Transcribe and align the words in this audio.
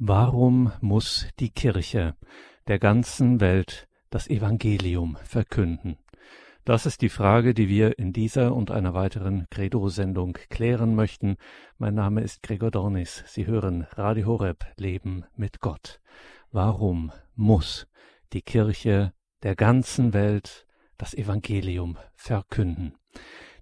Warum 0.00 0.70
muss 0.80 1.26
die 1.40 1.50
Kirche 1.50 2.14
der 2.68 2.78
ganzen 2.78 3.40
Welt 3.40 3.88
das 4.10 4.30
Evangelium 4.30 5.18
verkünden? 5.24 5.98
Das 6.64 6.86
ist 6.86 7.02
die 7.02 7.08
Frage, 7.08 7.52
die 7.52 7.68
wir 7.68 7.98
in 7.98 8.12
dieser 8.12 8.54
und 8.54 8.70
einer 8.70 8.94
weiteren 8.94 9.48
Credo-Sendung 9.50 10.34
klären 10.50 10.94
möchten. 10.94 11.36
Mein 11.78 11.94
Name 11.94 12.20
ist 12.20 12.44
Gregor 12.44 12.70
Dornis. 12.70 13.24
Sie 13.26 13.46
hören 13.46 13.88
Radio 13.96 14.28
Horeb 14.28 14.66
Leben 14.76 15.24
mit 15.34 15.58
Gott. 15.58 15.98
Warum 16.52 17.10
muss 17.34 17.88
die 18.32 18.42
Kirche 18.42 19.12
der 19.42 19.56
ganzen 19.56 20.12
Welt 20.12 20.64
das 20.96 21.12
Evangelium 21.12 21.98
verkünden? 22.14 22.94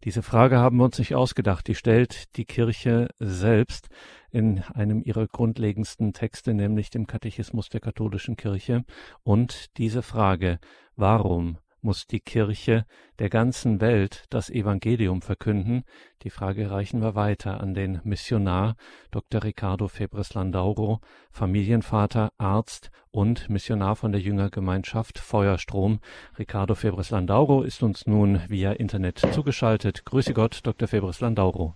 Diese 0.04 0.22
Frage 0.22 0.58
haben 0.58 0.76
wir 0.76 0.84
uns 0.84 0.98
nicht 0.98 1.14
ausgedacht, 1.14 1.66
die 1.66 1.74
stellt 1.74 2.36
die 2.36 2.44
Kirche 2.44 3.08
selbst 3.18 3.88
in 4.36 4.62
einem 4.74 5.02
ihrer 5.02 5.26
grundlegendsten 5.26 6.12
Texte, 6.12 6.52
nämlich 6.52 6.90
dem 6.90 7.06
Katechismus 7.06 7.70
der 7.70 7.80
katholischen 7.80 8.36
Kirche. 8.36 8.84
Und 9.22 9.78
diese 9.78 10.02
Frage, 10.02 10.58
warum 10.94 11.56
muss 11.80 12.06
die 12.06 12.20
Kirche 12.20 12.84
der 13.18 13.30
ganzen 13.30 13.80
Welt 13.80 14.24
das 14.28 14.50
Evangelium 14.50 15.22
verkünden? 15.22 15.84
Die 16.20 16.28
Frage 16.28 16.70
reichen 16.70 17.00
wir 17.00 17.14
weiter 17.14 17.62
an 17.62 17.72
den 17.72 18.02
Missionar 18.04 18.76
Dr. 19.10 19.42
Ricardo 19.42 19.88
Febres 19.88 20.34
Landauro, 20.34 21.00
Familienvater, 21.30 22.30
Arzt 22.36 22.90
und 23.10 23.48
Missionar 23.48 23.96
von 23.96 24.12
der 24.12 24.20
Jüngergemeinschaft 24.20 25.18
Feuerstrom. 25.18 26.00
Ricardo 26.38 26.74
Febres 26.74 27.08
Landauro 27.08 27.62
ist 27.62 27.82
uns 27.82 28.06
nun 28.06 28.42
via 28.48 28.72
Internet 28.72 29.18
zugeschaltet. 29.32 30.04
Grüße 30.04 30.34
Gott, 30.34 30.60
Dr. 30.62 30.88
Febres 30.88 31.20
Landauro. 31.20 31.74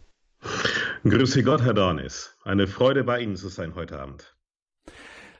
Grüße 1.05 1.43
Gott, 1.43 1.63
Herr 1.63 1.75
Dornis. 1.75 2.37
Eine 2.45 2.67
Freude 2.67 3.05
bei 3.05 3.21
Ihnen 3.21 3.37
zu 3.37 3.49
sein 3.49 3.75
heute 3.75 3.99
Abend. 3.99 4.37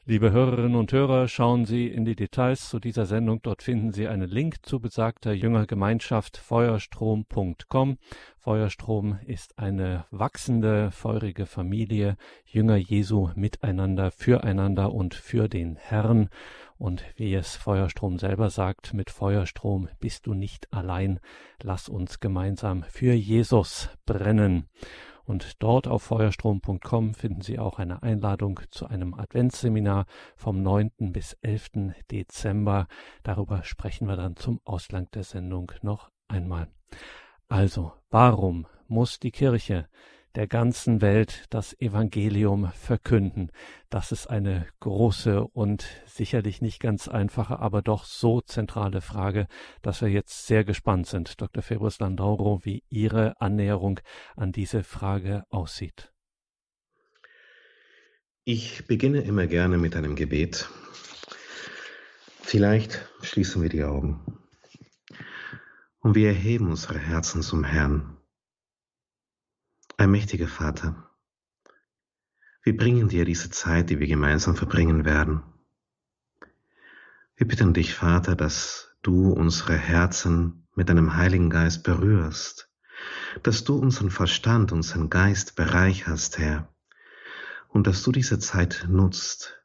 Liebe 0.05 0.31
Hörerinnen 0.31 0.75
und 0.75 0.91
Hörer, 0.91 1.27
schauen 1.27 1.65
Sie 1.65 1.85
in 1.87 2.05
die 2.05 2.15
Details 2.15 2.67
zu 2.69 2.79
dieser 2.79 3.05
Sendung. 3.05 3.41
Dort 3.43 3.61
finden 3.61 3.91
Sie 3.93 4.07
einen 4.07 4.27
Link 4.27 4.65
zu 4.65 4.79
besagter 4.79 5.31
Jüngergemeinschaft 5.31 6.37
feuerstrom.com. 6.37 7.97
Feuerstrom 8.39 9.19
ist 9.27 9.59
eine 9.59 10.05
wachsende, 10.09 10.89
feurige 10.89 11.45
Familie, 11.45 12.17
Jünger 12.45 12.77
Jesu 12.77 13.29
miteinander, 13.35 14.09
füreinander 14.09 14.91
und 14.91 15.13
für 15.13 15.47
den 15.47 15.75
Herrn. 15.75 16.29
Und 16.81 17.03
wie 17.15 17.35
es 17.35 17.55
Feuerstrom 17.57 18.17
selber 18.17 18.49
sagt, 18.49 18.95
mit 18.95 19.11
Feuerstrom 19.11 19.87
bist 19.99 20.25
du 20.25 20.33
nicht 20.33 20.73
allein. 20.73 21.19
Lass 21.61 21.87
uns 21.87 22.19
gemeinsam 22.19 22.81
für 22.81 23.13
Jesus 23.13 23.89
brennen. 24.07 24.67
Und 25.23 25.61
dort 25.61 25.87
auf 25.87 26.01
feuerstrom.com 26.01 27.13
finden 27.13 27.41
Sie 27.41 27.59
auch 27.59 27.77
eine 27.77 28.01
Einladung 28.01 28.61
zu 28.71 28.87
einem 28.87 29.13
Adventsseminar 29.13 30.07
vom 30.35 30.63
9. 30.63 31.11
bis 31.11 31.33
11. 31.43 31.93
Dezember. 32.09 32.87
Darüber 33.21 33.63
sprechen 33.63 34.07
wir 34.07 34.15
dann 34.15 34.35
zum 34.35 34.59
Ausgang 34.65 35.07
der 35.11 35.23
Sendung 35.23 35.71
noch 35.83 36.09
einmal. 36.27 36.67
Also, 37.47 37.93
warum 38.09 38.65
muss 38.87 39.19
die 39.19 39.31
Kirche 39.31 39.87
der 40.35 40.47
ganzen 40.47 41.01
Welt 41.01 41.45
das 41.49 41.79
Evangelium 41.79 42.71
verkünden. 42.73 43.51
Das 43.89 44.11
ist 44.11 44.27
eine 44.27 44.67
große 44.79 45.43
und 45.43 45.85
sicherlich 46.05 46.61
nicht 46.61 46.79
ganz 46.79 47.07
einfache, 47.07 47.59
aber 47.59 47.81
doch 47.81 48.05
so 48.05 48.41
zentrale 48.41 49.01
Frage, 49.01 49.47
dass 49.81 50.01
wir 50.01 50.09
jetzt 50.09 50.47
sehr 50.47 50.63
gespannt 50.63 51.07
sind, 51.07 51.41
Dr. 51.41 51.61
Febres 51.61 51.99
Landauro, 51.99 52.61
wie 52.63 52.83
Ihre 52.89 53.39
Annäherung 53.41 53.99
an 54.35 54.51
diese 54.51 54.83
Frage 54.83 55.43
aussieht. 55.49 56.11
Ich 58.43 58.87
beginne 58.87 59.21
immer 59.21 59.47
gerne 59.47 59.77
mit 59.77 59.95
einem 59.95 60.15
Gebet. 60.15 60.69
Vielleicht 62.41 63.07
schließen 63.21 63.61
wir 63.61 63.69
die 63.69 63.83
Augen 63.83 64.39
und 65.99 66.15
wir 66.15 66.29
erheben 66.29 66.69
unsere 66.69 66.97
Herzen 66.97 67.43
zum 67.43 67.63
Herrn. 67.63 68.17
Allmächtiger 70.01 70.47
Vater, 70.47 70.95
wir 72.63 72.75
bringen 72.75 73.07
dir 73.07 73.23
diese 73.23 73.51
Zeit, 73.51 73.91
die 73.91 73.99
wir 73.99 74.07
gemeinsam 74.07 74.55
verbringen 74.55 75.05
werden. 75.05 75.43
Wir 77.35 77.47
bitten 77.47 77.75
dich, 77.75 77.93
Vater, 77.93 78.35
dass 78.35 78.97
du 79.03 79.31
unsere 79.31 79.77
Herzen 79.77 80.67
mit 80.73 80.89
deinem 80.89 81.17
Heiligen 81.17 81.51
Geist 81.51 81.83
berührst, 81.83 82.71
dass 83.43 83.63
du 83.63 83.75
unseren 83.77 84.09
Verstand, 84.09 84.71
unseren 84.71 85.11
Geist 85.11 85.55
bereicherst, 85.55 86.39
Herr, 86.39 86.73
und 87.67 87.85
dass 87.85 88.01
du 88.01 88.11
diese 88.11 88.39
Zeit 88.39 88.87
nutzt, 88.89 89.61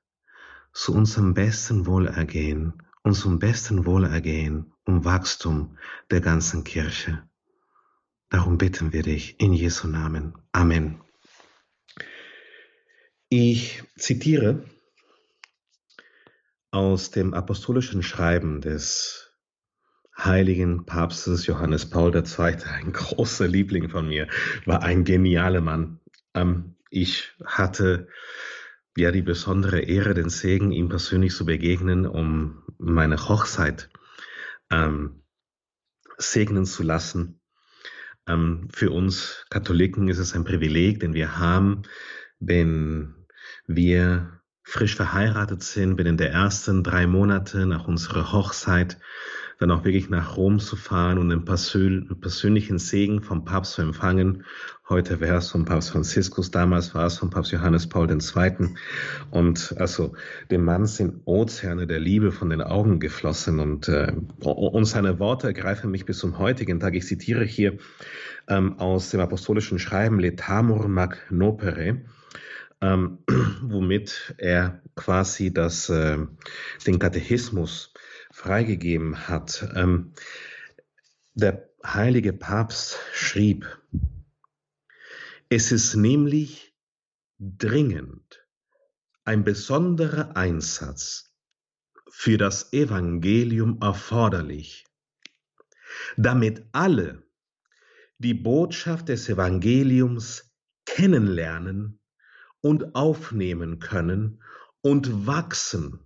zu 0.75 0.93
unserem 0.93 1.33
besten 1.33 1.87
Wohlergehen, 1.87 2.83
unserem 3.03 3.39
besten 3.39 3.87
Wohlergehen 3.87 4.75
und 4.85 5.07
Wachstum 5.07 5.79
der 6.11 6.21
ganzen 6.21 6.63
Kirche. 6.63 7.26
Darum 8.29 8.59
bitten 8.59 8.93
wir 8.93 9.03
dich 9.03 9.41
in 9.41 9.53
Jesu 9.53 9.87
Namen. 9.87 10.35
Amen. 10.53 11.01
Ich 13.29 13.83
zitiere 13.97 14.65
aus 16.71 17.11
dem 17.11 17.35
apostolischen 17.35 18.03
Schreiben 18.03 18.61
des 18.61 19.33
heiligen 20.19 20.87
Papstes 20.87 21.47
Johannes 21.47 21.89
Paul 21.89 22.15
II., 22.15 22.57
ein 22.65 22.93
großer 22.93 23.47
Liebling 23.47 23.89
von 23.89 24.09
mir, 24.09 24.29
war 24.65 24.83
ein 24.83 25.05
genialer 25.05 25.61
Mann. 25.61 26.01
Ähm, 26.35 26.77
ich 26.91 27.33
hatte 27.45 28.09
ja 28.97 29.11
die 29.11 29.23
besondere 29.23 29.81
Ehre, 29.81 30.15
den 30.15 30.31
Segen, 30.31 30.73
ihm 30.73 30.89
persönlich 30.89 31.35
zu 31.35 31.45
begegnen, 31.45 32.07
um 32.07 32.63
meine 32.79 33.29
Hochzeit 33.29 33.91
ähm, 34.71 35.23
segnen 36.17 36.65
zu 36.65 36.83
lassen. 36.83 37.41
Ähm, 38.29 38.69
für 38.73 38.91
uns 38.91 39.45
Katholiken 39.51 40.09
ist 40.09 40.19
es 40.19 40.35
ein 40.35 40.45
Privileg, 40.45 41.01
den 41.01 41.15
wir 41.15 41.39
haben, 41.39 41.83
wenn 42.39 43.27
wir 43.67 44.41
frisch 44.63 44.97
verheiratet 44.97 45.63
sind, 45.63 45.97
binnen 45.97 46.17
der 46.17 46.33
ersten 46.33 46.83
drei 46.83 47.07
Monate 47.07 47.67
nach 47.67 47.87
unserer 47.87 48.33
Hochzeit 48.33 48.99
dann 49.59 49.71
auch 49.71 49.85
wirklich 49.85 50.11
nach 50.11 50.37
Rom 50.37 50.59
zu 50.59 50.77
fahren 50.77 51.19
und 51.19 51.33
einen 51.33 51.45
persönlichen 51.45 52.79
Segen 52.79 53.23
vom 53.23 53.45
Papst 53.45 53.73
zu 53.73 53.83
empfangen. 53.83 54.45
Heute 54.89 55.21
wäre 55.21 55.39
es 55.39 55.51
vom 55.51 55.65
Papst 55.65 55.91
Franziskus, 55.91 56.51
damals 56.51 56.95
war 56.95 57.07
es 57.07 57.19
vom 57.19 57.31
Papst 57.31 57.53
Johannes 57.53 57.89
Paul 57.89 58.11
II. 58.11 58.69
Und 59.31 59.75
also 59.79 60.15
dem 60.51 60.65
Mann 60.65 60.87
sind 60.87 61.23
Ozeane 61.25 61.87
der 61.87 62.01
Liebe 62.01 62.33
von 62.33 62.51
den 62.51 62.63
Augen 62.63 63.01
geflossen 63.01 63.59
und, 63.59 63.89
äh, 63.89 64.13
und 64.41 64.85
seine 64.85 65.19
Worte 65.19 65.49
ergreifen 65.49 65.91
mich 65.91 66.05
bis 66.05 66.19
zum 66.19 66.39
heutigen 66.39 66.79
Tag. 66.79 66.95
Ich 66.95 67.07
zitiere 67.07 67.45
hier 67.45 67.79
ähm, 68.49 68.79
aus 68.79 69.11
dem 69.11 69.21
apostolischen 69.21 69.79
Schreiben 69.79 70.21
Letamur 70.21 70.87
Mag 70.89 71.27
Nopere 71.31 72.03
ähm, 72.81 73.19
womit 73.63 74.35
er 74.39 74.83
quasi 74.95 75.53
das, 75.53 75.89
äh, 75.89 76.19
den 76.87 76.99
Katechismus 76.99 77.93
freigegeben 78.37 79.29
hat. 79.29 79.67
Ähm, 79.75 80.13
der 81.33 81.71
heilige 81.83 82.35
Papst 82.35 82.99
schrieb, 83.15 83.67
es 85.49 85.73
ist 85.73 85.95
nämlich 85.95 86.75
dringend 87.39 88.47
ein 89.25 89.43
besonderer 89.43 90.37
Einsatz 90.37 91.35
für 92.11 92.37
das 92.37 92.75
Evangelium 92.75 93.79
erforderlich, 93.81 94.85
damit 96.19 96.67
alle 96.73 97.23
die 98.19 98.35
Botschaft 98.35 99.09
des 99.09 99.31
Evangeliums 99.31 100.55
kennenlernen 100.85 102.01
und 102.61 102.95
aufnehmen 102.95 103.79
können 103.79 104.43
und 104.83 105.27
wachsen, 105.27 106.06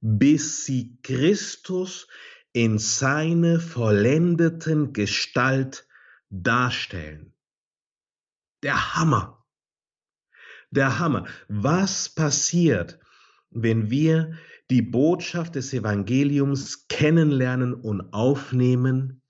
bis 0.00 0.64
sie 0.64 0.98
Christus 1.02 2.06
in 2.52 2.78
seine 2.78 3.60
vollendeten 3.60 4.92
Gestalt 4.92 5.86
darstellen. 6.30 7.34
Der 8.62 8.96
Hammer. 8.96 9.44
Der 10.70 10.98
Hammer. 10.98 11.26
Was 11.48 12.08
passiert, 12.08 12.98
wenn 13.50 13.90
wir 13.90 14.38
die 14.70 14.82
Botschaft 14.82 15.54
des 15.54 15.72
Evangeliums 15.72 16.88
kennenlernen 16.88 17.74
und 17.74 18.12
aufnehmen? 18.12 19.22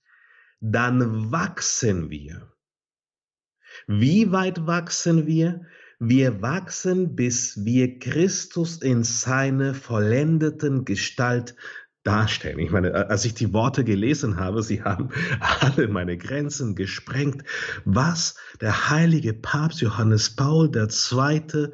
Dann 0.60 1.30
wachsen 1.30 2.10
wir. 2.10 2.52
Wie 3.86 4.32
weit 4.32 4.66
wachsen 4.66 5.26
wir? 5.26 5.66
Wir 5.98 6.42
wachsen, 6.42 7.16
bis 7.16 7.64
wir 7.64 7.98
Christus 7.98 8.76
in 8.82 9.02
seine 9.02 9.72
vollendeten 9.72 10.84
Gestalt 10.84 11.54
darstellen. 12.06 12.58
Ich 12.58 12.70
meine, 12.70 13.08
als 13.08 13.24
ich 13.24 13.32
die 13.32 13.54
Worte 13.54 13.82
gelesen 13.82 14.38
habe, 14.38 14.62
sie 14.62 14.82
haben 14.82 15.08
alle 15.40 15.88
meine 15.88 16.18
Grenzen 16.18 16.74
gesprengt. 16.74 17.44
Was 17.86 18.36
der 18.60 18.90
heilige 18.90 19.32
Papst 19.32 19.80
Johannes 19.80 20.36
Paul 20.36 20.70
II. 20.74 21.68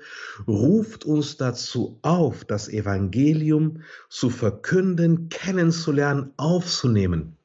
ruft 0.47 1.05
uns 1.05 1.37
dazu 1.37 1.99
auf, 2.03 2.45
das 2.45 2.69
Evangelium 2.69 3.83
zu 4.09 4.31
verkünden, 4.31 5.29
kennenzulernen, 5.31 6.33
aufzunehmen. 6.37 7.37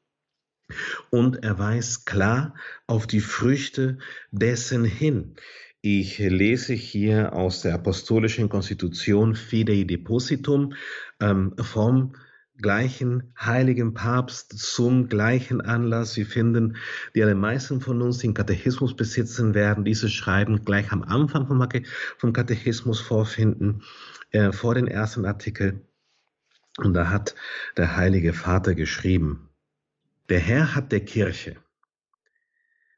Und 1.09 1.43
er 1.43 1.57
weist 1.59 2.05
klar 2.05 2.53
auf 2.87 3.07
die 3.07 3.21
Früchte 3.21 3.97
dessen 4.31 4.85
hin. 4.85 5.35
Ich 5.81 6.17
lese 6.17 6.73
hier 6.73 7.33
aus 7.33 7.61
der 7.61 7.75
Apostolischen 7.75 8.49
Konstitution 8.49 9.35
Fidei 9.35 9.83
Depositum 9.83 10.73
ähm, 11.19 11.53
vom 11.59 12.15
gleichen 12.57 13.31
heiligen 13.39 13.93
Papst 13.93 14.57
zum 14.57 15.07
gleichen 15.07 15.61
Anlass. 15.61 16.17
Wir 16.17 16.25
finden, 16.25 16.77
die 17.13 17.21
allermeisten 17.21 17.81
von 17.81 18.01
uns 18.01 18.17
den 18.17 18.33
Katechismus 18.33 18.95
besitzen 18.95 19.53
werden, 19.53 19.85
dieses 19.85 20.11
Schreiben 20.11 20.65
gleich 20.65 20.91
am 20.91 21.03
Anfang 21.03 21.45
vom, 21.45 21.63
vom 22.17 22.33
Katechismus 22.33 22.99
vorfinden, 22.99 23.83
äh, 24.31 24.51
vor 24.51 24.73
den 24.73 24.87
ersten 24.87 25.25
Artikel. 25.25 25.81
Und 26.77 26.95
da 26.95 27.09
hat 27.09 27.35
der 27.77 27.95
Heilige 27.95 28.33
Vater 28.33 28.73
geschrieben, 28.73 29.49
der 30.29 30.39
Herr 30.39 30.73
hat 30.75 30.91
der 30.91 31.01
Kirche 31.01 31.55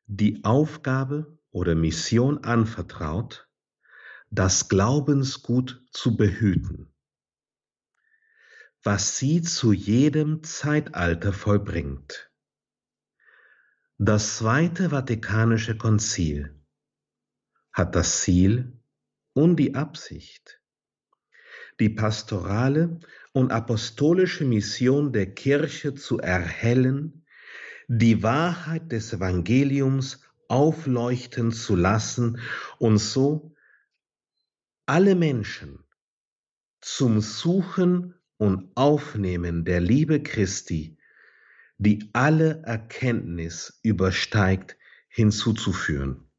die 0.08 0.44
Aufgabe 0.44 1.39
oder 1.52 1.76
Mission 1.76 2.44
anvertraut, 2.44 3.50
das 4.30 4.70
Glaubensgut 4.70 5.84
zu 5.92 6.16
behüten, 6.16 6.94
was 8.84 9.18
sie 9.18 9.42
zu 9.42 9.74
jedem 9.74 10.44
Zeitalter 10.44 11.34
vollbringt. 11.34 12.32
Das 13.98 14.38
Zweite 14.38 14.92
Vatikanische 14.92 15.78
Konzil 15.78 16.56
hat 17.74 17.96
das 17.96 18.22
Ziel 18.22 18.80
und 19.34 19.58
die 19.58 19.76
Absicht, 19.76 20.62
die 21.80 21.90
pastorale 21.90 23.00
und 23.34 23.52
apostolische 23.52 24.46
Mission 24.46 25.12
der 25.12 25.34
Kirche 25.34 25.96
zu 25.96 26.20
erhellen, 26.20 27.26
die 27.88 28.22
Wahrheit 28.22 28.92
des 28.92 29.14
Evangeliums 29.14 30.22
aufleuchten 30.50 31.52
zu 31.52 31.76
lassen 31.76 32.42
und 32.78 32.98
so 32.98 33.56
alle 34.86 35.16
Menschen 35.16 35.86
zum 36.82 37.22
Suchen 37.22 38.16
und 38.38 38.72
Aufnehmen 38.76 39.64
der 39.64 39.82
Liebe 39.82 40.24
Christi, 40.24 40.98
die 41.78 42.10
alle 42.14 42.64
Erkenntnis 42.64 43.80
übersteigt, 43.84 44.78
hinzuzuführen. 45.10 46.30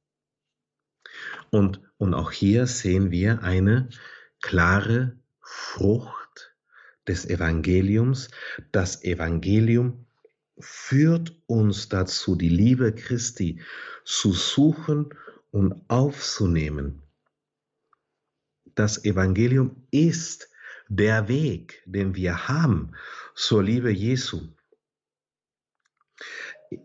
Und, 1.51 1.81
und 1.99 2.15
auch 2.15 2.33
hier 2.33 2.67
sehen 2.67 3.11
wir 3.11 3.43
eine 3.43 3.89
klare 4.41 5.19
Frucht 5.41 6.55
des 7.07 7.27
Evangeliums. 7.27 8.31
Das 8.73 9.05
Evangelium 9.05 10.07
führt 10.59 11.41
uns 11.47 11.89
dazu, 11.89 12.37
die 12.37 12.49
Liebe 12.49 12.95
Christi 12.95 13.61
zu 14.11 14.33
suchen 14.33 15.15
und 15.53 15.89
aufzunehmen. 15.89 17.03
Das 18.75 19.05
Evangelium 19.05 19.87
ist 19.93 20.51
der 20.89 21.29
Weg, 21.29 21.83
den 21.87 22.17
wir 22.17 22.49
haben 22.49 22.93
zur 23.35 23.63
Liebe 23.63 23.91
Jesu. 23.91 24.49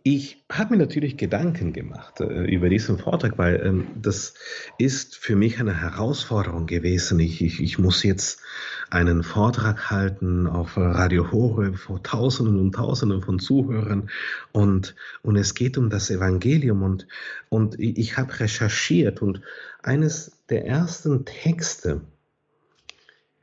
Ich 0.01 0.43
habe 0.51 0.71
mir 0.71 0.79
natürlich 0.79 1.15
Gedanken 1.15 1.71
gemacht 1.71 2.19
äh, 2.19 2.45
über 2.45 2.69
diesen 2.69 2.97
Vortrag, 2.97 3.37
weil 3.37 3.61
ähm, 3.63 3.87
das 4.01 4.33
ist 4.79 5.15
für 5.15 5.35
mich 5.35 5.59
eine 5.59 5.79
Herausforderung 5.79 6.65
gewesen. 6.65 7.19
Ich, 7.19 7.39
ich, 7.43 7.61
ich 7.61 7.77
muss 7.77 8.01
jetzt 8.01 8.41
einen 8.89 9.21
Vortrag 9.21 9.91
halten 9.91 10.47
auf 10.47 10.75
Radio 10.75 11.31
Horeb 11.31 11.77
vor 11.77 12.01
Tausenden 12.01 12.59
und 12.59 12.73
Tausenden 12.73 13.21
von 13.21 13.37
Zuhörern 13.37 14.09
und, 14.51 14.95
und 15.21 15.35
es 15.35 15.53
geht 15.53 15.77
um 15.77 15.91
das 15.91 16.09
Evangelium 16.09 16.81
und, 16.81 17.07
und 17.49 17.79
ich 17.79 18.17
habe 18.17 18.39
recherchiert 18.39 19.21
und 19.21 19.41
eines 19.83 20.31
der 20.49 20.65
ersten 20.65 21.25
Texte, 21.25 22.01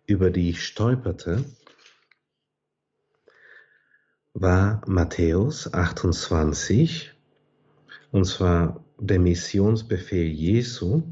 über 0.07 0.31
die 0.31 0.51
ich 0.51 0.65
stolperte, 0.65 1.45
war 4.35 4.81
Matthäus 4.87 5.73
28, 5.73 7.13
und 8.11 8.25
zwar 8.25 8.85
der 8.99 9.19
Missionsbefehl 9.19 10.27
Jesu. 10.27 11.03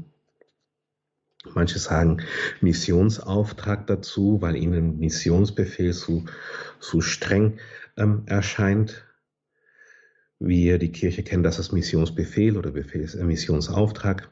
Manche 1.53 1.79
sagen 1.79 2.21
Missionsauftrag 2.61 3.87
dazu, 3.87 4.41
weil 4.41 4.55
ihnen 4.55 4.99
Missionsbefehl 4.99 5.93
zu, 5.93 6.25
zu 6.79 7.01
streng 7.01 7.59
ähm, 7.97 8.23
erscheint. 8.27 9.05
Wir, 10.39 10.77
die 10.77 10.91
Kirche, 10.91 11.23
kennen 11.23 11.43
das 11.43 11.57
als 11.57 11.71
Missionsbefehl 11.71 12.57
oder 12.57 12.71
Befehl, 12.71 13.03
äh, 13.03 13.23
Missionsauftrag. 13.23 14.29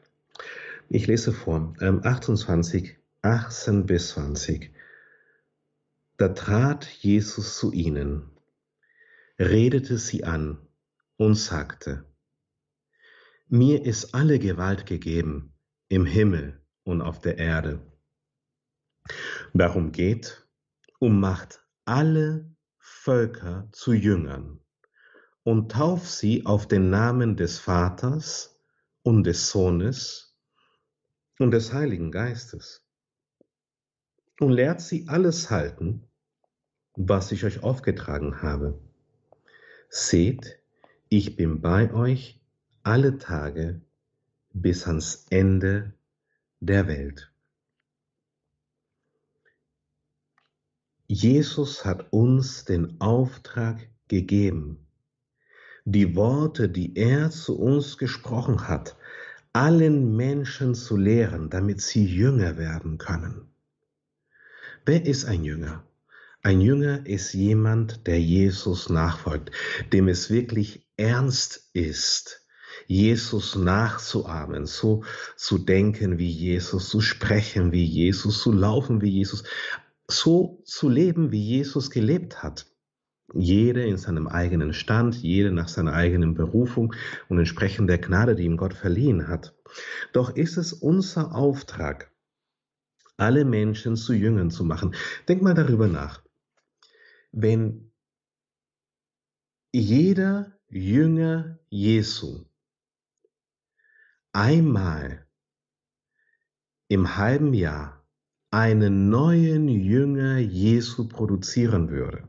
Ich 0.87 1.07
lese 1.07 1.33
vor, 1.33 1.73
ähm, 1.81 2.01
28, 2.03 2.97
18 3.21 3.85
bis 3.85 4.09
20. 4.09 4.71
Da 6.17 6.29
trat 6.29 6.85
Jesus 6.85 7.57
zu 7.57 7.71
ihnen 7.71 8.29
redete 9.39 9.97
sie 9.97 10.25
an 10.25 10.59
und 11.17 11.35
sagte, 11.35 12.05
Mir 13.47 13.85
ist 13.85 14.13
alle 14.13 14.37
Gewalt 14.37 14.85
gegeben 14.85 15.53
im 15.87 16.05
Himmel 16.05 16.61
und 16.83 17.01
auf 17.01 17.19
der 17.21 17.37
Erde. 17.37 17.81
Darum 19.53 19.91
geht 19.91 20.45
und 20.99 21.19
macht 21.19 21.65
alle 21.85 22.53
Völker 22.77 23.69
zu 23.71 23.93
Jüngern 23.93 24.59
und 25.43 25.71
tauft 25.71 26.07
sie 26.07 26.45
auf 26.45 26.67
den 26.67 26.89
Namen 26.89 27.37
des 27.37 27.59
Vaters 27.59 28.59
und 29.03 29.23
des 29.23 29.49
Sohnes 29.49 30.37
und 31.39 31.51
des 31.51 31.73
Heiligen 31.73 32.11
Geistes 32.11 32.85
und 34.39 34.51
lehrt 34.51 34.81
sie 34.81 35.07
alles 35.07 35.49
halten, 35.49 36.05
was 36.95 37.31
ich 37.31 37.45
euch 37.45 37.63
aufgetragen 37.63 38.41
habe. 38.41 38.88
Seht, 39.91 40.59
ich 41.09 41.35
bin 41.35 41.61
bei 41.61 41.91
euch 41.91 42.39
alle 42.83 43.17
Tage 43.17 43.81
bis 44.53 44.85
ans 44.85 45.25
Ende 45.31 45.93
der 46.59 46.87
Welt. 46.87 47.31
Jesus 51.07 51.85
hat 51.85 52.13
uns 52.13 52.65
den 52.65 53.01
Auftrag 53.01 53.89
gegeben, 54.07 54.85
die 55.85 56.15
Worte, 56.15 56.69
die 56.69 56.95
er 56.95 57.31
zu 57.31 57.57
uns 57.57 57.97
gesprochen 57.97 58.67
hat, 58.67 58.95
allen 59.53 60.15
Menschen 60.15 60.75
zu 60.75 60.97
lehren, 60.97 61.49
damit 61.49 61.81
sie 61.81 62.05
Jünger 62.05 62.57
werden 62.57 62.99
können. 62.99 63.49
Wer 64.85 65.03
ist 65.03 65.25
ein 65.25 65.43
Jünger? 65.43 65.83
Ein 66.41 66.61
Jünger 66.61 67.05
ist 67.05 67.33
jemand, 67.33 68.07
der 68.07 68.21
Jesus 68.21 68.89
nachfolgt, 68.89 69.51
dem 69.91 70.07
es 70.07 70.29
wirklich 70.29 70.87
ernst 70.95 71.69
ist, 71.73 72.47
Jesus 72.87 73.57
nachzuahmen, 73.57 74.65
so 74.65 75.03
zu 75.35 75.57
denken 75.57 76.17
wie 76.17 76.29
Jesus, 76.29 76.87
zu 76.87 77.01
sprechen 77.01 77.73
wie 77.73 77.83
Jesus, 77.83 78.41
zu 78.41 78.53
laufen 78.53 79.01
wie 79.01 79.09
Jesus, 79.09 79.43
so 80.07 80.61
zu 80.63 80.87
leben, 80.87 81.33
wie 81.33 81.43
Jesus 81.43 81.91
gelebt 81.91 82.41
hat. 82.41 82.67
Jeder 83.33 83.83
in 83.83 83.97
seinem 83.97 84.27
eigenen 84.27 84.71
Stand, 84.71 85.15
jeder 85.17 85.51
nach 85.51 85.67
seiner 85.67 85.91
eigenen 85.91 86.35
Berufung 86.35 86.95
und 87.27 87.37
entsprechend 87.37 87.89
der 87.89 87.97
Gnade, 87.97 88.35
die 88.35 88.45
ihm 88.45 88.55
Gott 88.55 88.73
verliehen 88.73 89.27
hat. 89.27 89.53
Doch 90.13 90.33
ist 90.37 90.55
es 90.55 90.71
unser 90.71 91.35
Auftrag, 91.35 92.13
alle 93.17 93.43
Menschen 93.43 93.97
zu 93.97 94.13
Jüngern 94.13 94.51
zu 94.51 94.63
machen. 94.63 94.95
Denk 95.27 95.41
mal 95.41 95.53
darüber 95.53 95.87
nach 95.87 96.23
wenn 97.31 97.91
jeder 99.71 100.57
Jünger 100.69 101.59
Jesu 101.69 102.45
einmal 104.33 105.27
im 106.87 107.17
halben 107.17 107.53
Jahr 107.53 108.05
einen 108.51 109.09
neuen 109.09 109.67
Jünger 109.67 110.39
Jesu 110.39 111.07
produzieren 111.07 111.89
würde 111.89 112.27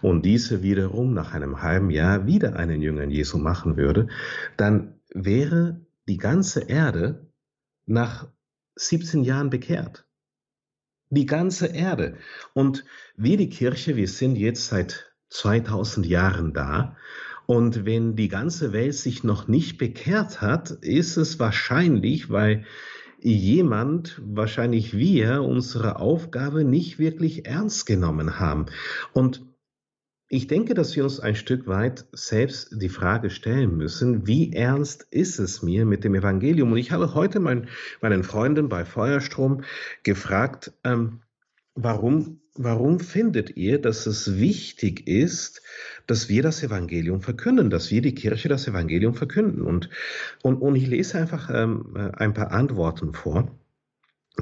und 0.00 0.24
diese 0.24 0.62
wiederum 0.62 1.12
nach 1.12 1.34
einem 1.34 1.60
halben 1.60 1.90
Jahr 1.90 2.26
wieder 2.26 2.56
einen 2.56 2.80
Jünger 2.80 3.04
Jesu 3.04 3.36
machen 3.36 3.76
würde, 3.76 4.08
dann 4.56 5.00
wäre 5.10 5.84
die 6.08 6.16
ganze 6.16 6.62
Erde 6.62 7.30
nach 7.84 8.32
17 8.76 9.24
Jahren 9.24 9.50
bekehrt. 9.50 10.07
Die 11.10 11.26
ganze 11.26 11.66
Erde. 11.66 12.16
Und 12.54 12.84
wir, 13.16 13.36
die 13.36 13.48
Kirche, 13.48 13.96
wir 13.96 14.08
sind 14.08 14.36
jetzt 14.36 14.66
seit 14.66 15.12
2000 15.30 16.06
Jahren 16.06 16.52
da. 16.52 16.96
Und 17.46 17.86
wenn 17.86 18.14
die 18.14 18.28
ganze 18.28 18.72
Welt 18.72 18.94
sich 18.94 19.24
noch 19.24 19.48
nicht 19.48 19.78
bekehrt 19.78 20.42
hat, 20.42 20.70
ist 20.70 21.16
es 21.16 21.38
wahrscheinlich, 21.38 22.28
weil 22.30 22.64
jemand, 23.20 24.20
wahrscheinlich 24.24 24.96
wir, 24.96 25.42
unsere 25.42 25.98
Aufgabe 25.98 26.64
nicht 26.64 26.98
wirklich 26.98 27.46
ernst 27.46 27.86
genommen 27.86 28.38
haben. 28.38 28.66
Und 29.12 29.47
ich 30.28 30.46
denke, 30.46 30.74
dass 30.74 30.94
wir 30.94 31.04
uns 31.04 31.20
ein 31.20 31.34
Stück 31.34 31.66
weit 31.66 32.04
selbst 32.12 32.82
die 32.82 32.90
Frage 32.90 33.30
stellen 33.30 33.76
müssen, 33.76 34.26
wie 34.26 34.52
ernst 34.52 35.06
ist 35.10 35.38
es 35.38 35.62
mir 35.62 35.86
mit 35.86 36.04
dem 36.04 36.14
Evangelium? 36.14 36.72
Und 36.72 36.78
ich 36.78 36.92
habe 36.92 37.14
heute 37.14 37.40
mein, 37.40 37.68
meinen 38.02 38.22
Freunden 38.22 38.68
bei 38.68 38.84
Feuerstrom 38.84 39.62
gefragt, 40.02 40.72
ähm, 40.84 41.20
warum, 41.74 42.40
warum 42.54 43.00
findet 43.00 43.56
ihr, 43.56 43.80
dass 43.80 44.06
es 44.06 44.38
wichtig 44.38 45.08
ist, 45.08 45.62
dass 46.06 46.28
wir 46.28 46.42
das 46.42 46.62
Evangelium 46.62 47.22
verkünden, 47.22 47.70
dass 47.70 47.90
wir 47.90 48.02
die 48.02 48.14
Kirche 48.14 48.50
das 48.50 48.68
Evangelium 48.68 49.14
verkünden? 49.14 49.62
Und, 49.62 49.88
und, 50.42 50.56
und 50.56 50.76
ich 50.76 50.88
lese 50.88 51.16
einfach 51.16 51.48
ähm, 51.50 52.12
ein 52.12 52.34
paar 52.34 52.50
Antworten 52.50 53.14
vor, 53.14 53.50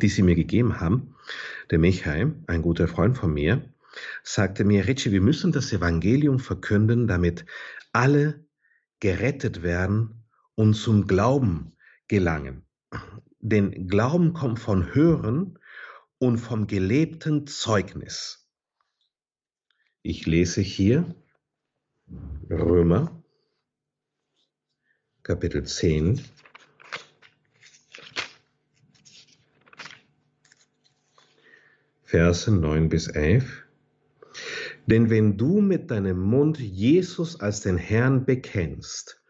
die 0.02 0.08
sie 0.08 0.22
mir 0.22 0.34
gegeben 0.34 0.80
haben. 0.80 1.14
Der 1.70 1.78
Michael, 1.78 2.34
ein 2.48 2.62
guter 2.62 2.88
Freund 2.88 3.16
von 3.16 3.32
mir, 3.32 3.62
sagte 4.22 4.64
mir, 4.64 4.86
Richie, 4.86 5.12
wir 5.12 5.20
müssen 5.20 5.52
das 5.52 5.72
Evangelium 5.72 6.38
verkünden, 6.38 7.06
damit 7.06 7.44
alle 7.92 8.46
gerettet 9.00 9.62
werden 9.62 10.24
und 10.54 10.74
zum 10.74 11.06
Glauben 11.06 11.76
gelangen. 12.08 12.66
Denn 13.40 13.88
Glauben 13.88 14.32
kommt 14.32 14.58
von 14.58 14.94
Hören 14.94 15.58
und 16.18 16.38
vom 16.38 16.66
gelebten 16.66 17.46
Zeugnis. 17.46 18.48
Ich 20.02 20.26
lese 20.26 20.60
hier 20.60 21.14
Römer 22.48 23.22
Kapitel 25.26 25.64
10. 25.64 26.22
Verse 32.04 32.48
9 32.48 32.88
bis 32.88 33.08
11. 33.08 33.65
Denn 34.86 35.10
wenn 35.10 35.36
du 35.36 35.60
mit 35.60 35.90
deinem 35.90 36.20
Mund 36.20 36.58
Jesus 36.58 37.40
als 37.40 37.60
den 37.60 37.76
Herrn 37.76 38.24
bekennst 38.24 39.20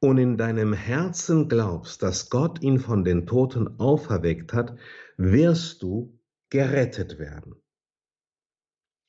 und 0.00 0.18
in 0.18 0.36
deinem 0.36 0.72
Herzen 0.72 1.48
glaubst, 1.48 2.02
dass 2.02 2.28
Gott 2.28 2.60
ihn 2.62 2.80
von 2.80 3.04
den 3.04 3.26
Toten 3.26 3.78
auferweckt 3.78 4.52
hat, 4.52 4.76
wirst 5.16 5.82
du 5.82 6.18
gerettet 6.50 7.18
werden. 7.18 7.54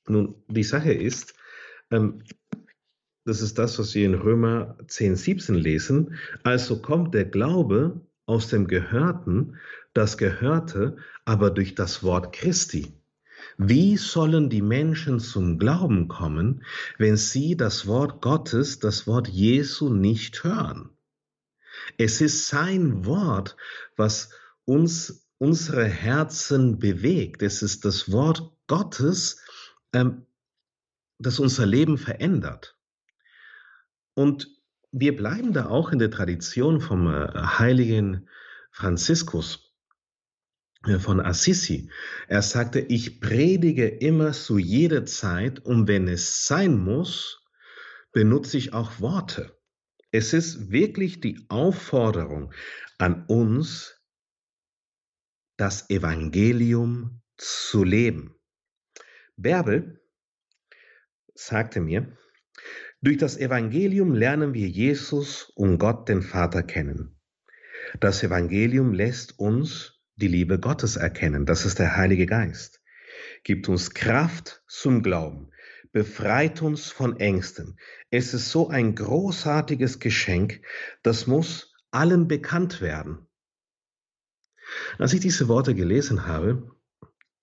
Nun, 0.08 0.36
die 0.48 0.63
Sache 0.63 0.94
ist, 0.94 1.34
ähm, 1.92 2.24
das 3.25 3.42
ist 3.42 3.58
das, 3.58 3.77
was 3.77 3.94
wir 3.94 4.06
in 4.06 4.13
Römer 4.13 4.77
10, 4.88 5.18
17 5.18 5.56
lesen. 5.56 6.16
Also 6.44 6.82
kommt 6.82 7.13
der 7.13 7.25
Glaube 7.25 8.00
aus 8.25 8.48
dem 8.48 8.68
Gehörten, 8.68 9.58
das 9.94 10.18
Gehörte 10.18 10.98
aber 11.25 11.50
durch 11.50 11.75
das 11.75 12.04
Wort 12.04 12.34
Christi. 12.34 12.94
Wie 13.58 13.98
sollen 13.98 14.50
die 14.50 14.62
Menschen 14.62 15.20
zum 15.20 15.58
Glauben 15.58 16.08
kommen, 16.08 16.64
wenn 17.00 17.18
sie 17.18 17.58
das 17.58 17.88
Wort 17.88 18.22
Gottes, 18.22 18.80
das 18.80 19.08
Wort 19.08 19.28
Jesu 19.28 19.90
nicht 19.90 20.44
hören? 20.44 20.92
Es 21.98 22.22
ist 22.22 22.48
sein 22.48 23.06
Wort, 23.06 23.58
was 23.96 24.30
uns 24.66 25.28
unsere 25.40 25.86
Herzen 25.86 26.78
bewegt. 26.80 27.42
Es 27.42 27.62
ist 27.64 27.86
das 27.86 28.12
Wort 28.12 28.52
Gottes, 28.68 29.42
ähm, 29.94 30.26
das 31.20 31.40
unser 31.40 31.66
Leben 31.66 31.98
verändert. 31.98 32.78
Und 34.14 34.50
wir 34.92 35.16
bleiben 35.16 35.54
da 35.54 35.68
auch 35.68 35.92
in 35.92 36.00
der 36.00 36.12
Tradition 36.12 36.80
vom 36.80 37.08
äh, 37.08 37.28
heiligen 37.34 38.28
Franziskus 38.72 39.67
von 41.00 41.20
Assisi. 41.20 41.90
Er 42.28 42.42
sagte, 42.42 42.80
ich 42.80 43.20
predige 43.20 43.88
immer 43.88 44.32
zu 44.32 44.58
jeder 44.58 45.06
Zeit 45.06 45.60
und 45.60 45.88
wenn 45.88 46.08
es 46.08 46.46
sein 46.46 46.78
muss, 46.78 47.44
benutze 48.14 48.58
ich 48.58 48.74
auch 48.74 49.00
Worte. 49.00 49.58
Es 50.12 50.34
ist 50.34 50.72
wirklich 50.72 51.20
die 51.20 51.46
Aufforderung 51.50 52.54
an 52.98 53.26
uns, 53.26 54.02
das 55.58 55.90
Evangelium 55.90 57.22
zu 57.36 57.84
leben. 57.84 58.36
Bärbel 59.36 60.02
sagte 61.36 61.82
mir, 61.82 62.18
durch 63.02 63.18
das 63.18 63.38
Evangelium 63.38 64.16
lernen 64.16 64.54
wir 64.54 64.68
Jesus 64.68 65.52
und 65.56 65.78
Gott 65.78 66.10
den 66.10 66.22
Vater 66.22 66.64
kennen. 66.64 67.20
Das 68.00 68.24
Evangelium 68.24 68.94
lässt 68.94 69.38
uns 69.38 69.97
die 70.18 70.28
Liebe 70.28 70.60
Gottes 70.60 70.98
erkennen. 70.98 71.46
Das 71.46 71.66
ist 71.66 71.80
der 71.80 71.96
Heilige 71.96 72.26
Geist. 72.26 72.82
Gibt 73.44 73.70
uns 73.70 73.94
Kraft 73.94 74.64
zum 74.68 75.02
Glauben, 75.02 75.52
befreit 75.92 76.62
uns 76.62 76.92
von 76.92 77.20
Ängsten. 77.20 77.80
Es 78.10 78.34
ist 78.34 78.50
so 78.50 78.70
ein 78.70 78.96
großartiges 78.96 80.00
Geschenk, 80.00 80.62
das 81.04 81.28
muss 81.28 81.74
allen 81.92 82.28
bekannt 82.28 82.82
werden. 82.82 83.28
Als 84.98 85.14
ich 85.14 85.22
diese 85.22 85.48
Worte 85.48 85.74
gelesen 85.76 86.26
habe, 86.26 86.76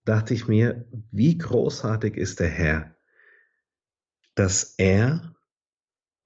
dachte 0.05 0.35
ich 0.35 0.47
mir, 0.47 0.87
wie 1.11 1.39
großartig 1.39 2.17
ist 2.17 2.41
der 2.41 2.51
Herr, 2.51 2.97
dass 4.35 4.75
er 4.77 5.35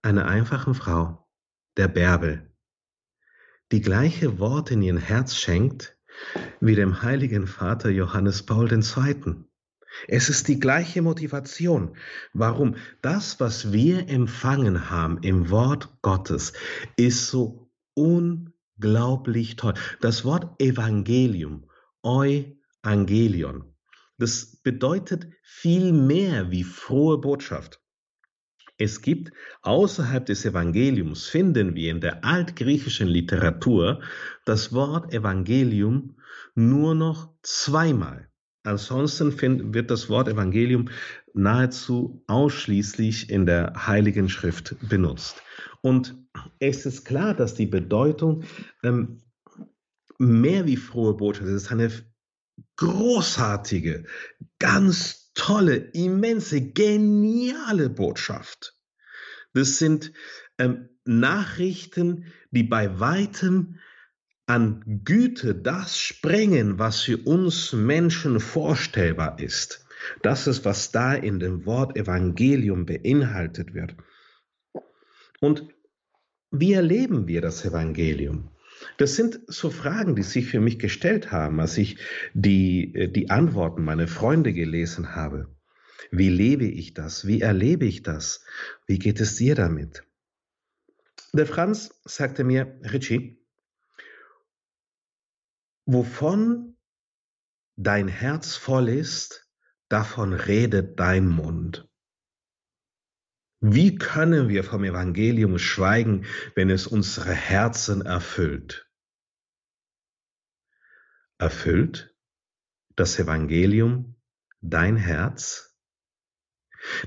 einer 0.02 0.26
einfachen 0.26 0.74
Frau, 0.74 1.28
der 1.76 1.88
Bärbel, 1.88 2.50
die 3.70 3.82
gleiche 3.82 4.38
Worte 4.38 4.74
in 4.74 4.82
ihr 4.82 4.98
Herz 4.98 5.36
schenkt, 5.36 5.97
wie 6.60 6.74
dem 6.74 7.02
heiligen 7.02 7.46
Vater 7.46 7.90
Johannes 7.90 8.42
Paul 8.42 8.72
II. 8.72 9.34
Es 10.06 10.28
ist 10.28 10.48
die 10.48 10.60
gleiche 10.60 11.02
Motivation. 11.02 11.96
Warum? 12.32 12.76
Das, 13.02 13.40
was 13.40 13.72
wir 13.72 14.08
empfangen 14.08 14.90
haben 14.90 15.18
im 15.22 15.50
Wort 15.50 15.88
Gottes, 16.02 16.52
ist 16.96 17.28
so 17.28 17.70
unglaublich 17.94 19.56
toll. 19.56 19.74
Das 20.00 20.24
Wort 20.24 20.60
Evangelium, 20.60 21.68
Euangelion, 22.02 23.64
das 24.18 24.56
bedeutet 24.62 25.28
viel 25.42 25.92
mehr 25.92 26.50
wie 26.50 26.64
frohe 26.64 27.18
Botschaft. 27.18 27.80
Es 28.78 29.02
gibt 29.02 29.32
außerhalb 29.62 30.24
des 30.24 30.44
Evangeliums, 30.44 31.26
finden 31.26 31.74
wir 31.74 31.90
in 31.90 32.00
der 32.00 32.24
altgriechischen 32.24 33.08
Literatur 33.08 34.00
das 34.44 34.72
Wort 34.72 35.12
Evangelium 35.12 36.16
nur 36.54 36.94
noch 36.94 37.34
zweimal. 37.42 38.28
Ansonsten 38.62 39.32
find, 39.32 39.74
wird 39.74 39.90
das 39.90 40.08
Wort 40.08 40.28
Evangelium 40.28 40.90
nahezu 41.34 42.22
ausschließlich 42.28 43.30
in 43.30 43.46
der 43.46 43.86
Heiligen 43.86 44.28
Schrift 44.28 44.76
benutzt. 44.88 45.42
Und 45.80 46.16
es 46.60 46.86
ist 46.86 47.04
klar, 47.04 47.34
dass 47.34 47.54
die 47.54 47.66
Bedeutung 47.66 48.44
ähm, 48.84 49.22
mehr 50.18 50.66
wie 50.66 50.76
frohe 50.76 51.16
Botschaft 51.16 51.48
ist. 51.48 51.54
Es 51.54 51.62
ist 51.64 51.72
eine 51.72 51.90
großartige, 52.76 54.04
ganz 54.58 55.27
tolle, 55.38 55.76
immense, 55.76 56.60
geniale 56.60 57.88
Botschaft. 57.88 58.76
Das 59.54 59.78
sind 59.78 60.12
ähm, 60.58 60.90
Nachrichten, 61.04 62.26
die 62.50 62.64
bei 62.64 63.00
weitem 63.00 63.78
an 64.46 64.82
Güte 65.04 65.54
das 65.54 65.98
sprengen, 65.98 66.78
was 66.78 67.02
für 67.02 67.18
uns 67.18 67.72
Menschen 67.72 68.40
vorstellbar 68.40 69.38
ist. 69.38 69.86
Das 70.22 70.46
ist, 70.46 70.64
was 70.64 70.90
da 70.90 71.14
in 71.14 71.38
dem 71.38 71.66
Wort 71.66 71.96
Evangelium 71.96 72.86
beinhaltet 72.86 73.74
wird. 73.74 73.94
Und 75.40 75.68
wie 76.50 76.72
erleben 76.72 77.28
wir 77.28 77.40
das 77.42 77.64
Evangelium? 77.64 78.50
Das 78.96 79.16
sind 79.16 79.40
so 79.46 79.70
Fragen, 79.70 80.16
die 80.16 80.22
sich 80.22 80.46
für 80.46 80.60
mich 80.60 80.78
gestellt 80.78 81.32
haben, 81.32 81.60
als 81.60 81.78
ich 81.78 81.98
die, 82.34 82.94
äh, 82.94 83.08
die 83.08 83.30
Antworten 83.30 83.84
meiner 83.84 84.08
Freunde 84.08 84.52
gelesen 84.52 85.14
habe. 85.14 85.54
Wie 86.10 86.28
lebe 86.28 86.66
ich 86.66 86.94
das? 86.94 87.26
Wie 87.26 87.40
erlebe 87.40 87.84
ich 87.84 88.02
das? 88.02 88.44
Wie 88.86 88.98
geht 88.98 89.20
es 89.20 89.36
dir 89.36 89.54
damit? 89.54 90.04
Der 91.32 91.46
Franz 91.46 92.00
sagte 92.04 92.44
mir, 92.44 92.80
Richie, 92.92 93.44
wovon 95.84 96.76
dein 97.76 98.08
Herz 98.08 98.56
voll 98.56 98.88
ist, 98.88 99.48
davon 99.88 100.32
redet 100.32 100.98
dein 100.98 101.26
Mund. 101.26 101.87
Wie 103.60 103.96
können 103.96 104.48
wir 104.48 104.64
vom 104.64 104.84
Evangelium 104.84 105.58
schweigen, 105.58 106.26
wenn 106.54 106.70
es 106.70 106.86
unsere 106.86 107.32
Herzen 107.32 108.02
erfüllt? 108.02 108.88
Erfüllt? 111.38 112.14
das 112.98 113.18
Evangelium 113.18 114.16
dein 114.60 114.96
Herz? 114.96 115.76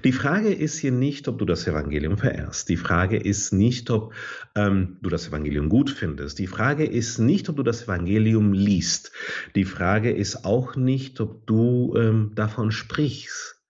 Die 0.04 0.12
Frage 0.12 0.54
ist 0.54 0.78
hier 0.80 0.92
nicht, 0.92 1.28
ob 1.28 1.40
du 1.40 1.46
das 1.46 1.66
Evangelium 1.66 2.18
verehrst. 2.18 2.68
Die 2.68 2.78
Frage 2.78 3.18
ist 3.18 3.54
nicht, 3.54 3.90
ob 3.90 4.14
ähm, 4.54 4.98
du 5.02 5.10
das 5.10 5.30
Evangelium 5.30 5.70
gut 5.70 5.90
findest. 5.90 6.40
Die 6.40 6.48
Frage 6.48 6.86
ist 6.86 7.20
nicht, 7.20 7.48
ob 7.48 7.56
du 7.56 7.64
das 7.64 7.84
Evangelium 7.84 8.52
liest. 8.52 9.12
Die 9.56 9.64
Frage 9.64 10.12
ist 10.12 10.44
auch 10.44 10.76
nicht, 10.76 11.22
ob 11.22 11.48
du 11.48 11.96
ähm, 11.96 12.34
davon 12.36 12.72
sprichst. 12.72 13.61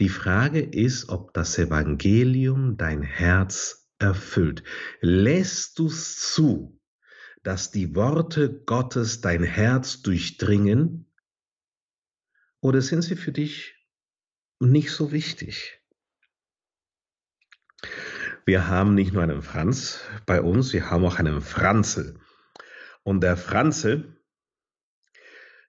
Die 0.00 0.08
Frage 0.08 0.60
ist, 0.60 1.08
ob 1.08 1.34
das 1.34 1.58
Evangelium 1.58 2.76
dein 2.76 3.02
Herz 3.02 3.88
erfüllt. 3.98 4.64
Lässt 5.00 5.78
du 5.78 5.86
es 5.86 6.18
zu, 6.18 6.80
dass 7.42 7.70
die 7.70 7.94
Worte 7.94 8.62
Gottes 8.64 9.20
dein 9.20 9.42
Herz 9.42 10.02
durchdringen? 10.02 11.06
Oder 12.60 12.82
sind 12.82 13.02
sie 13.02 13.16
für 13.16 13.32
dich 13.32 13.76
nicht 14.60 14.90
so 14.92 15.10
wichtig. 15.10 15.80
Wir 18.44 18.68
haben 18.68 18.94
nicht 18.94 19.12
nur 19.12 19.22
einen 19.22 19.42
Franz 19.42 20.00
bei 20.26 20.40
uns, 20.42 20.72
wir 20.72 20.90
haben 20.90 21.04
auch 21.04 21.18
einen 21.18 21.40
Franzel. 21.40 22.20
Und 23.02 23.22
der 23.22 23.36
Franzel, 23.36 24.20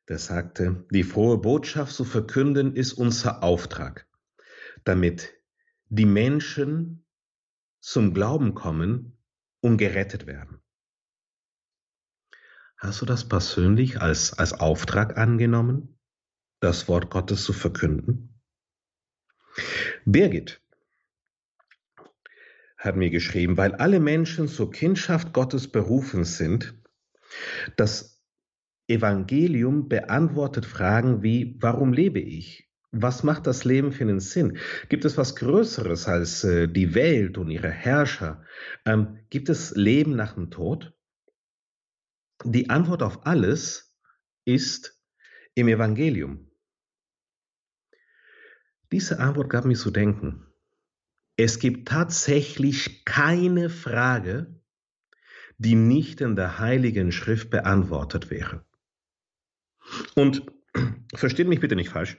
der 0.10 0.18
sagte, 0.18 0.86
die 0.92 1.04
frohe 1.04 1.38
Botschaft 1.38 1.94
zu 1.94 2.04
verkünden 2.04 2.76
ist 2.76 2.94
unser 2.94 3.44
Auftrag, 3.44 4.08
damit 4.84 5.34
die 5.90 6.06
Menschen 6.06 7.06
zum 7.80 8.14
Glauben 8.14 8.54
kommen 8.54 9.18
und 9.60 9.78
gerettet 9.78 10.28
werden. 10.28 10.62
Hast 12.78 13.02
du 13.02 13.06
das 13.06 13.28
persönlich 13.28 14.02
als, 14.02 14.34
als 14.34 14.54
Auftrag 14.54 15.18
angenommen, 15.18 16.00
das 16.62 16.88
Wort 16.88 17.12
Gottes 17.12 17.44
zu 17.44 17.54
verkünden? 17.54 18.42
Birgit 20.06 20.62
hat 22.78 22.96
mir 22.96 23.12
geschrieben, 23.12 23.58
weil 23.58 23.76
alle 23.76 24.00
Menschen 24.00 24.48
zur 24.48 24.72
Kindschaft 24.72 25.34
Gottes 25.34 25.68
berufen 25.72 26.24
sind, 26.24 26.74
das 27.78 28.24
Evangelium 28.88 29.88
beantwortet 29.88 30.66
Fragen 30.66 31.22
wie, 31.22 31.58
warum 31.60 31.94
lebe 31.94 32.20
ich? 32.20 32.71
Was 32.92 33.24
macht 33.24 33.48
das 33.48 33.64
Leben 33.64 33.94
für 33.94 34.04
einen 34.04 34.20
Sinn? 34.20 34.58
Gibt 34.90 35.06
es 35.06 35.18
was 35.18 35.38
Größeres 35.38 36.08
als 36.08 36.44
äh, 36.44 36.68
die 36.68 36.94
Welt 36.94 37.38
und 37.38 37.50
ihre 37.50 37.70
Herrscher? 37.70 38.44
Ähm, 38.86 39.20
gibt 39.30 39.48
es 39.48 39.72
Leben 39.76 40.16
nach 40.16 40.34
dem 40.34 40.52
Tod? 40.52 40.94
Die 42.44 42.70
Antwort 42.70 43.02
auf 43.02 43.26
alles 43.26 43.96
ist 44.46 45.02
im 45.56 45.70
Evangelium. 45.70 46.52
Diese 48.92 49.20
Antwort 49.20 49.50
gab 49.50 49.64
mir 49.64 49.76
zu 49.76 49.92
denken. 49.92 50.48
Es 51.38 51.60
gibt 51.60 51.88
tatsächlich 51.88 53.06
keine 53.06 53.70
Frage, 53.70 54.62
die 55.58 55.76
nicht 55.76 56.20
in 56.20 56.36
der 56.36 56.60
Heiligen 56.60 57.14
Schrift 57.14 57.52
beantwortet 57.52 58.30
wäre. 58.30 58.66
Und 60.16 60.46
versteht 61.16 61.48
mich 61.48 61.62
bitte 61.62 61.78
nicht 61.78 61.90
falsch. 61.90 62.18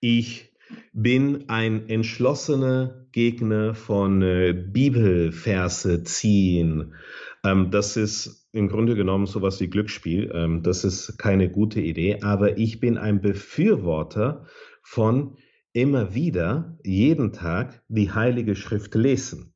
Ich 0.00 0.52
bin 0.92 1.48
ein 1.48 1.88
entschlossener 1.88 3.06
Gegner 3.12 3.74
von 3.74 4.22
äh, 4.22 4.52
Bibelverse 4.52 6.04
ziehen. 6.04 6.94
Ähm, 7.44 7.70
das 7.70 7.96
ist 7.96 8.48
im 8.52 8.68
Grunde 8.68 8.94
genommen 8.94 9.26
sowas 9.26 9.60
wie 9.60 9.68
Glücksspiel. 9.68 10.30
Ähm, 10.34 10.62
das 10.62 10.84
ist 10.84 11.18
keine 11.18 11.50
gute 11.50 11.80
Idee. 11.80 12.20
Aber 12.22 12.58
ich 12.58 12.80
bin 12.80 12.98
ein 12.98 13.20
Befürworter 13.20 14.46
von 14.82 15.36
immer 15.72 16.14
wieder, 16.14 16.78
jeden 16.84 17.32
Tag 17.32 17.82
die 17.88 18.12
Heilige 18.12 18.56
Schrift 18.56 18.94
lesen. 18.94 19.54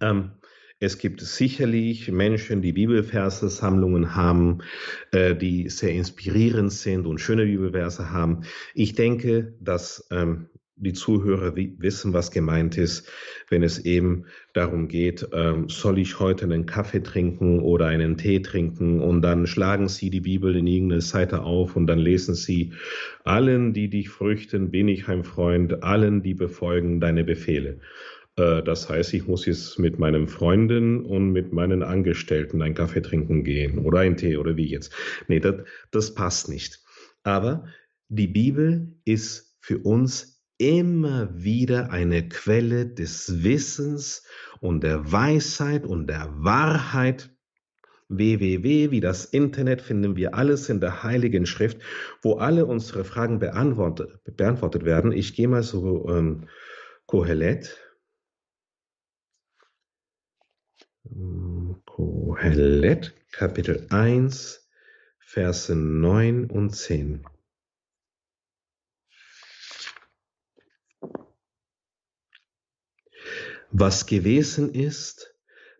Ähm, 0.00 0.32
es 0.80 0.96
gibt 0.96 1.20
sicherlich 1.20 2.10
Menschen, 2.10 2.62
die 2.62 2.72
Bibelverse-Sammlungen 2.72 4.14
haben, 4.16 4.58
äh, 5.12 5.36
die 5.36 5.68
sehr 5.68 5.92
inspirierend 5.92 6.72
sind 6.72 7.06
und 7.06 7.20
schöne 7.20 7.44
Bibelverse 7.44 8.10
haben. 8.10 8.44
Ich 8.74 8.94
denke, 8.94 9.54
dass 9.60 10.08
ähm, 10.10 10.46
die 10.76 10.94
Zuhörer 10.94 11.54
wissen, 11.54 12.14
was 12.14 12.30
gemeint 12.30 12.78
ist, 12.78 13.06
wenn 13.50 13.62
es 13.62 13.78
eben 13.80 14.24
darum 14.54 14.88
geht, 14.88 15.28
ähm, 15.34 15.68
soll 15.68 15.98
ich 15.98 16.18
heute 16.18 16.46
einen 16.46 16.64
Kaffee 16.64 17.02
trinken 17.02 17.60
oder 17.60 17.86
einen 17.86 18.16
Tee 18.16 18.40
trinken 18.40 19.00
und 19.00 19.20
dann 19.20 19.46
schlagen 19.46 19.88
sie 19.88 20.08
die 20.08 20.20
Bibel 20.20 20.56
in 20.56 20.66
irgendeine 20.66 21.02
Seite 21.02 21.42
auf 21.42 21.76
und 21.76 21.86
dann 21.86 21.98
lesen 21.98 22.34
sie, 22.34 22.72
allen, 23.24 23.74
die 23.74 23.90
dich 23.90 24.08
früchten, 24.08 24.70
bin 24.70 24.88
ich 24.88 25.08
ein 25.08 25.24
Freund, 25.24 25.82
allen, 25.82 26.22
die 26.22 26.34
befolgen 26.34 27.00
deine 27.00 27.24
Befehle. 27.24 27.80
Äh, 28.40 28.62
das 28.62 28.88
heißt, 28.88 29.12
ich 29.14 29.26
muss 29.26 29.46
jetzt 29.46 29.78
mit 29.78 29.98
meinen 29.98 30.26
Freunden 30.26 31.04
und 31.04 31.32
mit 31.32 31.52
meinen 31.52 31.82
Angestellten 31.82 32.62
einen 32.62 32.74
Kaffee 32.74 33.02
trinken 33.02 33.44
gehen 33.44 33.78
oder 33.78 34.00
einen 34.00 34.16
Tee 34.16 34.36
oder 34.36 34.56
wie 34.56 34.66
jetzt. 34.66 34.92
Nee, 35.28 35.40
das, 35.40 35.56
das 35.90 36.14
passt 36.14 36.48
nicht. 36.48 36.80
Aber 37.22 37.66
die 38.08 38.28
Bibel 38.28 38.96
ist 39.04 39.56
für 39.60 39.78
uns 39.78 40.42
immer 40.58 41.30
wieder 41.34 41.90
eine 41.90 42.28
Quelle 42.28 42.86
des 42.86 43.44
Wissens 43.44 44.26
und 44.60 44.82
der 44.82 45.10
Weisheit 45.10 45.84
und 45.86 46.06
der 46.06 46.28
Wahrheit. 46.36 47.30
www, 48.08 48.90
wie 48.90 49.00
das 49.00 49.24
Internet, 49.24 49.80
finden 49.80 50.16
wir 50.16 50.34
alles 50.34 50.68
in 50.68 50.80
der 50.80 51.04
Heiligen 51.04 51.46
Schrift, 51.46 51.78
wo 52.22 52.34
alle 52.34 52.66
unsere 52.66 53.04
Fragen 53.04 53.38
beantwortet, 53.38 54.18
beantwortet 54.36 54.84
werden. 54.84 55.12
Ich 55.12 55.34
gehe 55.34 55.46
mal 55.46 55.62
so 55.62 56.08
ähm, 56.08 56.48
Kohelet. 57.06 57.78
Kohelet, 61.86 63.12
Kapitel 63.32 63.86
1, 63.90 64.68
Verse 65.18 65.74
9 65.74 66.48
und 66.48 66.70
10. 66.70 67.24
Was 73.72 74.06
gewesen 74.06 74.72
ist, 74.72 75.34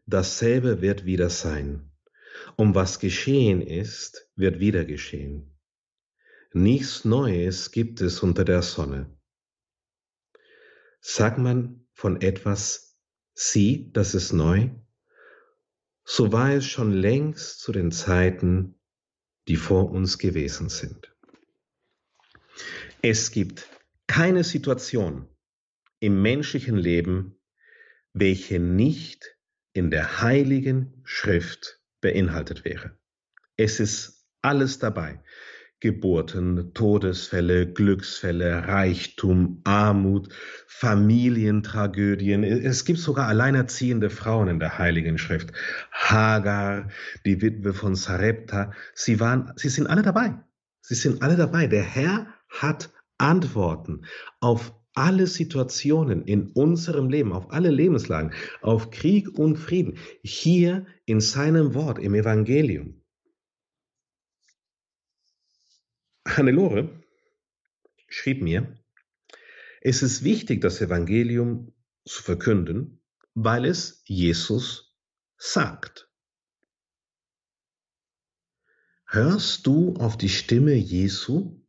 dasselbe 0.07 0.81
wird 0.83 1.05
wieder 1.05 1.31
sein. 1.31 1.93
Und 2.57 2.75
was 2.75 2.99
geschehen 2.99 3.63
ist, 3.63 4.29
wird 4.35 4.59
wieder 4.59 4.85
geschehen. 4.85 5.57
Nichts 6.53 7.05
Neues 7.05 7.71
gibt 7.71 8.01
es 8.01 8.21
unter 8.21 8.45
der 8.45 8.63
Sonne. 8.63 9.17
Sagt 11.01 11.39
man 11.39 11.87
von 11.93 12.21
etwas, 12.21 12.99
sieh, 13.35 13.93
das 13.93 14.15
ist 14.15 14.33
neu, 14.33 14.71
so 16.05 16.33
war 16.33 16.53
es 16.53 16.67
schon 16.67 16.93
längst 16.93 17.61
zu 17.61 17.73
den 17.73 17.93
Zeiten, 17.93 18.75
die 19.49 19.57
vor 19.57 19.91
uns 19.91 20.19
gewesen 20.19 20.69
sind. 20.69 21.15
Es 23.03 23.31
gibt 23.31 23.69
keine 24.07 24.45
Situation 24.45 25.29
im 26.01 26.21
menschlichen 26.23 26.77
Leben, 26.77 27.41
welche 28.13 28.59
nicht 28.59 29.37
in 29.73 29.91
der 29.91 30.21
heiligen 30.21 31.01
Schrift 31.05 31.81
beinhaltet 32.01 32.65
wäre. 32.65 32.99
Es 33.57 33.79
ist 33.79 34.27
alles 34.43 34.79
dabei. 34.79 35.23
Geburten, 35.81 36.73
Todesfälle, 36.75 37.67
Glücksfälle, 37.73 38.69
Reichtum, 38.69 39.63
Armut, 39.65 40.29
Familientragödien. 40.67 42.45
Es 42.45 42.85
gibt 42.85 42.99
sogar 42.99 43.29
alleinerziehende 43.29 44.11
Frauen 44.11 44.49
in 44.49 44.61
der 44.61 44.79
Heiligen 44.79 45.17
Schrift. 45.17 45.53
Hagar, 45.91 46.89
die 47.25 47.41
Witwe 47.41 47.73
von 47.73 47.95
Sarepta. 47.95 48.73
Sie 48.95 49.21
waren, 49.21 49.53
sie 49.57 49.71
sind 49.71 49.87
alle 49.87 50.03
dabei. 50.03 50.35
Sie 50.83 50.95
sind 50.95 51.23
alle 51.23 51.37
dabei. 51.37 51.67
Der 51.67 51.83
Herr 51.83 52.27
hat 52.49 52.91
Antworten 53.17 54.03
auf 54.41 54.75
alle 54.95 55.27
Situationen 55.27 56.23
in 56.23 56.49
unserem 56.49 57.09
Leben, 57.09 57.33
auf 57.33 57.53
alle 57.53 57.71
Lebenslagen, 57.71 58.33
auf 58.61 58.91
Krieg 58.91 59.39
und 59.39 59.57
Frieden, 59.57 59.99
hier 60.23 60.85
in 61.07 61.21
seinem 61.21 61.75
Wort, 61.75 61.99
im 61.99 62.15
Evangelium. 62.15 63.00
Hannelore 66.37 67.03
schrieb 68.09 68.43
mir, 68.43 68.77
es 69.81 70.03
ist 70.03 70.25
wichtig, 70.25 70.61
das 70.61 70.81
Evangelium 70.81 71.73
zu 72.05 72.23
verkünden, 72.23 73.03
weil 73.35 73.65
es 73.65 74.03
Jesus 74.05 74.97
sagt. 75.37 76.11
Hörst 79.07 79.67
du 79.67 79.95
auf 79.97 80.17
die 80.19 80.29
Stimme 80.29 80.75
Jesu 80.75 81.61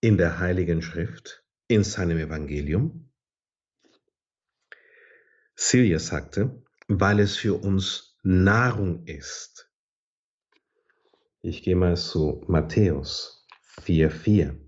in 0.00 0.18
der 0.18 0.38
Heiligen 0.38 0.82
Schrift? 0.82 1.44
in 1.68 1.84
seinem 1.84 2.18
Evangelium? 2.18 3.10
Silja 5.54 5.98
sagte, 5.98 6.62
weil 6.88 7.20
es 7.20 7.36
für 7.36 7.54
uns 7.54 8.18
Nahrung 8.22 9.06
ist. 9.06 9.70
Ich 11.46 11.62
gehe 11.62 11.76
mal 11.76 11.94
zu 11.94 12.42
Matthäus 12.46 13.46
4,4. 13.82 14.58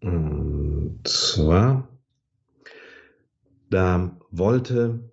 Und 0.00 1.00
zwar, 1.04 1.88
da 3.70 4.20
wollte 4.30 5.12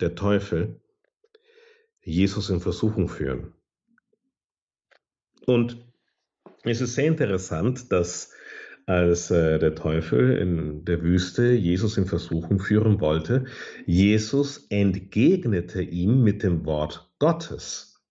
der 0.00 0.16
Teufel 0.16 0.80
Jesus 2.00 2.50
in 2.50 2.60
Versuchung 2.60 3.08
führen. 3.08 3.54
Und 5.46 5.76
es 6.64 6.80
ist 6.80 6.96
sehr 6.96 7.06
interessant, 7.06 7.92
dass 7.92 8.32
als 8.86 9.30
äh, 9.30 9.58
der 9.58 9.74
Teufel 9.74 10.36
in 10.36 10.84
der 10.84 11.02
Wüste 11.02 11.52
Jesus 11.52 11.96
in 11.96 12.06
Versuchung 12.06 12.58
führen 12.58 13.00
wollte, 13.00 13.44
Jesus 13.86 14.66
entgegnete 14.68 15.82
ihm 15.82 16.22
mit 16.22 16.42
dem 16.42 16.64
Wort 16.64 17.12
Gottes. 17.18 18.02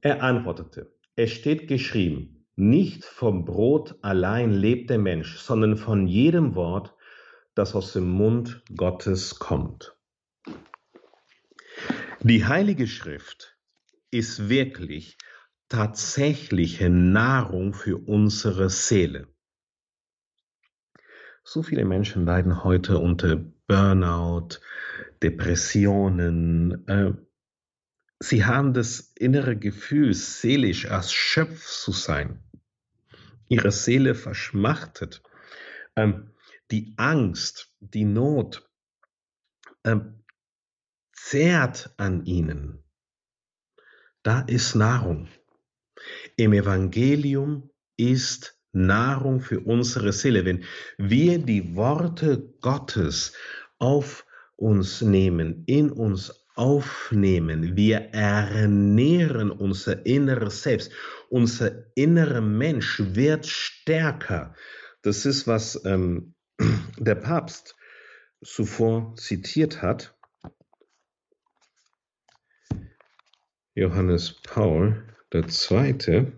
Er 0.00 0.22
antwortete, 0.22 0.94
es 1.16 1.32
steht 1.32 1.66
geschrieben, 1.68 2.46
nicht 2.56 3.04
vom 3.04 3.44
Brot 3.44 3.96
allein 4.02 4.52
lebt 4.52 4.90
der 4.90 4.98
Mensch, 4.98 5.38
sondern 5.38 5.76
von 5.76 6.06
jedem 6.06 6.54
Wort, 6.54 6.94
das 7.54 7.74
aus 7.74 7.92
dem 7.92 8.08
Mund 8.10 8.62
Gottes 8.76 9.38
kommt. 9.38 9.96
Die 12.20 12.44
Heilige 12.44 12.86
Schrift 12.86 13.58
ist 14.10 14.48
wirklich 14.48 15.18
tatsächliche 15.74 16.88
Nahrung 16.88 17.74
für 17.74 17.98
unsere 17.98 18.70
Seele. 18.70 19.26
So 21.42 21.64
viele 21.64 21.84
Menschen 21.84 22.24
leiden 22.24 22.62
heute 22.62 22.98
unter 22.98 23.34
Burnout, 23.66 24.60
Depressionen. 25.20 26.86
Äh, 26.86 27.14
sie 28.20 28.44
haben 28.44 28.72
das 28.72 29.12
innere 29.16 29.56
Gefühl, 29.56 30.14
seelisch 30.14 30.84
erschöpft 30.84 31.66
zu 31.66 31.90
sein. 31.90 32.38
Ihre 33.48 33.72
Seele 33.72 34.14
verschmachtet. 34.14 35.24
Ähm, 35.96 36.30
die 36.70 36.94
Angst, 36.98 37.74
die 37.80 38.04
Not 38.04 38.70
ähm, 39.82 40.22
zehrt 41.12 41.92
an 41.96 42.24
ihnen. 42.26 42.78
Da 44.22 44.40
ist 44.42 44.76
Nahrung. 44.76 45.28
Im 46.36 46.52
Evangelium 46.52 47.70
ist 47.96 48.58
Nahrung 48.72 49.40
für 49.40 49.60
unsere 49.60 50.12
Seele. 50.12 50.44
Wenn 50.44 50.64
wir 50.98 51.38
die 51.38 51.76
Worte 51.76 52.52
Gottes 52.60 53.32
auf 53.78 54.26
uns 54.56 55.00
nehmen, 55.00 55.62
in 55.66 55.90
uns 55.90 56.44
aufnehmen, 56.56 57.76
wir 57.76 57.98
ernähren 58.12 59.50
unser 59.50 60.04
inneres 60.06 60.62
Selbst. 60.62 60.92
Unser 61.30 61.84
innerer 61.94 62.40
Mensch 62.40 63.00
wird 63.00 63.46
stärker. 63.46 64.54
Das 65.02 65.26
ist, 65.26 65.46
was 65.46 65.84
ähm, 65.84 66.34
der 66.98 67.16
Papst 67.16 67.76
zuvor 68.42 69.14
zitiert 69.16 69.82
hat. 69.82 70.16
Johannes 73.74 74.40
Paul 74.42 75.13
der 75.34 75.48
zweite, 75.48 76.32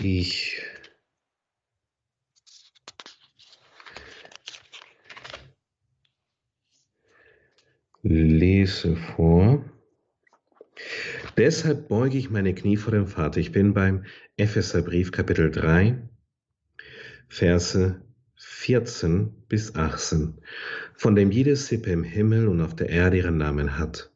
ich 0.00 0.60
lese 8.02 8.96
vor. 8.96 9.64
Deshalb 11.36 11.86
beuge 11.86 12.18
ich 12.18 12.30
meine 12.30 12.52
Knie 12.52 12.76
vor 12.76 12.90
dem 12.90 13.06
Vater. 13.06 13.38
Ich 13.38 13.52
bin 13.52 13.74
beim 13.74 14.04
Epheserbrief 14.36 15.12
Kapitel 15.12 15.52
3, 15.52 16.02
Verse 17.28 18.02
14 18.34 19.44
bis 19.46 19.76
18, 19.76 20.40
von 20.96 21.14
dem 21.14 21.30
jede 21.30 21.54
Sippe 21.54 21.92
im 21.92 22.02
Himmel 22.02 22.48
und 22.48 22.60
auf 22.60 22.74
der 22.74 22.88
Erde 22.88 23.18
ihren 23.18 23.38
Namen 23.38 23.78
hat 23.78 24.10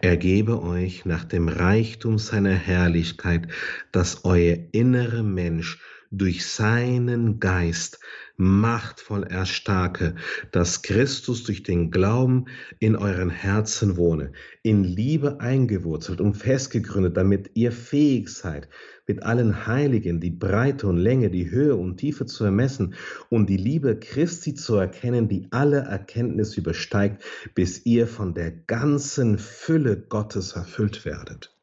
er 0.00 0.16
gebe 0.16 0.62
euch 0.62 1.04
nach 1.04 1.24
dem 1.24 1.48
Reichtum 1.48 2.18
seiner 2.18 2.54
Herrlichkeit, 2.54 3.48
dass 3.92 4.24
euer 4.24 4.58
innere 4.72 5.22
Mensch 5.22 5.80
durch 6.10 6.46
seinen 6.46 7.40
Geist 7.40 7.98
machtvoll 8.36 9.24
erstarke, 9.24 10.16
dass 10.50 10.82
Christus 10.82 11.44
durch 11.44 11.62
den 11.62 11.90
Glauben 11.90 12.46
in 12.78 12.96
euren 12.96 13.30
Herzen 13.30 13.96
wohne, 13.96 14.32
in 14.62 14.84
Liebe 14.84 15.40
eingewurzelt 15.40 16.20
und 16.20 16.34
festgegründet, 16.34 17.16
damit 17.16 17.50
ihr 17.54 17.72
fähig 17.72 18.28
seid, 18.28 18.68
mit 19.06 19.22
allen 19.22 19.66
Heiligen 19.66 20.20
die 20.20 20.30
Breite 20.30 20.86
und 20.86 20.96
Länge, 20.96 21.30
die 21.30 21.50
Höhe 21.50 21.76
und 21.76 21.98
Tiefe 21.98 22.26
zu 22.26 22.44
ermessen 22.44 22.94
und 23.28 23.48
die 23.48 23.56
Liebe 23.56 23.98
Christi 23.98 24.54
zu 24.54 24.76
erkennen, 24.76 25.28
die 25.28 25.48
alle 25.50 25.78
Erkenntnis 25.78 26.56
übersteigt, 26.56 27.22
bis 27.54 27.84
ihr 27.84 28.06
von 28.06 28.34
der 28.34 28.50
ganzen 28.50 29.38
Fülle 29.38 29.98
Gottes 29.98 30.52
erfüllt 30.52 31.04
werdet. 31.04 31.54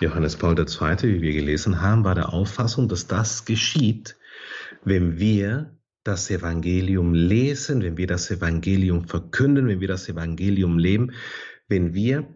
Johannes 0.00 0.36
Paul 0.36 0.58
II., 0.58 1.02
wie 1.02 1.22
wir 1.22 1.32
gelesen 1.32 1.80
haben, 1.80 2.04
war 2.04 2.14
der 2.14 2.32
Auffassung, 2.32 2.88
dass 2.88 3.06
das 3.06 3.44
geschieht, 3.44 4.16
wenn 4.84 5.18
wir 5.18 5.76
das 6.02 6.30
Evangelium 6.30 7.14
lesen, 7.14 7.82
wenn 7.82 7.96
wir 7.96 8.06
das 8.06 8.30
Evangelium 8.30 9.08
verkünden, 9.08 9.66
wenn 9.66 9.80
wir 9.80 9.88
das 9.88 10.08
Evangelium 10.08 10.78
leben, 10.78 11.12
wenn 11.68 11.94
wir 11.94 12.26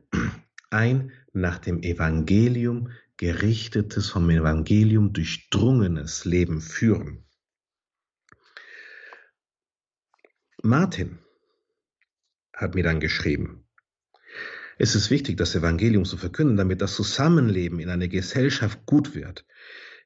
ein 0.71 1.13
nach 1.33 1.59
dem 1.59 1.83
Evangelium 1.83 2.91
gerichtetes, 3.21 4.09
vom 4.09 4.31
Evangelium 4.31 5.13
durchdrungenes 5.13 6.25
Leben 6.25 6.63
führen. 6.63 7.27
Martin 10.63 11.19
hat 12.57 12.75
mir 12.75 12.83
dann 12.83 12.99
geschrieben, 12.99 13.69
es 14.79 14.95
ist 14.95 15.11
wichtig, 15.11 15.37
das 15.37 15.55
Evangelium 15.55 16.07
zu 16.07 16.17
verkünden, 16.17 16.57
damit 16.57 16.81
das 16.81 16.95
Zusammenleben 16.95 17.79
in 17.79 17.91
einer 17.91 18.09
Gesellschaft 18.09 18.87
gut 18.87 19.15
wird. 19.15 19.45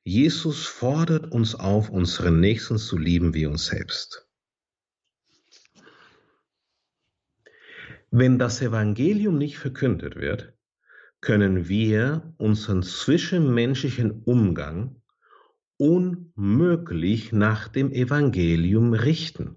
Jesus 0.02 0.66
fordert 0.66 1.30
uns 1.30 1.54
auf, 1.54 1.90
unseren 1.90 2.40
Nächsten 2.40 2.78
zu 2.78 2.98
lieben 2.98 3.32
wie 3.32 3.46
uns 3.46 3.66
selbst. 3.66 4.28
Wenn 8.10 8.40
das 8.40 8.60
Evangelium 8.60 9.38
nicht 9.38 9.58
verkündet 9.58 10.16
wird, 10.16 10.53
können 11.24 11.70
wir 11.70 12.34
unseren 12.36 12.82
zwischenmenschlichen 12.82 14.10
Umgang 14.24 14.96
unmöglich 15.78 17.32
nach 17.32 17.68
dem 17.68 17.90
Evangelium 17.92 18.92
richten. 18.92 19.56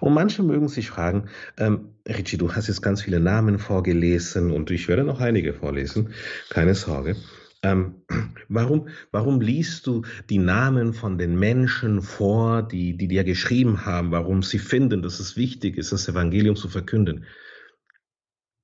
Und 0.00 0.12
manche 0.12 0.42
mögen 0.42 0.68
sich 0.68 0.90
fragen, 0.90 1.30
ähm, 1.56 1.94
Richie, 2.06 2.36
du 2.36 2.52
hast 2.52 2.68
jetzt 2.68 2.82
ganz 2.82 3.00
viele 3.00 3.20
Namen 3.20 3.58
vorgelesen 3.58 4.50
und 4.50 4.70
ich 4.70 4.86
werde 4.86 5.02
noch 5.02 5.20
einige 5.20 5.54
vorlesen, 5.54 6.10
keine 6.50 6.74
Sorge. 6.74 7.16
Ähm, 7.62 8.02
warum, 8.50 8.88
warum 9.12 9.40
liest 9.40 9.86
du 9.86 10.02
die 10.28 10.38
Namen 10.38 10.92
von 10.92 11.16
den 11.16 11.38
Menschen 11.38 12.02
vor, 12.02 12.62
die, 12.62 12.98
die 12.98 13.08
dir 13.08 13.24
geschrieben 13.24 13.86
haben, 13.86 14.10
warum 14.10 14.42
sie 14.42 14.58
finden, 14.58 15.00
dass 15.00 15.20
es 15.20 15.38
wichtig 15.38 15.78
ist, 15.78 15.92
das 15.92 16.06
Evangelium 16.06 16.54
zu 16.54 16.68
verkünden? 16.68 17.24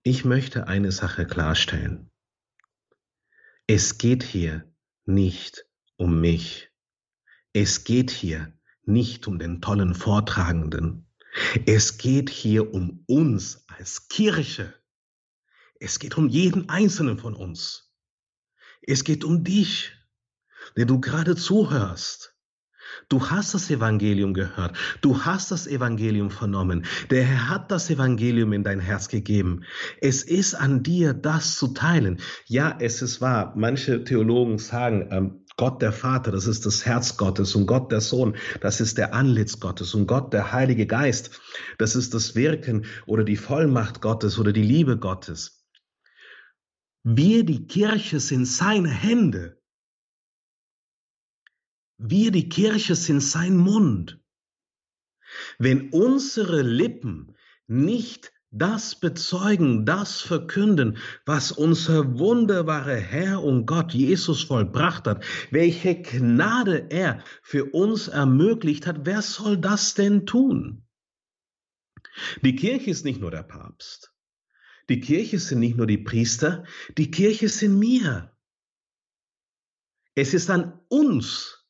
Ich 0.04 0.24
möchte 0.24 0.66
eine 0.66 0.90
Sache 0.90 1.26
klarstellen. 1.26 2.10
Es 3.68 3.98
geht 3.98 4.24
hier 4.24 4.68
nicht 5.04 5.64
um 5.96 6.20
mich. 6.20 6.72
Es 7.52 7.84
geht 7.84 8.10
hier 8.10 8.52
nicht 8.82 9.28
um 9.28 9.38
den 9.38 9.60
tollen 9.60 9.94
Vortragenden. 9.94 11.08
Es 11.66 11.98
geht 11.98 12.30
hier 12.30 12.74
um 12.74 13.04
uns 13.06 13.64
als 13.68 14.08
Kirche. 14.08 14.74
Es 15.78 16.00
geht 16.00 16.18
um 16.18 16.28
jeden 16.28 16.68
einzelnen 16.68 17.18
von 17.18 17.36
uns. 17.36 17.94
Es 18.80 19.04
geht 19.04 19.22
um 19.22 19.44
dich, 19.44 19.92
der 20.76 20.86
du 20.86 21.00
gerade 21.00 21.36
zuhörst. 21.36 22.31
Du 23.08 23.30
hast 23.30 23.54
das 23.54 23.70
Evangelium 23.70 24.34
gehört. 24.34 24.76
Du 25.00 25.24
hast 25.24 25.50
das 25.50 25.66
Evangelium 25.66 26.30
vernommen. 26.30 26.84
Der 27.10 27.24
Herr 27.24 27.48
hat 27.48 27.70
das 27.70 27.90
Evangelium 27.90 28.52
in 28.52 28.64
dein 28.64 28.80
Herz 28.80 29.08
gegeben. 29.08 29.64
Es 30.00 30.22
ist 30.22 30.54
an 30.54 30.82
dir, 30.82 31.14
das 31.14 31.56
zu 31.56 31.68
teilen. 31.68 32.18
Ja, 32.46 32.76
es 32.80 33.02
ist 33.02 33.20
wahr. 33.20 33.52
Manche 33.56 34.04
Theologen 34.04 34.58
sagen, 34.58 35.08
ähm, 35.10 35.42
Gott 35.56 35.82
der 35.82 35.92
Vater, 35.92 36.32
das 36.32 36.46
ist 36.46 36.64
das 36.66 36.86
Herz 36.86 37.16
Gottes 37.16 37.54
und 37.54 37.66
Gott 37.66 37.92
der 37.92 38.00
Sohn, 38.00 38.36
das 38.60 38.80
ist 38.80 38.96
der 38.98 39.14
Anlitz 39.14 39.60
Gottes 39.60 39.94
und 39.94 40.06
Gott 40.06 40.32
der 40.32 40.52
Heilige 40.52 40.86
Geist, 40.86 41.40
das 41.78 41.94
ist 41.94 42.14
das 42.14 42.34
Wirken 42.34 42.86
oder 43.06 43.22
die 43.22 43.36
Vollmacht 43.36 44.00
Gottes 44.00 44.38
oder 44.38 44.52
die 44.52 44.62
Liebe 44.62 44.98
Gottes. 44.98 45.66
Wir, 47.04 47.44
die 47.44 47.66
Kirche, 47.66 48.20
sind 48.20 48.46
seine 48.46 48.88
Hände. 48.88 49.61
Wir, 52.04 52.30
die 52.30 52.48
Kirche, 52.48 52.94
sind 52.96 53.20
sein 53.20 53.56
Mund. 53.56 54.18
wenn 55.58 55.90
unsere 55.90 56.62
Lippen 56.62 57.34
nicht 57.66 58.32
das 58.50 59.00
bezeugen, 59.00 59.86
das 59.86 60.20
verkünden, 60.20 60.98
was 61.24 61.52
unser 61.52 62.18
wunderbarer 62.18 62.96
Herr 62.96 63.42
und 63.42 63.64
Gott 63.64 63.94
Jesus 63.94 64.42
vollbracht 64.42 65.06
hat, 65.06 65.24
welche 65.50 66.02
Gnade 66.02 66.88
er 66.90 67.24
für 67.42 67.64
uns 67.66 68.08
ermöglicht 68.08 68.86
hat, 68.86 69.06
wer 69.06 69.22
soll 69.22 69.56
das 69.56 69.94
denn 69.94 70.26
tun? 70.26 70.84
Die 72.42 72.54
Kirche 72.56 72.90
ist 72.90 73.06
nicht 73.06 73.20
nur 73.20 73.30
der 73.30 73.42
Papst. 73.42 74.12
Die 74.90 75.00
Kirche 75.00 75.38
sind 75.38 75.60
nicht 75.60 75.78
nur 75.78 75.86
die 75.86 75.98
Priester, 75.98 76.64
die 76.98 77.10
Kirche 77.10 77.48
sind 77.48 77.78
mir. 77.78 78.36
Es 80.14 80.34
ist 80.34 80.50
an 80.50 80.78
uns, 80.88 81.61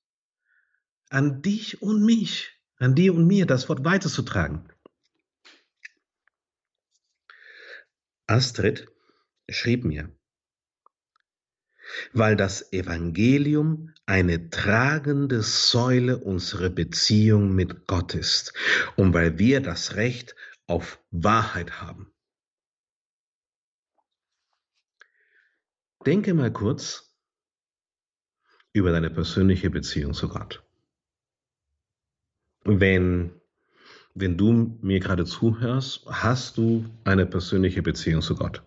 an 1.13 1.43
dich 1.43 1.83
und 1.83 2.05
mich, 2.05 2.59
an 2.79 2.95
dir 2.95 3.15
und 3.15 3.27
mir, 3.27 3.45
das 3.47 3.69
Wort 3.69 3.85
weiterzutragen. 3.85 4.67
Astrid 8.27 8.89
schrieb 9.49 9.85
mir, 9.85 10.11
weil 12.15 12.35
das 12.37 12.73
Evangelium 12.73 13.93
eine 14.07 14.49
tragende 14.49 15.43
Säule 15.43 16.17
unserer 16.17 16.71
Beziehung 16.71 17.55
mit 17.55 17.87
Gott 17.87 18.15
ist 18.15 18.55
und 18.97 19.13
weil 19.13 19.39
wir 19.39 19.61
das 19.61 19.97
Recht 19.97 20.35
auf 20.67 20.99
Wahrheit 21.11 21.83
haben. 21.83 22.11
Denke 26.07 26.33
mal 26.33 26.53
kurz 26.53 27.15
über 28.73 28.93
deine 28.93 29.11
persönliche 29.11 29.69
Beziehung 29.69 30.15
zu 30.15 30.29
Gott. 30.29 30.65
Wenn, 32.65 33.33
wenn 34.15 34.37
du 34.37 34.79
mir 34.83 35.01
gerade 35.01 35.25
zuhörst, 35.25 36.07
hast 36.07 36.59
du 36.59 36.85
eine 37.05 37.27
persönliche 37.27 37.83
Beziehung 37.83 38.23
zu 38.23 38.37
Gott. 38.37 38.63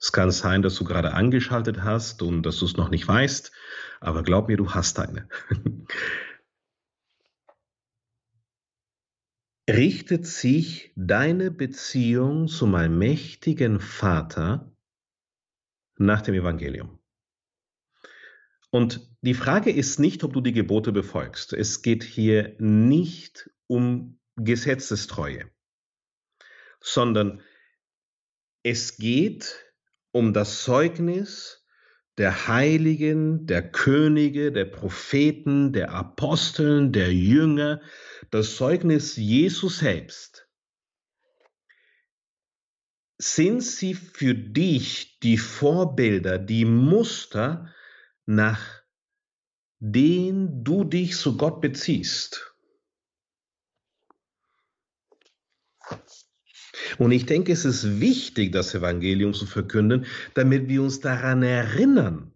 Es 0.00 0.12
kann 0.12 0.30
sein, 0.30 0.62
dass 0.62 0.76
du 0.76 0.84
gerade 0.84 1.12
angeschaltet 1.12 1.82
hast 1.82 2.22
und 2.22 2.42
dass 2.42 2.58
du 2.58 2.64
es 2.64 2.78
noch 2.78 2.88
nicht 2.88 3.06
weißt, 3.06 3.52
aber 4.00 4.22
glaub 4.22 4.48
mir, 4.48 4.56
du 4.56 4.70
hast 4.70 4.98
eine. 4.98 5.28
Richtet 9.68 10.26
sich 10.26 10.92
deine 10.96 11.50
Beziehung 11.50 12.48
zu 12.48 12.66
meinem 12.66 12.98
mächtigen 12.98 13.78
Vater 13.78 14.74
nach 15.98 16.22
dem 16.22 16.34
Evangelium? 16.34 16.99
Und 18.70 19.00
die 19.20 19.34
Frage 19.34 19.70
ist 19.70 19.98
nicht, 19.98 20.22
ob 20.22 20.32
du 20.32 20.40
die 20.40 20.52
Gebote 20.52 20.92
befolgst. 20.92 21.52
Es 21.52 21.82
geht 21.82 22.04
hier 22.04 22.54
nicht 22.58 23.50
um 23.66 24.18
Gesetzestreue, 24.36 25.50
sondern 26.80 27.42
es 28.62 28.96
geht 28.96 29.74
um 30.12 30.32
das 30.32 30.62
Zeugnis 30.62 31.66
der 32.18 32.48
Heiligen, 32.48 33.46
der 33.46 33.70
Könige, 33.70 34.52
der 34.52 34.66
Propheten, 34.66 35.72
der 35.72 35.92
Aposteln, 35.92 36.92
der 36.92 37.12
Jünger, 37.12 37.80
das 38.30 38.56
Zeugnis 38.56 39.16
Jesus 39.16 39.78
selbst. 39.78 40.46
Sind 43.18 43.62
sie 43.62 43.94
für 43.94 44.34
dich 44.34 45.18
die 45.20 45.38
Vorbilder, 45.38 46.38
die 46.38 46.64
Muster, 46.64 47.72
nach 48.30 48.82
denen 49.80 50.62
du 50.62 50.84
dich 50.84 51.16
zu 51.16 51.36
Gott 51.36 51.60
beziehst? 51.60 52.54
Und 56.98 57.12
ich 57.12 57.26
denke, 57.26 57.52
es 57.52 57.64
ist 57.64 58.00
wichtig, 58.00 58.52
das 58.52 58.74
Evangelium 58.74 59.34
zu 59.34 59.46
verkünden, 59.46 60.06
damit 60.34 60.68
wir 60.68 60.82
uns 60.82 61.00
daran 61.00 61.42
erinnern, 61.42 62.32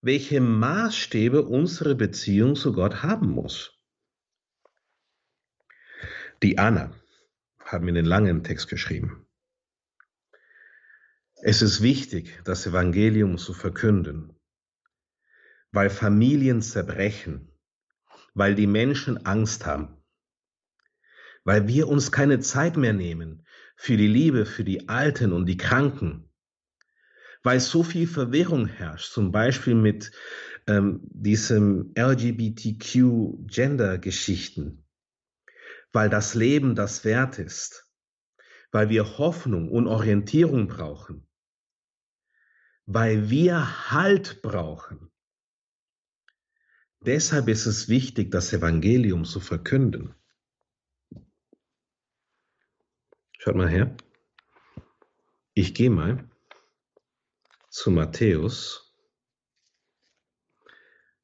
welche 0.00 0.40
Maßstäbe 0.40 1.42
unsere 1.42 1.94
Beziehung 1.94 2.56
zu 2.56 2.72
Gott 2.72 3.02
haben 3.02 3.30
muss. 3.30 3.78
Die 6.42 6.58
Anna 6.58 6.94
hat 7.58 7.82
mir 7.82 7.90
einen 7.90 8.06
langen 8.06 8.42
Text 8.44 8.68
geschrieben. 8.68 9.23
Es 11.46 11.60
ist 11.60 11.82
wichtig, 11.82 12.40
das 12.44 12.66
Evangelium 12.66 13.36
zu 13.36 13.52
verkünden, 13.52 14.32
weil 15.72 15.90
Familien 15.90 16.62
zerbrechen, 16.62 17.52
weil 18.32 18.54
die 18.54 18.66
Menschen 18.66 19.26
Angst 19.26 19.66
haben, 19.66 20.02
weil 21.44 21.68
wir 21.68 21.88
uns 21.88 22.10
keine 22.10 22.40
Zeit 22.40 22.78
mehr 22.78 22.94
nehmen 22.94 23.46
für 23.76 23.98
die 23.98 24.06
Liebe, 24.06 24.46
für 24.46 24.64
die 24.64 24.88
Alten 24.88 25.34
und 25.34 25.44
die 25.44 25.58
Kranken, 25.58 26.32
weil 27.42 27.60
so 27.60 27.82
viel 27.82 28.06
Verwirrung 28.06 28.66
herrscht, 28.66 29.12
zum 29.12 29.30
Beispiel 29.30 29.74
mit 29.74 30.12
ähm, 30.66 31.00
diesem 31.02 31.92
LGBTQ-Gender-Geschichten, 31.94 34.86
weil 35.92 36.08
das 36.08 36.34
Leben 36.34 36.74
das 36.74 37.04
wert 37.04 37.38
ist, 37.38 37.92
weil 38.72 38.88
wir 38.88 39.18
Hoffnung 39.18 39.70
und 39.70 39.88
Orientierung 39.88 40.68
brauchen, 40.68 41.23
weil 42.86 43.30
wir 43.30 43.90
Halt 43.90 44.42
brauchen. 44.42 45.10
Deshalb 47.00 47.48
ist 47.48 47.66
es 47.66 47.88
wichtig, 47.88 48.30
das 48.30 48.52
Evangelium 48.52 49.24
zu 49.24 49.40
verkünden. 49.40 50.14
Schaut 53.38 53.56
mal 53.56 53.68
her. 53.68 53.94
Ich 55.52 55.74
gehe 55.74 55.90
mal 55.90 56.28
zu 57.68 57.90
Matthäus, 57.90 58.94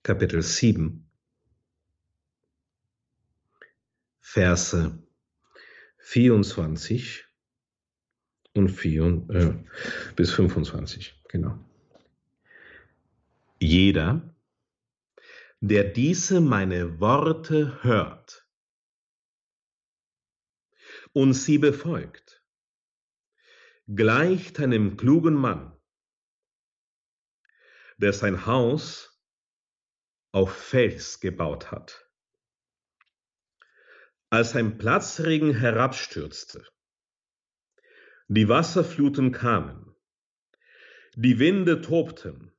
Kapitel 0.03 0.42
7, 0.42 1.11
Verse 4.20 5.03
24 5.99 7.27
und 8.55 8.68
4, 8.68 9.27
äh, 9.31 10.12
bis 10.14 10.31
25. 10.33 11.19
Genau. 11.31 11.64
Jeder, 13.61 14.35
der 15.61 15.85
diese 15.85 16.40
meine 16.40 16.99
Worte 16.99 17.85
hört 17.85 18.49
und 21.12 21.35
sie 21.35 21.59
befolgt, 21.59 22.45
gleicht 23.87 24.59
einem 24.59 24.97
klugen 24.97 25.35
Mann, 25.35 25.81
der 27.99 28.12
sein 28.12 28.47
Haus 28.47 29.23
auf 30.33 30.53
Fels 30.53 31.21
gebaut 31.21 31.71
hat. 31.71 32.11
Als 34.31 34.57
ein 34.57 34.79
Platzregen 34.79 35.55
herabstürzte, 35.55 36.66
die 38.27 38.49
Wasserfluten 38.49 39.31
kamen, 39.31 39.89
die 41.16 41.38
Winde 41.38 41.81
tobten 41.81 42.53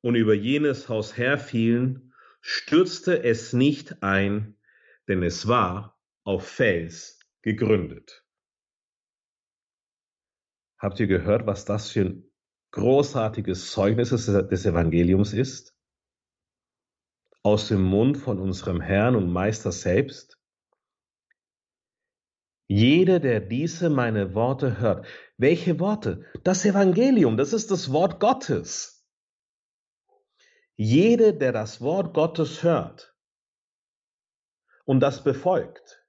und 0.00 0.14
über 0.14 0.34
jenes 0.34 0.88
Haus 0.88 1.16
herfielen, 1.16 2.12
stürzte 2.40 3.22
es 3.22 3.52
nicht 3.52 4.02
ein, 4.02 4.56
denn 5.08 5.22
es 5.22 5.48
war 5.48 5.98
auf 6.24 6.46
Fels 6.46 7.20
gegründet. 7.42 8.24
Habt 10.78 11.00
ihr 11.00 11.06
gehört, 11.06 11.46
was 11.46 11.64
das 11.64 11.90
für 11.90 12.02
ein 12.02 12.30
großartiges 12.72 13.70
Zeugnis 13.70 14.10
des 14.10 14.66
Evangeliums 14.66 15.32
ist? 15.32 15.74
Aus 17.42 17.68
dem 17.68 17.82
Mund 17.82 18.18
von 18.18 18.38
unserem 18.38 18.80
Herrn 18.80 19.16
und 19.16 19.32
Meister 19.32 19.72
selbst? 19.72 20.35
Jeder, 22.68 23.20
der 23.20 23.40
diese 23.40 23.90
meine 23.90 24.34
Worte 24.34 24.80
hört. 24.80 25.06
Welche 25.36 25.78
Worte? 25.78 26.24
Das 26.42 26.64
Evangelium, 26.64 27.36
das 27.36 27.52
ist 27.52 27.70
das 27.70 27.92
Wort 27.92 28.18
Gottes. 28.18 29.06
Jeder, 30.76 31.32
der 31.32 31.52
das 31.52 31.80
Wort 31.80 32.12
Gottes 32.12 32.62
hört 32.62 33.14
und 34.84 35.00
das 35.00 35.24
befolgt, 35.24 36.04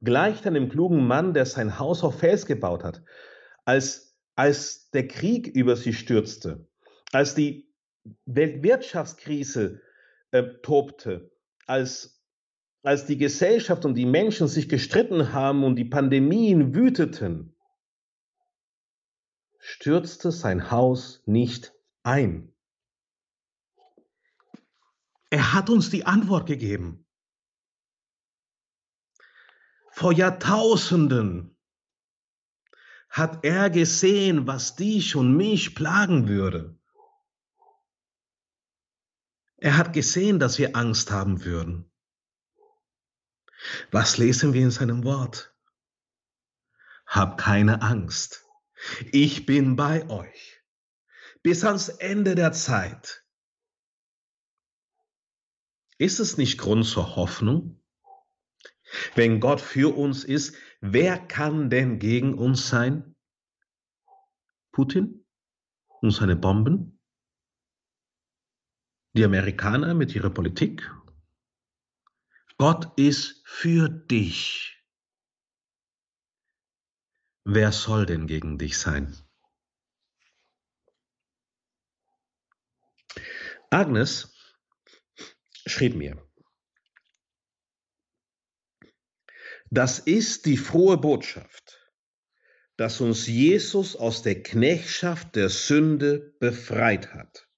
gleicht 0.00 0.46
einem 0.46 0.68
klugen 0.68 1.06
Mann, 1.06 1.34
der 1.34 1.46
sein 1.46 1.78
Haus 1.78 2.02
auf 2.02 2.18
Fels 2.20 2.46
gebaut 2.46 2.84
hat. 2.84 3.02
Als, 3.64 4.18
als 4.34 4.90
der 4.90 5.08
Krieg 5.08 5.46
über 5.46 5.76
sie 5.76 5.92
stürzte, 5.92 6.66
als 7.12 7.34
die 7.34 7.72
Weltwirtschaftskrise 8.24 9.80
äh, 10.30 10.42
tobte, 10.62 11.30
als, 11.66 12.21
als 12.82 13.06
die 13.06 13.16
Gesellschaft 13.16 13.84
und 13.84 13.94
die 13.94 14.06
Menschen 14.06 14.48
sich 14.48 14.68
gestritten 14.68 15.32
haben 15.32 15.64
und 15.64 15.76
die 15.76 15.84
Pandemien 15.84 16.74
wüteten, 16.74 17.54
stürzte 19.58 20.32
sein 20.32 20.70
Haus 20.70 21.22
nicht 21.26 21.72
ein. 22.02 22.52
Er 25.30 25.54
hat 25.54 25.70
uns 25.70 25.90
die 25.90 26.04
Antwort 26.04 26.46
gegeben. 26.46 27.02
vor 29.92 30.12
Jahrtausenden 30.12 31.54
hat 33.10 33.44
er 33.44 33.68
gesehen, 33.68 34.46
was 34.46 34.74
dich 34.74 35.16
und 35.16 35.36
mich 35.36 35.74
plagen 35.74 36.28
würde. 36.28 36.78
Er 39.58 39.76
hat 39.76 39.92
gesehen, 39.92 40.40
dass 40.40 40.58
wir 40.58 40.74
Angst 40.74 41.10
haben 41.10 41.44
würden. 41.44 41.91
Was 43.90 44.18
lesen 44.18 44.52
wir 44.52 44.62
in 44.62 44.70
seinem 44.70 45.04
Wort? 45.04 45.54
Hab 47.06 47.38
keine 47.38 47.82
Angst. 47.82 48.44
Ich 49.12 49.46
bin 49.46 49.76
bei 49.76 50.08
euch 50.08 50.62
bis 51.42 51.64
ans 51.64 51.88
Ende 51.88 52.34
der 52.34 52.52
Zeit. 52.52 53.24
Ist 55.98 56.20
es 56.20 56.36
nicht 56.36 56.58
Grund 56.58 56.84
zur 56.84 57.16
Hoffnung? 57.16 57.80
Wenn 59.14 59.40
Gott 59.40 59.60
für 59.60 59.96
uns 59.96 60.24
ist, 60.24 60.56
wer 60.80 61.18
kann 61.18 61.70
denn 61.70 61.98
gegen 61.98 62.34
uns 62.34 62.68
sein? 62.68 63.14
Putin 64.72 65.24
und 66.00 66.10
seine 66.10 66.36
Bomben? 66.36 66.98
Die 69.14 69.24
Amerikaner 69.24 69.94
mit 69.94 70.14
ihrer 70.14 70.30
Politik? 70.30 70.90
Gott 72.64 72.96
ist 72.96 73.42
für 73.44 73.88
dich. 73.88 74.78
Wer 77.44 77.72
soll 77.72 78.06
denn 78.06 78.28
gegen 78.28 78.56
dich 78.56 78.78
sein? 78.78 79.16
Agnes 83.70 84.32
schrieb 85.66 85.96
mir, 85.96 86.24
das 89.70 89.98
ist 89.98 90.46
die 90.46 90.56
frohe 90.56 90.98
Botschaft, 90.98 91.92
dass 92.76 93.00
uns 93.00 93.26
Jesus 93.26 93.96
aus 93.96 94.22
der 94.22 94.40
Knechtschaft 94.40 95.34
der 95.34 95.48
Sünde 95.48 96.36
befreit 96.38 97.12
hat, 97.12 97.48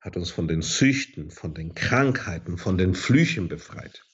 hat 0.00 0.16
uns 0.16 0.30
von 0.30 0.46
den 0.46 0.62
Süchten, 0.62 1.32
von 1.32 1.52
den 1.52 1.74
Krankheiten, 1.74 2.58
von 2.58 2.78
den 2.78 2.94
Flüchen 2.94 3.48
befreit. 3.48 4.04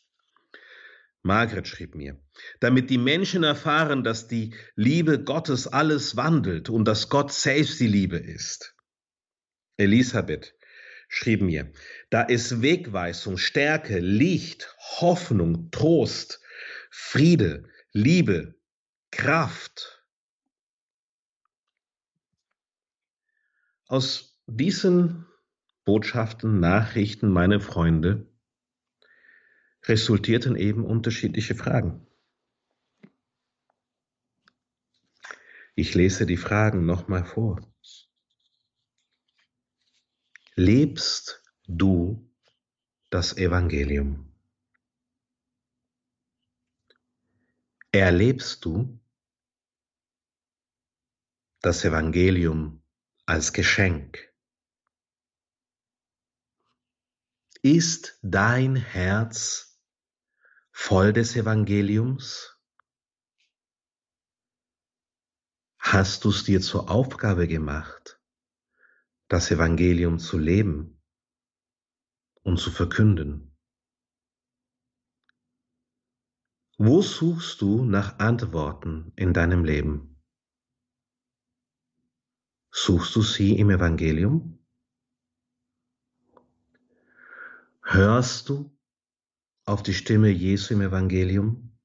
Margret 1.26 1.68
schrieb 1.68 1.94
mir, 1.94 2.18
damit 2.60 2.88
die 2.88 2.98
Menschen 2.98 3.42
erfahren, 3.42 4.04
dass 4.04 4.28
die 4.28 4.54
Liebe 4.76 5.22
Gottes 5.22 5.66
alles 5.66 6.16
wandelt 6.16 6.70
und 6.70 6.86
dass 6.86 7.08
Gott 7.08 7.32
selbst 7.32 7.80
die 7.80 7.88
Liebe 7.88 8.16
ist. 8.16 8.74
Elisabeth 9.76 10.54
schrieb 11.08 11.42
mir, 11.42 11.72
da 12.10 12.22
ist 12.22 12.62
Wegweisung, 12.62 13.36
Stärke, 13.36 13.98
Licht, 13.98 14.74
Hoffnung, 15.00 15.70
Trost, 15.70 16.40
Friede, 16.90 17.68
Liebe, 17.92 18.54
Kraft. 19.10 20.04
Aus 23.88 24.40
diesen 24.46 25.26
Botschaften, 25.84 26.58
Nachrichten, 26.58 27.30
meine 27.30 27.60
Freunde, 27.60 28.26
resultierten 29.87 30.57
eben 30.57 30.85
unterschiedliche 30.85 31.55
Fragen. 31.55 32.07
Ich 35.75 35.94
lese 35.94 36.27
die 36.27 36.37
Fragen 36.37 36.87
nochmal 36.87 37.25
vor. 37.25 37.61
Lebst 40.55 41.42
du 41.68 42.31
das 43.11 43.37
Evangelium? 43.37 44.33
Erlebst 47.92 48.64
du 48.64 48.99
das 51.61 51.85
Evangelium 51.85 52.83
als 53.27 53.53
Geschenk? 53.53 54.18
Ist 57.62 58.18
dein 58.22 58.77
Herz 58.77 59.65
voll 60.76 61.14
des 61.14 61.34
Evangeliums? 61.36 62.54
Hast 65.78 66.24
du 66.24 66.28
es 66.28 66.44
dir 66.44 66.60
zur 66.60 66.90
Aufgabe 66.90 67.48
gemacht, 67.48 68.20
das 69.28 69.50
Evangelium 69.50 70.18
zu 70.18 70.36
leben 70.38 71.02
und 72.42 72.58
zu 72.58 72.70
verkünden? 72.70 73.56
Wo 76.76 77.00
suchst 77.00 77.62
du 77.62 77.84
nach 77.84 78.18
Antworten 78.18 79.12
in 79.16 79.32
deinem 79.32 79.64
Leben? 79.64 80.22
Suchst 82.70 83.16
du 83.16 83.22
sie 83.22 83.58
im 83.58 83.70
Evangelium? 83.70 84.62
Hörst 87.82 88.50
du 88.50 88.75
auf 89.66 89.83
die 89.83 89.94
Stimme 89.94 90.31
Jesu 90.31 90.74
im 90.74 90.81
Evangelium? 90.81 91.76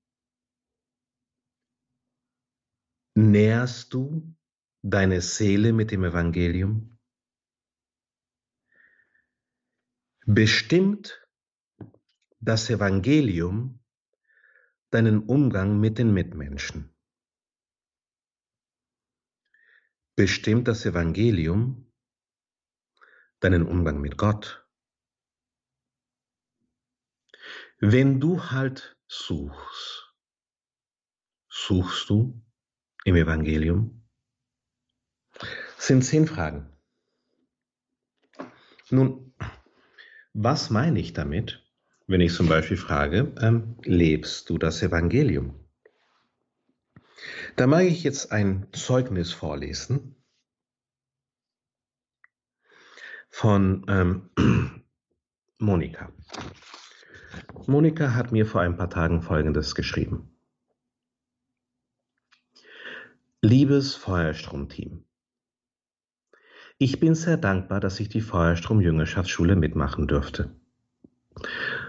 Nährst 3.16 3.94
du 3.94 4.36
deine 4.84 5.22
Seele 5.22 5.74
mit 5.74 5.92
dem 5.92 6.04
Evangelium? 6.04 6.98
Bestimmt 10.26 11.28
das 12.40 12.70
Evangelium 12.70 13.84
deinen 14.92 15.24
Umgang 15.24 15.80
mit 15.80 15.98
den 15.98 16.14
Mitmenschen? 16.14 16.96
Bestimmt 20.16 20.68
das 20.68 20.86
Evangelium 20.86 21.92
deinen 23.40 23.66
Umgang 23.66 24.00
mit 24.00 24.18
Gott? 24.18 24.61
Wenn 27.84 28.20
du 28.20 28.52
halt 28.52 28.96
suchst, 29.08 30.14
suchst 31.50 32.12
du 32.12 32.40
im 33.06 33.16
Evangelium? 33.16 34.08
Sind 35.80 36.04
zehn 36.04 36.28
Fragen. 36.28 36.72
Nun, 38.92 39.34
was 40.34 40.70
meine 40.70 41.00
ich 41.00 41.14
damit, 41.14 41.68
wenn 42.06 42.22
ich 42.22 42.36
zum 42.36 42.48
Beispiel 42.48 42.78
frage, 42.78 43.34
ähm, 43.42 43.80
lebst 43.82 44.52
du 44.52 44.60
das 44.60 44.84
Evangelium? 44.84 45.68
Da 47.56 47.66
mag 47.66 47.86
ich 47.86 48.04
jetzt 48.04 48.32
ein 48.32 48.68
Zeugnis 48.74 49.34
vorlesen 49.34 50.24
von 53.32 53.88
ähm, 53.88 54.30
Monika. 55.58 56.14
Monika 57.68 58.14
hat 58.16 58.32
mir 58.32 58.46
vor 58.46 58.62
ein 58.62 58.78
paar 58.78 58.90
Tagen 58.90 59.22
Folgendes 59.22 59.76
geschrieben. 59.76 60.30
Liebes 63.42 63.96
Feuerstrom-Team, 63.96 65.04
ich 66.78 67.00
bin 67.00 67.14
sehr 67.14 67.38
dankbar, 67.38 67.80
dass 67.80 68.00
ich 68.00 68.10
die 68.10 68.22
Feuerstrom-Jüngerschaftsschule 68.22 69.56
mitmachen 69.56 70.08
durfte. 70.08 70.56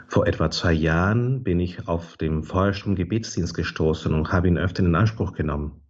Vor 0.07 0.27
etwa 0.27 0.51
zwei 0.51 0.73
Jahren 0.73 1.43
bin 1.43 1.61
ich 1.61 1.89
auf 1.89 2.17
dem 2.17 2.43
Feuerstrom-Gebetsdienst 2.43 3.55
gestoßen 3.55 4.13
und 4.13 4.33
habe 4.33 4.49
ihn 4.49 4.59
öfter 4.59 4.83
in 4.83 4.95
Anspruch 4.95 5.33
genommen. 5.33 5.81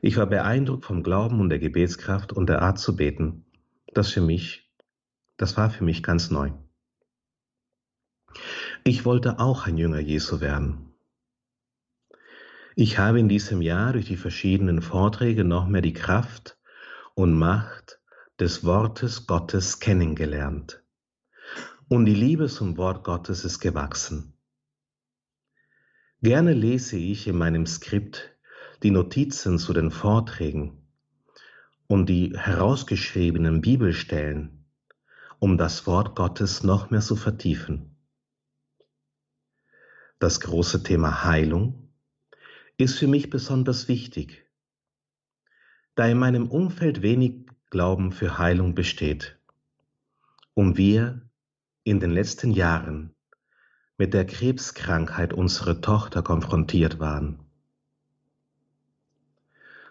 Ich 0.00 0.16
war 0.16 0.26
beeindruckt 0.26 0.84
vom 0.84 1.02
Glauben 1.02 1.40
und 1.40 1.50
der 1.50 1.58
Gebetskraft 1.58 2.32
und 2.32 2.48
der 2.48 2.62
Art 2.62 2.78
zu 2.78 2.96
beten. 2.96 3.44
Das 3.92 4.10
für 4.10 4.20
mich, 4.20 4.70
das 5.36 5.56
war 5.56 5.70
für 5.70 5.84
mich 5.84 6.02
ganz 6.02 6.30
neu. 6.30 6.52
Ich 8.88 9.04
wollte 9.04 9.40
auch 9.40 9.66
ein 9.66 9.78
Jünger 9.78 9.98
Jesu 9.98 10.40
werden. 10.40 10.94
Ich 12.76 12.98
habe 12.98 13.18
in 13.18 13.28
diesem 13.28 13.60
Jahr 13.60 13.94
durch 13.94 14.06
die 14.06 14.16
verschiedenen 14.16 14.80
Vorträge 14.80 15.42
noch 15.42 15.66
mehr 15.66 15.82
die 15.82 15.92
Kraft 15.92 16.56
und 17.16 17.36
Macht 17.36 17.98
des 18.38 18.62
Wortes 18.62 19.26
Gottes 19.26 19.80
kennengelernt. 19.80 20.84
Und 21.88 22.04
die 22.04 22.14
Liebe 22.14 22.46
zum 22.46 22.76
Wort 22.76 23.02
Gottes 23.02 23.44
ist 23.44 23.58
gewachsen. 23.58 24.34
Gerne 26.22 26.52
lese 26.52 26.96
ich 26.96 27.26
in 27.26 27.38
meinem 27.38 27.66
Skript 27.66 28.36
die 28.84 28.92
Notizen 28.92 29.58
zu 29.58 29.72
den 29.72 29.90
Vorträgen 29.90 30.86
und 31.88 32.08
die 32.08 32.38
herausgeschriebenen 32.38 33.62
Bibelstellen, 33.62 34.64
um 35.40 35.58
das 35.58 35.88
Wort 35.88 36.14
Gottes 36.14 36.62
noch 36.62 36.90
mehr 36.90 37.00
zu 37.00 37.16
vertiefen. 37.16 37.95
Das 40.26 40.40
große 40.40 40.82
Thema 40.82 41.22
Heilung 41.22 41.88
ist 42.78 42.98
für 42.98 43.06
mich 43.06 43.30
besonders 43.30 43.86
wichtig, 43.86 44.44
da 45.94 46.08
in 46.08 46.18
meinem 46.18 46.50
Umfeld 46.50 47.00
wenig 47.00 47.46
Glauben 47.70 48.10
für 48.10 48.36
Heilung 48.36 48.74
besteht 48.74 49.38
und 50.54 50.76
wir 50.76 51.30
in 51.84 52.00
den 52.00 52.10
letzten 52.10 52.50
Jahren 52.50 53.14
mit 53.98 54.14
der 54.14 54.26
Krebskrankheit 54.26 55.32
unserer 55.32 55.80
Tochter 55.80 56.24
konfrontiert 56.24 56.98
waren. 56.98 57.38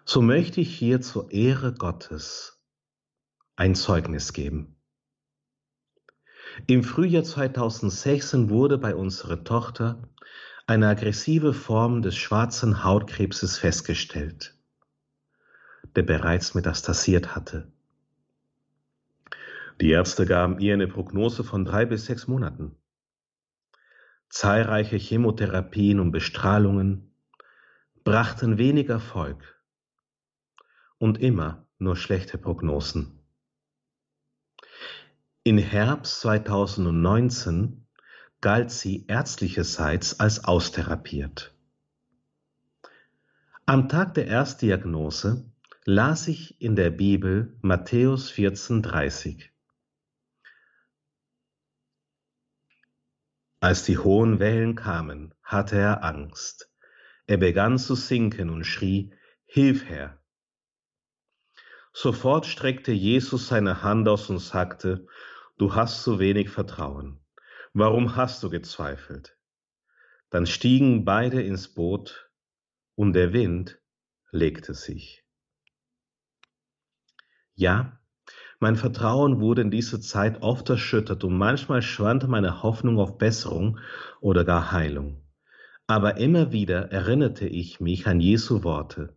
So 0.03 0.21
möchte 0.21 0.59
ich 0.59 0.77
hier 0.77 0.99
zur 0.99 1.31
Ehre 1.31 1.73
Gottes 1.73 2.61
ein 3.55 3.73
Zeugnis 3.73 4.33
geben. 4.33 4.74
Im 6.67 6.83
Frühjahr 6.83 7.23
2016 7.23 8.49
wurde 8.49 8.77
bei 8.77 8.95
unserer 8.95 9.43
Tochter 9.43 10.01
eine 10.67 10.87
aggressive 10.87 11.53
Form 11.53 12.01
des 12.01 12.15
schwarzen 12.15 12.83
Hautkrebses 12.83 13.57
festgestellt, 13.57 14.57
der 15.95 16.03
bereits 16.03 16.55
metastasiert 16.55 17.35
hatte. 17.35 17.71
Die 19.81 19.91
Ärzte 19.91 20.25
gaben 20.25 20.59
ihr 20.59 20.73
eine 20.73 20.87
Prognose 20.87 21.43
von 21.43 21.65
drei 21.65 21.85
bis 21.85 22.05
sechs 22.05 22.27
Monaten. 22.27 22.77
Zahlreiche 24.29 24.95
Chemotherapien 24.95 25.99
und 25.99 26.11
Bestrahlungen 26.11 27.13
brachten 28.05 28.57
wenig 28.57 28.87
Erfolg 28.89 29.61
und 30.97 31.19
immer 31.19 31.67
nur 31.77 31.97
schlechte 31.97 32.37
Prognosen. 32.37 33.14
In 35.47 35.59
Herbst 35.59 36.21
2019 36.21 37.85
galt 38.41 38.71
sie 38.71 39.05
ärztlicherseits 39.05 40.19
als 40.19 40.43
austherapiert. 40.43 41.53
Am 43.67 43.87
Tag 43.87 44.15
der 44.15 44.25
Erstdiagnose 44.25 45.45
las 45.83 46.27
ich 46.27 46.59
in 46.59 46.75
der 46.75 46.89
Bibel 46.89 47.55
Matthäus 47.61 48.31
14,30. 48.31 49.51
Als 53.59 53.83
die 53.83 53.99
hohen 53.99 54.39
Wellen 54.39 54.73
kamen, 54.73 55.35
hatte 55.43 55.77
er 55.77 56.03
Angst. 56.03 56.71
Er 57.27 57.37
begann 57.37 57.77
zu 57.77 57.93
sinken 57.93 58.49
und 58.49 58.63
schrie, 58.63 59.13
Hilf 59.45 59.87
her! 59.87 60.17
Sofort 61.93 62.47
streckte 62.47 62.91
Jesus 62.91 63.47
seine 63.47 63.83
Hand 63.83 64.07
aus 64.09 64.29
und 64.31 64.39
sagte, 64.39 65.07
Du 65.57 65.73
hast 65.73 66.03
zu 66.03 66.19
wenig 66.19 66.49
Vertrauen. 66.49 67.21
Warum 67.73 68.17
hast 68.17 68.43
du 68.43 68.49
gezweifelt? 68.49 69.37
Dann 70.29 70.47
stiegen 70.47 71.05
beide 71.05 71.41
ins 71.41 71.73
Boot 71.73 72.29
und 72.95 73.13
der 73.13 73.31
Wind 73.31 73.79
legte 74.31 74.73
sich. 74.73 75.23
Ja, 77.53 78.01
mein 78.59 78.75
Vertrauen 78.75 79.39
wurde 79.39 79.61
in 79.61 79.71
dieser 79.71 80.01
Zeit 80.01 80.41
oft 80.41 80.69
erschüttert 80.69 81.23
und 81.23 81.37
manchmal 81.37 81.81
schwand 81.81 82.27
meine 82.27 82.61
Hoffnung 82.61 82.99
auf 82.99 83.17
Besserung 83.17 83.79
oder 84.19 84.43
gar 84.43 84.73
Heilung. 84.73 85.21
Aber 85.87 86.17
immer 86.17 86.51
wieder 86.51 86.91
erinnerte 86.91 87.47
ich 87.47 87.79
mich 87.79 88.07
an 88.07 88.19
Jesu 88.19 88.63
Worte 88.63 89.15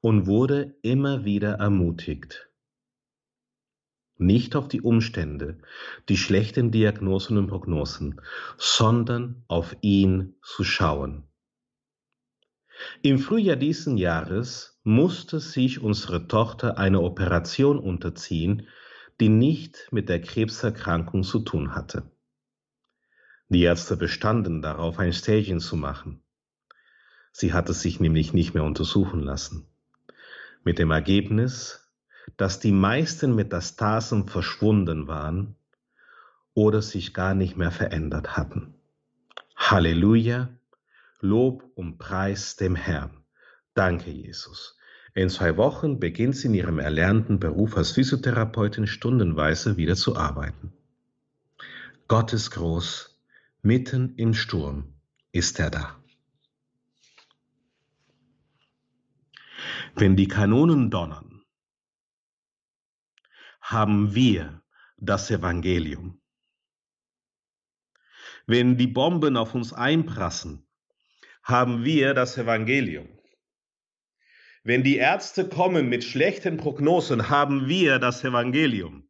und 0.00 0.26
wurde 0.26 0.76
immer 0.82 1.24
wieder 1.24 1.54
ermutigt. 1.54 2.49
Nicht 4.20 4.54
auf 4.54 4.68
die 4.68 4.82
Umstände, 4.82 5.56
die 6.10 6.18
schlechten 6.18 6.70
Diagnosen 6.70 7.38
und 7.38 7.46
Prognosen, 7.46 8.20
sondern 8.58 9.44
auf 9.48 9.74
ihn 9.80 10.34
zu 10.42 10.62
schauen. 10.62 11.24
Im 13.00 13.18
Frühjahr 13.18 13.56
diesen 13.56 13.96
Jahres 13.96 14.78
musste 14.84 15.40
sich 15.40 15.80
unsere 15.80 16.28
Tochter 16.28 16.76
eine 16.76 17.00
Operation 17.00 17.78
unterziehen, 17.78 18.68
die 19.20 19.30
nicht 19.30 19.88
mit 19.90 20.10
der 20.10 20.20
Krebserkrankung 20.20 21.22
zu 21.22 21.38
tun 21.40 21.74
hatte. 21.74 22.10
Die 23.48 23.62
Ärzte 23.62 23.96
bestanden 23.96 24.60
darauf, 24.60 24.98
ein 24.98 25.14
Staging 25.14 25.60
zu 25.60 25.76
machen. 25.76 26.22
Sie 27.32 27.54
hatte 27.54 27.72
sich 27.72 28.00
nämlich 28.00 28.34
nicht 28.34 28.52
mehr 28.52 28.64
untersuchen 28.64 29.20
lassen. 29.20 29.66
Mit 30.62 30.78
dem 30.78 30.90
Ergebnis, 30.90 31.79
dass 32.36 32.60
die 32.60 32.72
meisten 32.72 33.34
Metastasen 33.34 34.28
verschwunden 34.28 35.06
waren 35.06 35.56
oder 36.54 36.82
sich 36.82 37.14
gar 37.14 37.34
nicht 37.34 37.56
mehr 37.56 37.70
verändert 37.70 38.36
hatten. 38.36 38.74
Halleluja, 39.56 40.48
Lob 41.20 41.64
und 41.74 41.98
Preis 41.98 42.56
dem 42.56 42.74
Herrn. 42.74 43.10
Danke, 43.74 44.10
Jesus. 44.10 44.76
In 45.14 45.28
zwei 45.28 45.56
Wochen 45.56 45.98
beginnt 45.98 46.36
sie 46.36 46.48
in 46.48 46.54
ihrem 46.54 46.78
erlernten 46.78 47.40
Beruf 47.40 47.76
als 47.76 47.92
Physiotherapeutin 47.92 48.86
stundenweise 48.86 49.76
wieder 49.76 49.96
zu 49.96 50.16
arbeiten. 50.16 50.72
Gott 52.08 52.32
ist 52.32 52.50
groß, 52.52 53.20
mitten 53.62 54.14
im 54.16 54.34
Sturm 54.34 54.94
ist 55.32 55.60
er 55.60 55.70
da. 55.70 55.96
Wenn 59.94 60.16
die 60.16 60.28
Kanonen 60.28 60.90
donnern, 60.90 61.29
haben 63.70 64.14
wir 64.16 64.64
das 64.96 65.30
Evangelium. 65.30 66.20
Wenn 68.46 68.76
die 68.76 68.88
Bomben 68.88 69.36
auf 69.36 69.54
uns 69.54 69.72
einprassen, 69.72 70.66
haben 71.44 71.84
wir 71.84 72.12
das 72.14 72.36
Evangelium. 72.36 73.08
Wenn 74.64 74.82
die 74.82 74.96
Ärzte 74.96 75.48
kommen 75.48 75.88
mit 75.88 76.02
schlechten 76.02 76.56
Prognosen, 76.56 77.30
haben 77.30 77.68
wir 77.68 78.00
das 78.00 78.24
Evangelium. 78.24 79.08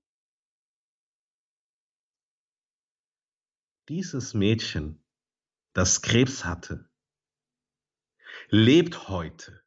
Dieses 3.88 4.34
Mädchen, 4.34 5.02
das 5.72 6.02
Krebs 6.02 6.44
hatte, 6.44 6.88
lebt 8.50 9.08
heute 9.08 9.59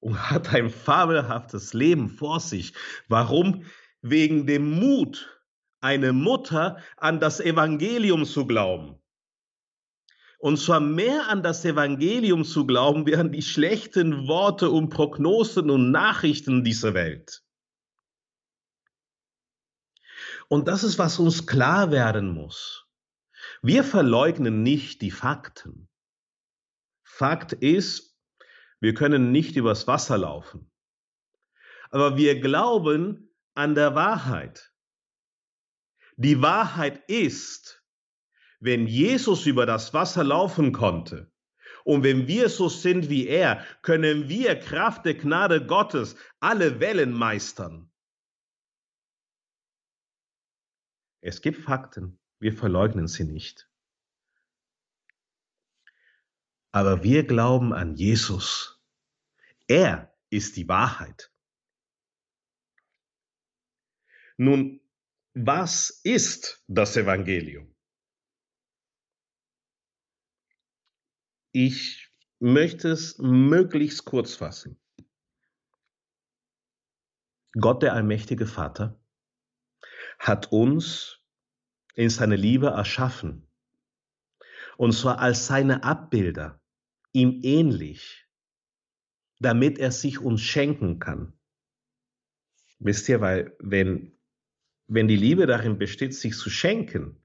und 0.00 0.30
hat 0.30 0.54
ein 0.54 0.70
fabelhaftes 0.70 1.74
Leben 1.74 2.08
vor 2.08 2.40
sich. 2.40 2.74
Warum? 3.08 3.64
Wegen 4.00 4.46
dem 4.46 4.78
Mut, 4.78 5.40
eine 5.80 6.12
Mutter 6.12 6.78
an 6.96 7.20
das 7.20 7.40
Evangelium 7.40 8.24
zu 8.24 8.46
glauben. 8.46 9.00
Und 10.38 10.58
zwar 10.58 10.78
mehr 10.78 11.28
an 11.28 11.42
das 11.42 11.64
Evangelium 11.64 12.44
zu 12.44 12.64
glauben, 12.64 13.06
wie 13.06 13.16
an 13.16 13.32
die 13.32 13.42
schlechten 13.42 14.28
Worte 14.28 14.70
und 14.70 14.88
Prognosen 14.88 15.68
und 15.68 15.90
Nachrichten 15.90 16.62
dieser 16.62 16.94
Welt. 16.94 17.42
Und 20.48 20.68
das 20.68 20.84
ist, 20.84 20.98
was 20.98 21.18
uns 21.18 21.46
klar 21.46 21.90
werden 21.90 22.32
muss. 22.32 22.86
Wir 23.62 23.82
verleugnen 23.82 24.62
nicht 24.62 25.02
die 25.02 25.10
Fakten. 25.10 25.88
Fakt 27.02 27.52
ist, 27.52 28.07
wir 28.80 28.94
können 28.94 29.32
nicht 29.32 29.56
übers 29.56 29.86
Wasser 29.86 30.18
laufen. 30.18 30.70
Aber 31.90 32.16
wir 32.16 32.40
glauben 32.40 33.34
an 33.54 33.74
der 33.74 33.94
Wahrheit. 33.94 34.72
Die 36.16 36.42
Wahrheit 36.42 37.08
ist, 37.08 37.84
wenn 38.60 38.86
Jesus 38.86 39.46
über 39.46 39.66
das 39.66 39.94
Wasser 39.94 40.24
laufen 40.24 40.72
konnte, 40.72 41.30
und 41.84 42.02
wenn 42.02 42.28
wir 42.28 42.50
so 42.50 42.68
sind 42.68 43.08
wie 43.08 43.26
er, 43.26 43.64
können 43.80 44.28
wir 44.28 44.56
Kraft 44.60 45.06
der 45.06 45.14
Gnade 45.14 45.64
Gottes 45.64 46.16
alle 46.38 46.80
Wellen 46.80 47.12
meistern. 47.12 47.90
Es 51.22 51.40
gibt 51.40 51.58
Fakten, 51.58 52.18
wir 52.40 52.52
verleugnen 52.52 53.08
sie 53.08 53.24
nicht. 53.24 53.67
Aber 56.78 57.02
wir 57.02 57.26
glauben 57.26 57.72
an 57.72 57.96
Jesus. 57.96 58.80
Er 59.66 60.14
ist 60.30 60.56
die 60.56 60.68
Wahrheit. 60.68 61.32
Nun, 64.36 64.80
was 65.34 65.90
ist 66.04 66.62
das 66.68 66.96
Evangelium? 66.96 67.74
Ich 71.50 72.12
möchte 72.38 72.90
es 72.90 73.18
möglichst 73.18 74.04
kurz 74.04 74.36
fassen. 74.36 74.80
Gott, 77.60 77.82
der 77.82 77.94
allmächtige 77.94 78.46
Vater, 78.46 79.04
hat 80.20 80.52
uns 80.52 81.20
in 81.96 82.08
seine 82.08 82.36
Liebe 82.36 82.68
erschaffen. 82.68 83.50
Und 84.76 84.92
zwar 84.92 85.18
als 85.18 85.48
seine 85.48 85.82
Abbilder, 85.82 86.60
ihm 87.18 87.40
ähnlich, 87.42 88.26
damit 89.40 89.78
er 89.78 89.90
sich 89.90 90.20
uns 90.20 90.40
schenken 90.40 90.98
kann. 90.98 91.32
Wisst 92.78 93.08
ihr, 93.08 93.20
weil 93.20 93.56
wenn, 93.58 94.16
wenn 94.86 95.08
die 95.08 95.16
Liebe 95.16 95.46
darin 95.46 95.78
besteht, 95.78 96.14
sich 96.14 96.36
zu 96.36 96.48
schenken, 96.48 97.22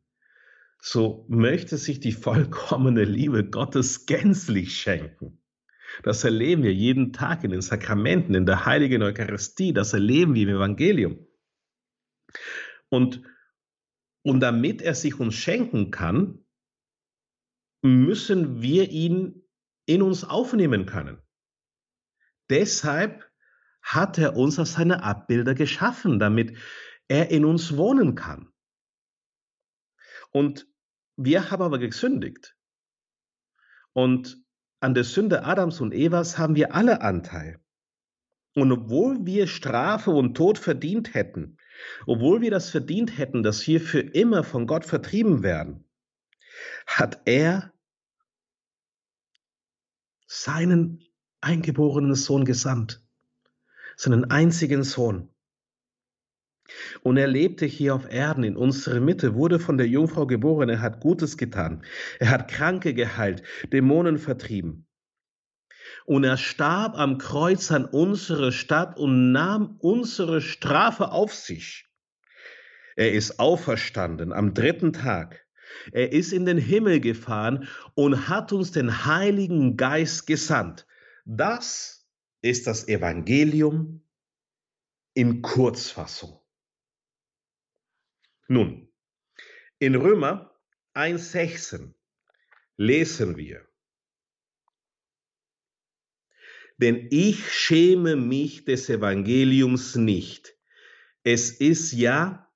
so 0.80 1.26
möchte 1.30 1.78
sich 1.78 2.00
die 2.00 2.12
vollkommene 2.12 3.06
Liebe 3.06 3.50
Gottes 3.50 4.06
gänzlich 4.06 4.76
schenken. 4.76 5.40
Das 6.02 6.24
erleben 6.24 6.64
wir 6.64 6.74
jeden 6.74 7.14
Tag 7.14 7.44
in 7.44 7.52
den 7.52 7.62
Sakramenten, 7.62 8.34
in 8.34 8.48
der 8.48 8.66
heiligen 8.66 9.04
Eucharistie, 9.04 9.74
das 9.74 9.94
erleben 9.94 10.34
wir 10.34 10.44
im 10.44 10.56
Evangelium. 10.56 11.28
Und, 12.90 13.22
und 14.24 14.40
damit 14.40 14.82
er 14.82 14.96
sich 14.96 15.20
uns 15.20 15.36
schenken 15.36 15.92
kann, 15.92 16.44
müssen 17.84 18.62
wir 18.62 18.90
ihn 18.90 19.43
in 19.86 20.02
uns 20.02 20.24
aufnehmen 20.24 20.86
können. 20.86 21.22
Deshalb 22.50 23.30
hat 23.82 24.18
er 24.18 24.36
uns 24.36 24.60
als 24.60 24.74
seine 24.74 25.04
Abbilder 25.04 25.56
geschaffen, 25.56 26.20
damit 26.20 26.58
er 27.08 27.32
in 27.32 27.46
uns 27.46 27.76
wohnen 27.78 28.16
kann. 28.16 28.50
Und 30.32 30.68
wir 31.16 31.52
haben 31.52 31.62
aber 31.62 31.80
gesündigt. 31.80 32.56
Und 33.94 34.44
an 34.80 34.94
der 34.94 35.04
Sünde 35.04 35.44
Adams 35.44 35.80
und 35.80 35.94
Evas 35.94 36.38
haben 36.38 36.56
wir 36.56 36.74
alle 36.74 37.02
Anteil. 37.02 37.60
Und 38.56 38.72
obwohl 38.72 39.26
wir 39.26 39.48
Strafe 39.48 40.12
und 40.12 40.36
Tod 40.36 40.58
verdient 40.58 41.14
hätten, 41.14 41.58
obwohl 42.06 42.42
wir 42.42 42.52
das 42.52 42.70
verdient 42.70 43.18
hätten, 43.18 43.44
dass 43.44 43.66
wir 43.68 43.82
für 43.82 44.00
immer 44.00 44.44
von 44.44 44.68
Gott 44.68 44.86
vertrieben 44.86 45.42
werden, 45.44 45.90
hat 46.86 47.22
er 47.26 47.73
seinen 50.34 51.00
eingeborenen 51.42 52.16
Sohn 52.16 52.44
gesandt, 52.44 53.02
seinen 53.96 54.32
einzigen 54.32 54.84
Sohn. 54.84 55.30
Und 57.02 57.18
er 57.18 57.28
lebte 57.28 57.66
hier 57.66 57.94
auf 57.94 58.12
Erden 58.12 58.44
in 58.44 58.58
unserer 58.58 59.00
Mitte, 59.00 59.36
wurde 59.36 59.60
von 59.60 59.78
der 59.78 59.88
Jungfrau 59.88 60.26
geboren, 60.26 60.70
er 60.70 60.82
hat 60.82 61.02
Gutes 61.02 61.38
getan, 61.38 61.84
er 62.20 62.32
hat 62.32 62.50
Kranke 62.50 62.94
geheilt, 62.94 63.44
Dämonen 63.72 64.18
vertrieben. 64.18 64.88
Und 66.06 66.24
er 66.24 66.38
starb 66.38 66.98
am 66.98 67.18
Kreuz 67.18 67.72
an 67.72 67.86
unsere 67.86 68.52
Stadt 68.52 68.98
und 68.98 69.32
nahm 69.32 69.76
unsere 69.80 70.42
Strafe 70.42 71.12
auf 71.12 71.34
sich. 71.34 71.88
Er 72.96 73.14
ist 73.14 73.40
auferstanden 73.40 74.34
am 74.34 74.54
dritten 74.54 74.94
Tag. 74.94 75.43
Er 75.92 76.12
ist 76.12 76.34
in 76.34 76.46
den 76.46 76.58
Himmel 76.58 77.00
gefahren 77.00 77.68
und 77.96 78.30
hat 78.30 78.52
uns 78.54 78.72
den 78.72 79.06
Heiligen 79.06 79.78
Geist 79.78 80.28
gesandt. 80.28 80.88
Das 81.26 82.08
ist 82.42 82.68
das 82.68 82.88
Evangelium 82.88 84.04
in 85.14 85.42
Kurzfassung. 85.42 86.40
Nun, 88.48 88.90
in 89.80 89.96
Römer 89.96 90.60
1.16 90.94 91.94
lesen 92.78 93.38
wir, 93.38 93.66
denn 96.78 97.08
ich 97.12 97.52
schäme 97.52 98.16
mich 98.16 98.66
des 98.66 98.90
Evangeliums 98.90 99.96
nicht. 99.96 100.58
Es 101.24 101.52
ist 101.52 101.94
ja 101.94 102.53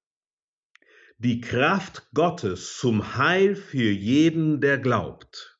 die 1.17 1.41
Kraft 1.41 2.07
Gottes 2.13 2.77
zum 2.77 3.17
Heil 3.17 3.55
für 3.55 3.91
jeden, 3.91 4.61
der 4.61 4.77
glaubt. 4.77 5.59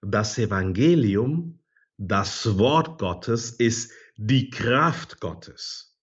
Das 0.00 0.38
Evangelium, 0.38 1.60
das 1.96 2.58
Wort 2.58 2.98
Gottes, 2.98 3.52
ist 3.52 3.92
die 4.16 4.50
Kraft 4.50 5.20
Gottes. 5.20 5.96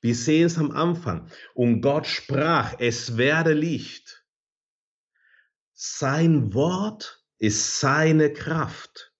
Wir 0.00 0.14
sehen 0.14 0.46
es 0.46 0.58
am 0.58 0.70
Anfang. 0.72 1.30
Und 1.54 1.80
Gott 1.80 2.06
sprach, 2.06 2.74
es 2.78 3.16
werde 3.16 3.52
Licht. 3.52 4.26
Sein 5.72 6.52
Wort 6.52 7.24
ist 7.38 7.80
seine 7.80 8.32
Kraft 8.32 9.13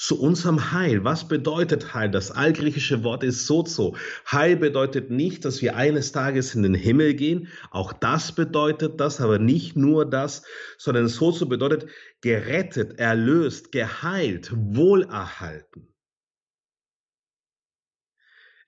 zu 0.00 0.18
unserem 0.18 0.72
Heil. 0.72 1.04
Was 1.04 1.28
bedeutet 1.28 1.92
Heil? 1.92 2.10
Das 2.10 2.30
altgriechische 2.30 3.04
Wort 3.04 3.22
ist 3.22 3.46
sozo. 3.46 3.96
Heil 4.26 4.56
bedeutet 4.56 5.10
nicht, 5.10 5.44
dass 5.44 5.60
wir 5.60 5.76
eines 5.76 6.10
Tages 6.10 6.54
in 6.54 6.62
den 6.62 6.74
Himmel 6.74 7.12
gehen. 7.12 7.48
Auch 7.70 7.92
das 7.92 8.32
bedeutet 8.32 8.98
das, 8.98 9.20
aber 9.20 9.38
nicht 9.38 9.76
nur 9.76 10.08
das, 10.08 10.42
sondern 10.78 11.06
sozo 11.06 11.44
bedeutet 11.44 11.86
gerettet, 12.22 12.98
erlöst, 12.98 13.72
geheilt, 13.72 14.50
wohlerhalten. 14.54 15.94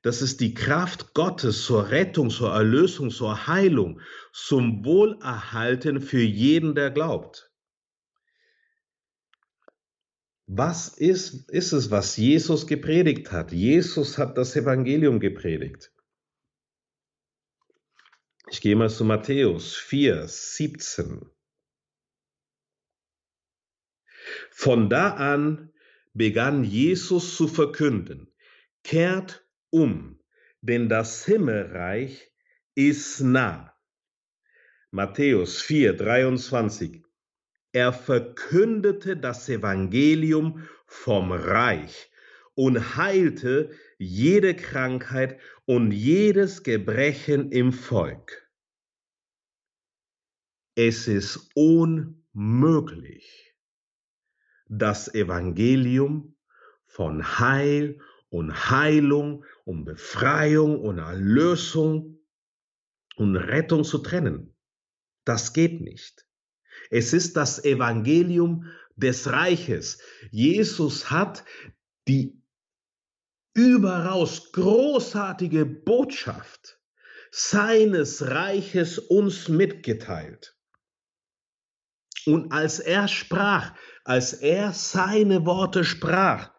Das 0.03 0.21
ist 0.21 0.41
die 0.41 0.53
Kraft 0.53 1.15
Gottes 1.15 1.65
zur 1.65 1.89
Rettung, 1.89 2.29
zur 2.29 2.53
Erlösung, 2.53 3.09
zur 3.09 3.47
Heilung, 3.47 4.03
zum 4.35 4.85
Wohlerhalten 4.85 6.03
für 6.03 6.21
jeden, 6.21 6.75
der 6.75 6.91
glaubt. 6.91 7.52
Was 10.55 10.89
ist, 10.89 11.49
ist 11.49 11.73
es, 11.73 11.91
was 11.91 12.19
Jesus 12.19 12.67
gepredigt 12.67 13.33
hat? 13.33 13.53
Jesus 13.53 14.19
hat 14.19 14.37
das 14.37 14.55
Evangelium 14.55 15.19
gepredigt. 15.19 15.91
Ich 18.51 18.61
gehe 18.61 18.77
mal 18.77 18.91
zu 18.91 19.07
Matthäus 19.07 19.75
4, 19.77 20.29
17. 20.29 21.31
Von 24.51 24.91
da 24.91 25.13
an 25.15 25.73
begann 26.13 26.65
Jesus 26.65 27.35
zu 27.35 27.49
verkünden, 27.49 28.31
kehrt 28.85 29.49
um, 29.71 30.21
denn 30.61 30.91
das 30.91 31.25
Himmelreich 31.25 32.31
ist 32.75 33.21
nah. 33.21 33.75
Matthäus 34.91 35.63
4, 35.63 35.97
23. 35.97 37.03
Er 37.73 37.95
verkündete 37.95 39.17
das 39.17 39.49
Evangelium 39.49 40.69
vom 40.87 41.33
Reich 41.33 42.11
und 42.55 42.97
heilte 42.97 43.71
jede 43.99 44.55
Krankheit 44.55 45.41
und 45.65 45.91
jedes 45.91 46.63
Gebrechen 46.63 47.51
im 47.51 47.73
Volk. 47.73 48.51
Es 50.75 51.09
ist 51.09 51.51
unmöglich, 51.55 53.55
das 54.69 55.15
Evangelium 55.15 56.37
von 56.85 57.39
Heil 57.39 58.01
und 58.29 58.71
Heilung 58.71 59.45
und 59.65 59.85
Befreiung 59.85 60.81
und 60.81 60.99
Erlösung 60.99 62.19
und 63.17 63.37
Rettung 63.37 63.85
zu 63.85 63.99
trennen. 63.99 64.55
Das 65.25 65.53
geht 65.53 65.81
nicht. 65.81 66.27
Es 66.93 67.15
ist 67.15 67.39
das 67.39 67.65
Evangelium 67.65 68.67
des 68.97 69.33
Reiches. 69.33 69.99
Jesus 70.31 71.11
hat 71.11 71.43
die 72.07 72.39
überaus 73.55 74.53
großartige 74.53 75.65
Botschaft 75.65 76.79
seines 77.31 78.29
Reiches 78.29 78.99
uns 78.99 79.49
mitgeteilt. 79.49 80.55
Und 82.27 82.53
als 82.53 82.79
er 82.79 83.09
sprach, 83.09 83.73
als 84.05 84.35
er 84.35 84.75
seine 84.75 85.47
Worte 85.47 85.85
sprach, 85.85 86.51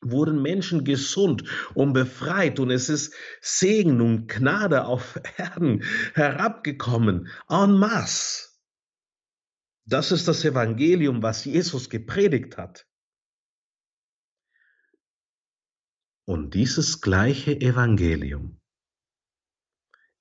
wurden 0.00 0.42
Menschen 0.42 0.84
gesund 0.84 1.42
und 1.74 1.92
befreit 1.92 2.60
und 2.60 2.70
es 2.70 2.88
ist 2.88 3.14
Segen 3.40 4.00
und 4.00 4.28
Gnade 4.28 4.84
auf 4.84 5.18
Erden 5.38 5.82
herabgekommen 6.14 7.26
en 7.48 7.72
masse. 7.72 8.45
Das 9.88 10.10
ist 10.10 10.26
das 10.26 10.44
Evangelium, 10.44 11.22
was 11.22 11.44
Jesus 11.44 11.88
gepredigt 11.88 12.56
hat. 12.56 12.88
Und 16.24 16.54
dieses 16.54 17.00
gleiche 17.00 17.52
Evangelium 17.60 18.60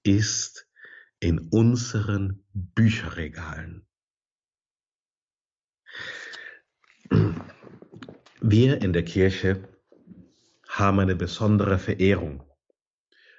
ist 0.04 0.70
in 1.20 1.50
unseren 1.50 2.46
Bücherregalen. 2.54 3.88
Wir 8.42 8.82
in 8.84 8.94
der 8.94 9.04
Kirche 9.04 9.68
haben 10.70 11.00
eine 11.00 11.16
besondere 11.16 11.80
Verehrung 11.80 12.44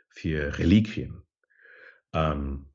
für 0.09 0.59
Reliquien. 0.59 1.23
Ähm, 2.13 2.73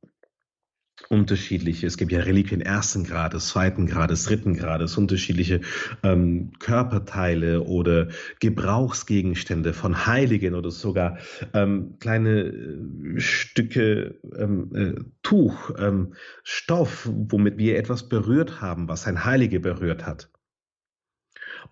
unterschiedliche, 1.12 1.86
es 1.86 1.98
gibt 1.98 2.14
ja 2.14 2.22
Reliquien 2.22 2.62
ersten 2.62 3.04
Grades, 3.04 3.50
zweiten 3.50 3.86
Grades, 3.86 4.24
dritten 4.24 4.56
Grades, 4.56 4.98
unterschiedliche 4.98 5.60
ähm, 6.04 6.52
Körperteile 6.60 7.64
oder 7.64 8.08
Gebrauchsgegenstände 8.40 9.74
von 9.74 10.06
Heiligen 10.06 10.56
oder 10.56 10.72
sogar 10.72 11.18
ähm, 11.54 11.98
kleine 12.00 12.44
äh, 12.44 13.20
Stücke 13.20 14.16
ähm, 14.38 14.72
äh, 14.74 15.02
Tuch, 15.22 15.72
ähm, 15.78 16.14
Stoff, 16.44 17.10
womit 17.12 17.58
wir 17.58 17.78
etwas 17.78 18.08
berührt 18.08 18.62
haben, 18.62 18.88
was 18.88 19.06
ein 19.06 19.26
Heilige 19.26 19.60
berührt 19.60 20.06
hat. 20.06 20.31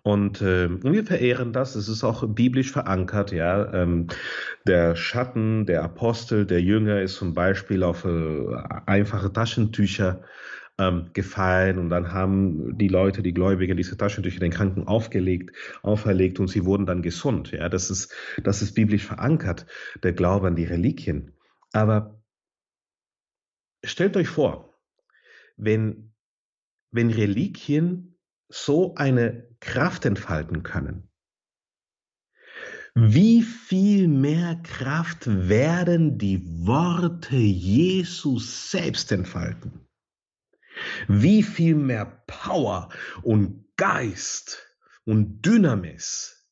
Und, 0.02 0.40
äh, 0.42 0.68
wir 0.82 1.04
verehren 1.04 1.52
das. 1.52 1.74
Es 1.74 1.88
ist 1.88 2.04
auch 2.04 2.26
biblisch 2.26 2.72
verankert. 2.72 3.32
Ja, 3.32 3.72
ähm, 3.72 4.08
der 4.66 4.96
Schatten 4.96 5.66
der 5.66 5.82
Apostel, 5.82 6.46
der 6.46 6.62
Jünger 6.62 7.00
ist 7.00 7.16
zum 7.16 7.34
Beispiel 7.34 7.82
auf 7.82 8.04
äh, 8.04 8.56
einfache 8.86 9.32
Taschentücher 9.32 10.22
ähm, 10.78 11.10
gefallen 11.12 11.78
und 11.78 11.90
dann 11.90 12.12
haben 12.12 12.78
die 12.78 12.88
Leute, 12.88 13.22
die 13.22 13.34
Gläubigen, 13.34 13.76
diese 13.76 13.96
Taschentücher 13.96 14.40
den 14.40 14.52
Kranken 14.52 14.86
aufgelegt, 14.86 15.54
auferlegt 15.82 16.40
und 16.40 16.48
sie 16.48 16.64
wurden 16.64 16.86
dann 16.86 17.02
gesund. 17.02 17.52
Ja, 17.52 17.68
das 17.68 17.90
ist, 17.90 18.14
das 18.42 18.62
ist 18.62 18.74
biblisch 18.74 19.04
verankert, 19.04 19.66
der 20.02 20.12
Glaube 20.12 20.46
an 20.46 20.56
die 20.56 20.64
Reliquien. 20.64 21.32
Aber 21.72 22.22
stellt 23.84 24.16
euch 24.16 24.28
vor, 24.28 24.74
wenn 25.56 26.10
wenn 26.92 27.10
Reliquien 27.10 28.18
so 28.48 28.94
eine 28.96 29.48
Kraft 29.60 30.04
entfalten 30.04 30.62
können, 30.62 31.10
wie 32.94 33.42
viel 33.42 34.08
mehr 34.08 34.56
Kraft 34.64 35.26
werden 35.26 36.18
die 36.18 36.42
Worte 36.66 37.36
Jesus 37.36 38.70
selbst 38.70 39.12
entfalten? 39.12 39.86
Wie 41.06 41.42
viel 41.42 41.76
mehr 41.76 42.24
Power 42.26 42.88
und 43.22 43.66
Geist 43.76 44.66
und 45.04 45.42
Dynamis 45.42 46.46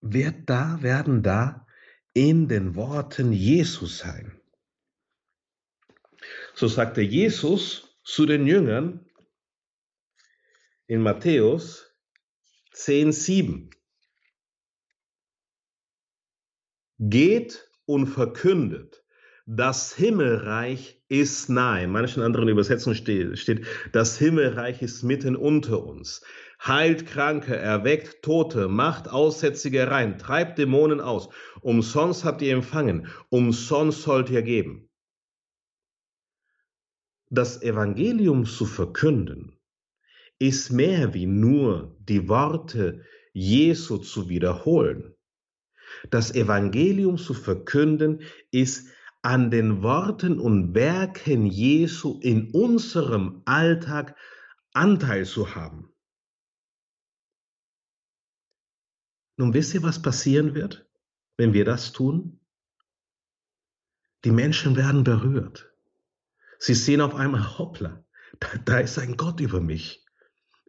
wird 0.00 0.48
da, 0.48 0.82
werden 0.82 1.22
da 1.22 1.66
in 2.12 2.48
den 2.48 2.74
Worten 2.74 3.32
Jesus 3.32 3.98
sein. 3.98 4.40
So 6.54 6.68
sagte 6.68 7.00
Jesus 7.00 7.98
zu 8.02 8.26
den 8.26 8.46
Jüngern 8.46 9.06
in 10.90 11.02
Matthäus 11.02 11.86
10, 12.72 13.12
7. 13.12 13.70
Geht 16.98 17.70
und 17.86 18.08
verkündet, 18.08 19.04
das 19.46 19.94
Himmelreich 19.94 21.00
ist 21.06 21.48
nahe. 21.48 21.84
In 21.84 21.92
manchen 21.92 22.24
anderen 22.24 22.48
Übersetzungen 22.48 22.96
steht, 22.96 23.38
steht, 23.38 23.66
das 23.92 24.18
Himmelreich 24.18 24.82
ist 24.82 25.04
mitten 25.04 25.36
unter 25.36 25.80
uns. 25.86 26.24
Heilt 26.66 27.06
Kranke, 27.06 27.54
erweckt 27.54 28.24
Tote, 28.24 28.66
macht 28.66 29.08
Aussätzige 29.08 29.88
rein, 29.88 30.18
treibt 30.18 30.58
Dämonen 30.58 31.00
aus. 31.00 31.28
Umsonst 31.60 32.24
habt 32.24 32.42
ihr 32.42 32.52
empfangen, 32.52 33.06
umsonst 33.28 34.02
sollt 34.02 34.28
ihr 34.28 34.42
geben. 34.42 34.90
Das 37.28 37.62
Evangelium 37.62 38.44
zu 38.44 38.66
verkünden 38.66 39.59
ist 40.40 40.70
mehr 40.70 41.14
wie 41.14 41.26
nur 41.26 41.96
die 42.00 42.28
Worte 42.28 43.04
Jesu 43.32 43.98
zu 43.98 44.28
wiederholen. 44.28 45.14
Das 46.10 46.34
Evangelium 46.34 47.18
zu 47.18 47.34
verkünden 47.34 48.22
ist 48.50 48.88
an 49.22 49.50
den 49.50 49.82
Worten 49.82 50.40
und 50.40 50.74
Werken 50.74 51.46
Jesu 51.46 52.18
in 52.20 52.50
unserem 52.52 53.42
Alltag 53.44 54.16
Anteil 54.72 55.26
zu 55.26 55.54
haben. 55.54 55.92
Nun 59.36 59.52
wisst 59.52 59.74
ihr, 59.74 59.82
was 59.82 60.00
passieren 60.00 60.54
wird, 60.54 60.88
wenn 61.36 61.52
wir 61.52 61.64
das 61.64 61.92
tun? 61.92 62.40
Die 64.24 64.30
Menschen 64.30 64.76
werden 64.76 65.04
berührt. 65.04 65.74
Sie 66.58 66.74
sehen 66.74 67.00
auf 67.00 67.14
einmal, 67.14 67.58
hoppla, 67.58 68.04
da, 68.38 68.48
da 68.64 68.78
ist 68.78 68.98
ein 68.98 69.16
Gott 69.16 69.40
über 69.40 69.60
mich, 69.60 70.04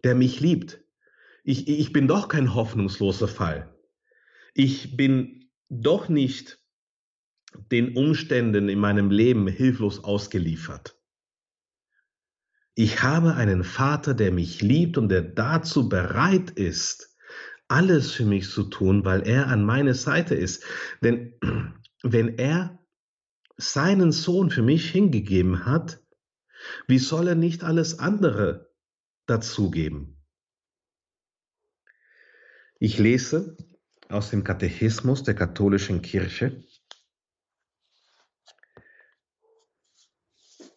der 0.03 0.15
mich 0.15 0.39
liebt. 0.39 0.81
Ich, 1.43 1.67
ich 1.67 1.93
bin 1.93 2.07
doch 2.07 2.27
kein 2.27 2.53
hoffnungsloser 2.53 3.27
Fall. 3.27 3.73
Ich 4.53 4.97
bin 4.97 5.49
doch 5.69 6.09
nicht 6.09 6.59
den 7.71 7.95
Umständen 7.95 8.69
in 8.69 8.79
meinem 8.79 9.11
Leben 9.11 9.47
hilflos 9.47 10.03
ausgeliefert. 10.03 10.97
Ich 12.75 13.03
habe 13.03 13.35
einen 13.35 13.63
Vater, 13.63 14.13
der 14.13 14.31
mich 14.31 14.61
liebt 14.61 14.97
und 14.97 15.09
der 15.09 15.21
dazu 15.21 15.89
bereit 15.89 16.51
ist, 16.51 17.17
alles 17.67 18.11
für 18.11 18.25
mich 18.25 18.49
zu 18.49 18.63
tun, 18.63 19.05
weil 19.05 19.27
er 19.27 19.47
an 19.47 19.65
meiner 19.65 19.93
Seite 19.93 20.35
ist. 20.35 20.63
Denn 21.01 21.33
wenn 22.03 22.37
er 22.37 22.79
seinen 23.57 24.11
Sohn 24.11 24.49
für 24.49 24.61
mich 24.61 24.89
hingegeben 24.89 25.65
hat, 25.65 26.01
wie 26.87 26.99
soll 26.99 27.27
er 27.27 27.35
nicht 27.35 27.63
alles 27.63 27.99
andere 27.99 28.70
dazugeben? 29.31 30.21
Ich 32.79 32.97
lese 32.97 33.55
aus 34.09 34.29
dem 34.29 34.43
Katechismus 34.43 35.23
der 35.23 35.35
katholischen 35.35 36.01
Kirche, 36.01 36.63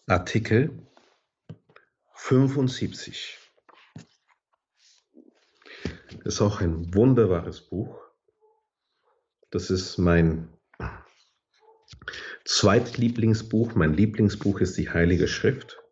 Artikel 0.07 0.87
75. 2.15 3.39
Das 6.23 6.35
ist 6.35 6.41
auch 6.41 6.61
ein 6.61 6.95
wunderbares 6.95 7.63
Buch. 7.63 8.01
Das 9.51 9.71
ist 9.71 9.99
mein 9.99 10.49
Zweitlieblingsbuch. 12.45 13.75
Mein 13.75 13.95
Lieblingsbuch 13.95 14.61
ist 14.61 14.77
die 14.77 14.91
Heilige 14.91 15.27
Schrift. 15.27 15.84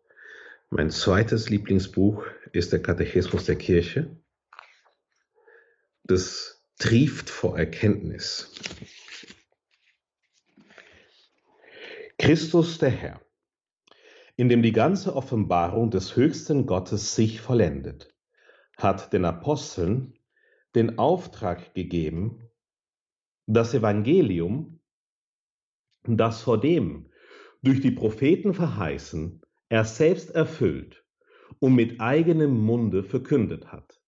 Mein 0.75 0.89
zweites 0.89 1.49
Lieblingsbuch 1.49 2.25
ist 2.51 2.73
der 2.73 2.81
Katechismus 2.81 3.45
der 3.45 3.57
Kirche. 3.57 4.17
Das 6.03 6.65
trieft 6.79 7.29
vor 7.29 7.57
Erkenntnis. 7.57 8.51
Christus 12.17 12.79
der 12.79 12.89
Herr 12.89 13.21
in 14.35 14.49
dem 14.49 14.63
die 14.63 14.71
ganze 14.71 15.15
Offenbarung 15.15 15.91
des 15.91 16.15
höchsten 16.15 16.65
Gottes 16.65 17.15
sich 17.15 17.39
vollendet, 17.39 18.15
hat 18.77 19.13
den 19.13 19.25
Aposteln 19.25 20.17
den 20.73 20.97
Auftrag 20.97 21.75
gegeben, 21.75 22.49
das 23.45 23.75
Evangelium, 23.75 24.79
das 26.03 26.41
vor 26.41 26.59
dem 26.59 27.11
durch 27.61 27.79
die 27.79 27.91
Propheten 27.91 28.53
verheißen, 28.55 29.42
er 29.73 29.85
selbst 29.85 30.29
erfüllt 30.29 31.03
und 31.57 31.73
mit 31.73 31.99
eigenem 31.99 32.55
Munde 32.63 33.03
verkündet 33.03 33.71
hat, 33.71 33.99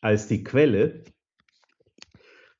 als 0.00 0.26
die 0.26 0.42
Quelle 0.42 1.04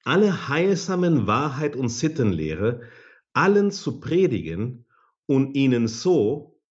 alle 0.04 0.48
heilsamen 0.48 1.26
Wahrheit 1.26 1.74
und 1.74 1.88
Sittenlehre 1.88 2.88
allen 3.32 3.72
zu 3.72 3.98
predigen 3.98 4.86
und 5.26 5.56
ihnen 5.56 5.88
so 5.88 6.62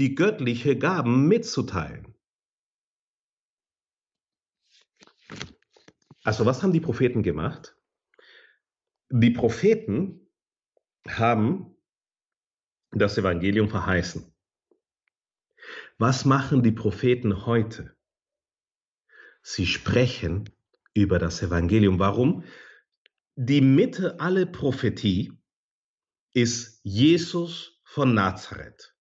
die 0.00 0.16
göttliche 0.16 0.76
Gaben 0.76 1.28
mitzuteilen. 1.28 2.16
Also 6.24 6.46
was 6.46 6.64
haben 6.64 6.72
die 6.72 6.80
Propheten 6.80 7.22
gemacht? 7.22 7.76
Die 9.08 9.30
Propheten 9.30 10.28
haben 11.06 11.76
das 12.90 13.16
Evangelium 13.18 13.68
verheißen. 13.68 14.29
Was 16.00 16.24
machen 16.24 16.62
die 16.62 16.72
Propheten 16.72 17.44
heute? 17.44 17.94
Sie 19.42 19.66
sprechen 19.66 20.48
über 20.94 21.18
das 21.18 21.42
Evangelium. 21.42 21.98
Warum? 21.98 22.44
Die 23.36 23.60
Mitte 23.60 24.18
aller 24.18 24.46
Prophetie 24.46 25.34
ist 26.32 26.80
Jesus 26.84 27.82
von 27.84 28.14
Nazareth. 28.14 28.94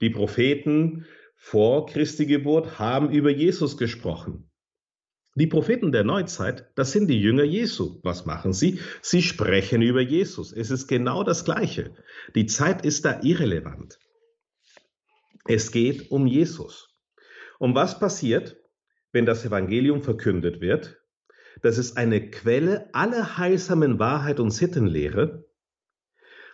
Die 0.00 0.08
Propheten 0.08 1.04
vor 1.36 1.84
Christi 1.84 2.24
Geburt 2.24 2.78
haben 2.78 3.10
über 3.10 3.28
Jesus 3.28 3.76
gesprochen. 3.76 4.50
Die 5.34 5.46
Propheten 5.46 5.92
der 5.92 6.04
Neuzeit, 6.04 6.70
das 6.74 6.92
sind 6.92 7.06
die 7.06 7.20
Jünger 7.20 7.44
Jesu. 7.44 8.00
Was 8.02 8.24
machen 8.24 8.54
sie? 8.54 8.80
Sie 9.02 9.20
sprechen 9.20 9.82
über 9.82 10.00
Jesus. 10.00 10.54
Es 10.54 10.70
ist 10.70 10.86
genau 10.86 11.22
das 11.22 11.44
Gleiche. 11.44 11.94
Die 12.34 12.46
Zeit 12.46 12.86
ist 12.86 13.04
da 13.04 13.20
irrelevant. 13.20 13.98
Es 15.48 15.72
geht 15.72 16.10
um 16.10 16.26
Jesus. 16.26 16.94
Und 17.58 17.74
was 17.74 17.98
passiert, 17.98 18.58
wenn 19.12 19.24
das 19.24 19.46
Evangelium 19.46 20.02
verkündet 20.02 20.60
wird? 20.60 21.02
Das 21.62 21.78
ist 21.78 21.96
eine 21.96 22.30
Quelle 22.30 22.94
aller 22.94 23.38
heilsamen 23.38 23.98
Wahrheit 23.98 24.40
und 24.40 24.50
Sittenlehre. 24.50 25.48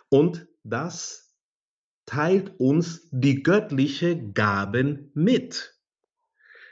Und 0.07 0.47
das 0.63 1.35
teilt 2.05 2.57
uns 2.57 3.09
die 3.11 3.43
göttliche 3.43 4.31
Gaben 4.31 5.11
mit. 5.13 5.74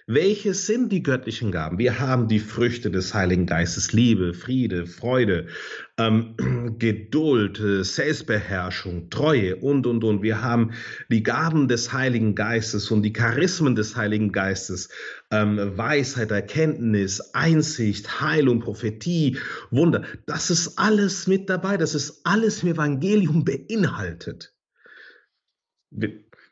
Welche 0.06 0.54
sind 0.54 0.91
die 0.91 1.01
göttlichen 1.01 1.51
Gaben? 1.51 1.78
Wir 1.78 1.99
haben 1.99 2.28
die 2.28 2.39
Früchte 2.39 2.91
des 2.91 3.14
Heiligen 3.14 3.45
Geistes, 3.45 3.93
Liebe, 3.93 4.34
Friede, 4.34 4.86
Freude, 4.86 5.47
ähm, 5.97 6.36
Geduld, 6.80 7.60
äh, 7.60 7.84
Selbstbeherrschung, 7.84 9.10
Treue 9.10 9.56
und, 9.56 9.88
und, 9.88 10.04
und. 10.04 10.22
Wir 10.22 10.41
haben 10.41 10.72
die 11.10 11.24
Gaben 11.24 11.68
des 11.68 11.93
Heiligen 11.93 12.36
Geistes 12.36 12.91
und 12.91 13.04
die 13.04 13.14
Charismen 13.14 13.76
des 13.76 13.95
Heiligen 13.95 14.32
Geistes, 14.32 14.89
ähm, 15.32 15.78
Weisheit, 15.78 16.32
Erkenntnis, 16.32 17.22
Einsicht, 17.34 18.20
Heilung, 18.20 18.60
Prophetie, 18.60 19.38
Wunder. 19.72 20.04
Das 20.26 20.49
ist 20.49 20.78
alles 20.78 21.28
mit 21.28 21.49
dabei. 21.49 21.78
Das 21.78 21.95
ist 21.95 22.26
alles 22.26 22.64
im 22.64 22.70
Evangelium 22.70 23.45
beinhaltet 23.45 24.54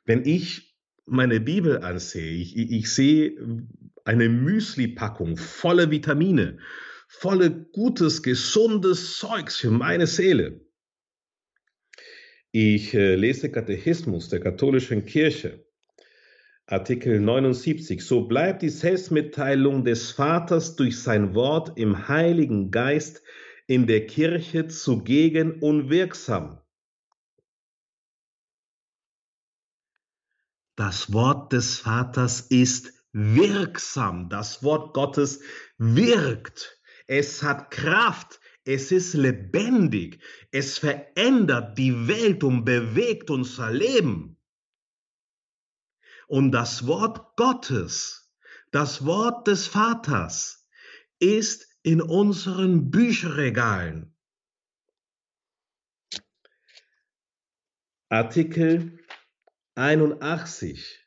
wenn 0.05 0.25
ich 0.25 0.70
meine 1.11 1.39
Bibel 1.39 1.79
ansehe, 1.83 2.31
ich, 2.31 2.57
ich 2.57 2.91
sehe 2.93 3.35
eine 4.05 4.29
Müsli-Packung 4.29 5.37
voller 5.37 5.91
Vitamine, 5.91 6.57
voller 7.07 7.49
gutes, 7.49 8.23
gesundes 8.23 9.17
Zeugs 9.17 9.57
für 9.57 9.71
meine 9.71 10.07
Seele. 10.07 10.61
Ich 12.51 12.93
äh, 12.93 13.15
lese 13.15 13.51
Katechismus 13.51 14.29
der 14.29 14.39
katholischen 14.39 15.05
Kirche, 15.05 15.65
Artikel 16.65 17.19
79. 17.19 18.01
So 18.01 18.27
bleibt 18.27 18.61
die 18.61 18.69
Selbstmitteilung 18.69 19.83
des 19.83 20.11
Vaters 20.11 20.77
durch 20.77 21.01
sein 21.01 21.35
Wort 21.35 21.77
im 21.77 22.07
Heiligen 22.07 22.71
Geist 22.71 23.21
in 23.67 23.85
der 23.87 24.05
Kirche 24.05 24.67
zugegen 24.67 25.59
unwirksam. 25.59 26.60
Das 30.81 31.13
Wort 31.13 31.53
des 31.53 31.77
Vaters 31.77 32.41
ist 32.41 32.91
wirksam. 33.13 34.29
Das 34.29 34.63
Wort 34.63 34.95
Gottes 34.95 35.39
wirkt. 35.77 36.81
Es 37.05 37.43
hat 37.43 37.69
Kraft. 37.69 38.39
Es 38.65 38.91
ist 38.91 39.13
lebendig. 39.13 40.23
Es 40.49 40.79
verändert 40.79 41.77
die 41.77 42.07
Welt 42.07 42.43
und 42.43 42.65
bewegt 42.65 43.29
unser 43.29 43.71
Leben. 43.71 44.39
Und 46.27 46.51
das 46.51 46.87
Wort 46.87 47.37
Gottes, 47.37 48.33
das 48.71 49.05
Wort 49.05 49.45
des 49.45 49.67
Vaters, 49.67 50.67
ist 51.19 51.67
in 51.83 52.01
unseren 52.01 52.89
Bücherregalen. 52.89 54.15
Artikel 58.09 59.00
81. 59.81 60.99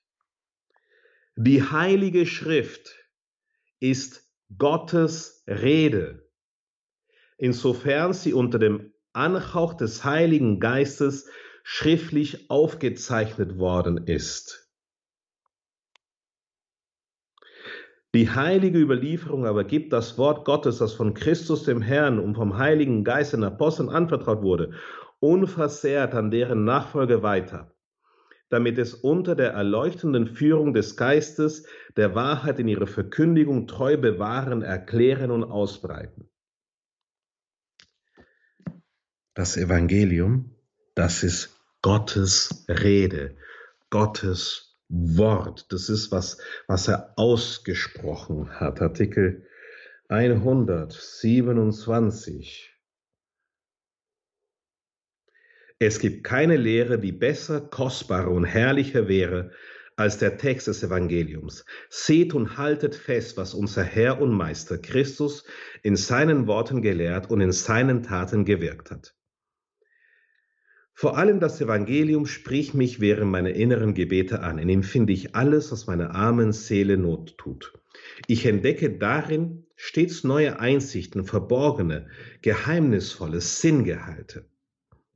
Die 1.37 1.63
Heilige 1.63 2.27
Schrift 2.27 2.95
ist 3.81 4.29
Gottes 4.59 5.45
Rede 5.47 6.25
insofern 7.39 8.13
sie 8.13 8.33
unter 8.33 8.59
dem 8.59 8.93
Anhauch 9.13 9.75
des 9.75 10.05
Heiligen 10.05 10.61
Geistes 10.61 11.29
schriftlich 11.63 12.51
aufgezeichnet 12.51 13.59
worden 13.59 14.07
ist. 14.07 14.71
Die 18.15 18.31
heilige 18.31 18.79
Überlieferung 18.79 19.45
aber 19.45 19.65
gibt 19.65 19.93
das 19.93 20.19
Wort 20.19 20.45
Gottes, 20.45 20.79
das 20.79 20.95
von 20.95 21.15
Christus 21.15 21.65
dem 21.65 21.83
Herrn 21.83 22.21
und 22.21 22.37
vom 22.37 22.57
Heiligen 22.57 23.03
Geist 23.03 23.33
den 23.33 23.43
Aposteln 23.43 23.89
anvertraut 23.89 24.43
wurde, 24.43 24.73
unversehrt 25.19 26.15
an 26.15 26.31
deren 26.31 26.65
Nachfolge 26.65 27.23
weiter, 27.23 27.74
damit 28.49 28.79
es 28.79 28.95
unter 28.95 29.35
der 29.35 29.53
erleuchtenden 29.53 30.27
Führung 30.27 30.75
des 30.75 30.97
Geistes 30.97 31.67
der 31.97 32.15
Wahrheit 32.15 32.59
in 32.59 32.69
ihrer 32.69 32.87
Verkündigung 32.87 33.67
treu 33.67 33.97
bewahren, 33.97 34.63
erklären 34.63 35.31
und 35.31 35.45
ausbreiten. 35.45 36.29
Das 39.35 39.57
Evangelium, 39.57 40.55
das 40.95 41.25
ist 41.25 41.59
Gottes 41.83 42.65
Rede, 42.69 43.37
Gottes 43.91 44.79
Wort. 44.89 45.73
Das 45.73 45.89
ist 45.89 46.13
was, 46.13 46.39
was 46.67 46.89
er 46.89 47.15
ausgesprochen 47.17 48.61
hat. 48.61 48.81
Artikel 48.81 49.47
127. 50.09 52.74
Es 55.79 55.99
gibt 55.99 56.25
keine 56.25 56.57
Lehre, 56.57 56.99
die 56.99 57.13
besser, 57.13 57.61
kostbarer 57.61 58.31
und 58.31 58.45
herrlicher 58.45 59.09
wäre 59.09 59.51
als 59.97 60.19
der 60.19 60.39
Text 60.39 60.67
des 60.67 60.83
Evangeliums. 60.83 61.65
Seht 61.89 62.35
und 62.35 62.57
haltet 62.57 62.95
fest, 62.95 63.37
was 63.37 63.55
unser 63.55 63.85
Herr 63.85 64.21
und 64.21 64.33
Meister 64.33 64.79
Christus 64.79 65.45
in 65.83 65.97
seinen 65.97 66.47
Worten 66.47 66.83
gelehrt 66.83 67.31
und 67.31 67.41
in 67.41 67.53
seinen 67.53 68.03
Taten 68.03 68.45
gewirkt 68.45 68.91
hat. 68.91 69.15
Vor 70.97 71.19
allem 71.19 71.41
das 71.41 71.61
Evangelium 71.61 72.25
spricht 72.27 72.75
mich 72.75 73.01
während 73.01 73.31
meiner 73.31 73.51
inneren 73.51 73.95
Gebete 73.95 74.41
an. 74.41 74.59
In 74.59 74.69
ihm 74.69 74.85
finde 74.85 75.13
ich 75.13 75.35
alles, 75.35 75.73
was 75.73 75.89
meiner 75.89 76.15
armen 76.15 76.53
Seele 76.53 76.97
Not 76.97 77.37
tut. 77.37 77.73
Ich 78.29 78.47
entdecke 78.47 78.97
darin 78.97 79.67
stets 79.75 80.23
neue 80.23 80.61
Einsichten, 80.61 81.25
verborgene, 81.25 82.09
geheimnisvolle 82.43 83.41
Sinngehalte. 83.41 84.47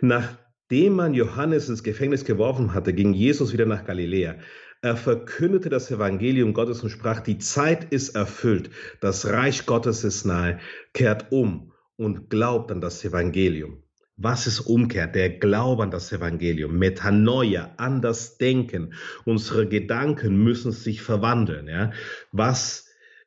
Nach 0.00 0.38
Nachdem 0.74 0.94
man 0.94 1.14
Johannes 1.14 1.68
ins 1.68 1.84
Gefängnis 1.84 2.24
geworfen 2.24 2.74
hatte, 2.74 2.94
ging 2.94 3.12
Jesus 3.12 3.52
wieder 3.52 3.64
nach 3.64 3.84
Galiläa. 3.84 4.34
Er 4.82 4.96
verkündete 4.96 5.68
das 5.68 5.90
Evangelium 5.90 6.52
Gottes 6.52 6.82
und 6.82 6.90
sprach, 6.90 7.20
die 7.20 7.38
Zeit 7.38 7.92
ist 7.92 8.16
erfüllt, 8.16 8.70
das 9.00 9.26
Reich 9.26 9.66
Gottes 9.66 10.02
ist 10.02 10.24
nahe, 10.24 10.58
kehrt 10.92 11.30
um 11.30 11.72
und 11.96 12.28
glaubt 12.28 12.72
an 12.72 12.80
das 12.80 13.04
Evangelium. 13.04 13.83
Was 14.16 14.46
ist 14.46 14.60
Umkehr? 14.60 15.08
Der 15.08 15.28
Glaube 15.28 15.82
an 15.82 15.90
das 15.90 16.12
Evangelium, 16.12 16.78
Metanoia, 16.78 17.74
anders 17.78 18.38
denken. 18.38 18.94
Unsere 19.24 19.66
Gedanken 19.68 20.42
müssen 20.42 20.70
sich 20.70 21.02
verwandeln. 21.02 21.66
Ja? 21.66 21.92
Was 22.30 22.84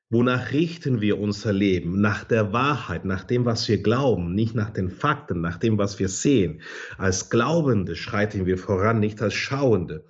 Wonach 0.10 0.54
richten 0.54 1.02
wir 1.02 1.20
unser 1.20 1.52
Leben? 1.52 2.00
Nach 2.00 2.24
der 2.24 2.54
Wahrheit, 2.54 3.04
nach 3.04 3.26
dem, 3.26 3.44
was 3.44 3.68
wir 3.68 3.84
glauben, 3.84 4.34
nicht 4.34 4.56
nach 4.56 4.70
den 4.70 4.90
Fakten, 4.90 5.42
nach 5.42 5.58
dem, 5.58 5.78
was 5.78 6.00
wir 6.00 6.08
sehen. 6.08 6.62
Als 6.98 7.30
Glaubende 7.30 7.98
schreiten 7.98 8.46
wir 8.46 8.58
voran, 8.58 9.02
nicht 9.02 9.22
als 9.22 9.34
Schauende. 9.34 10.06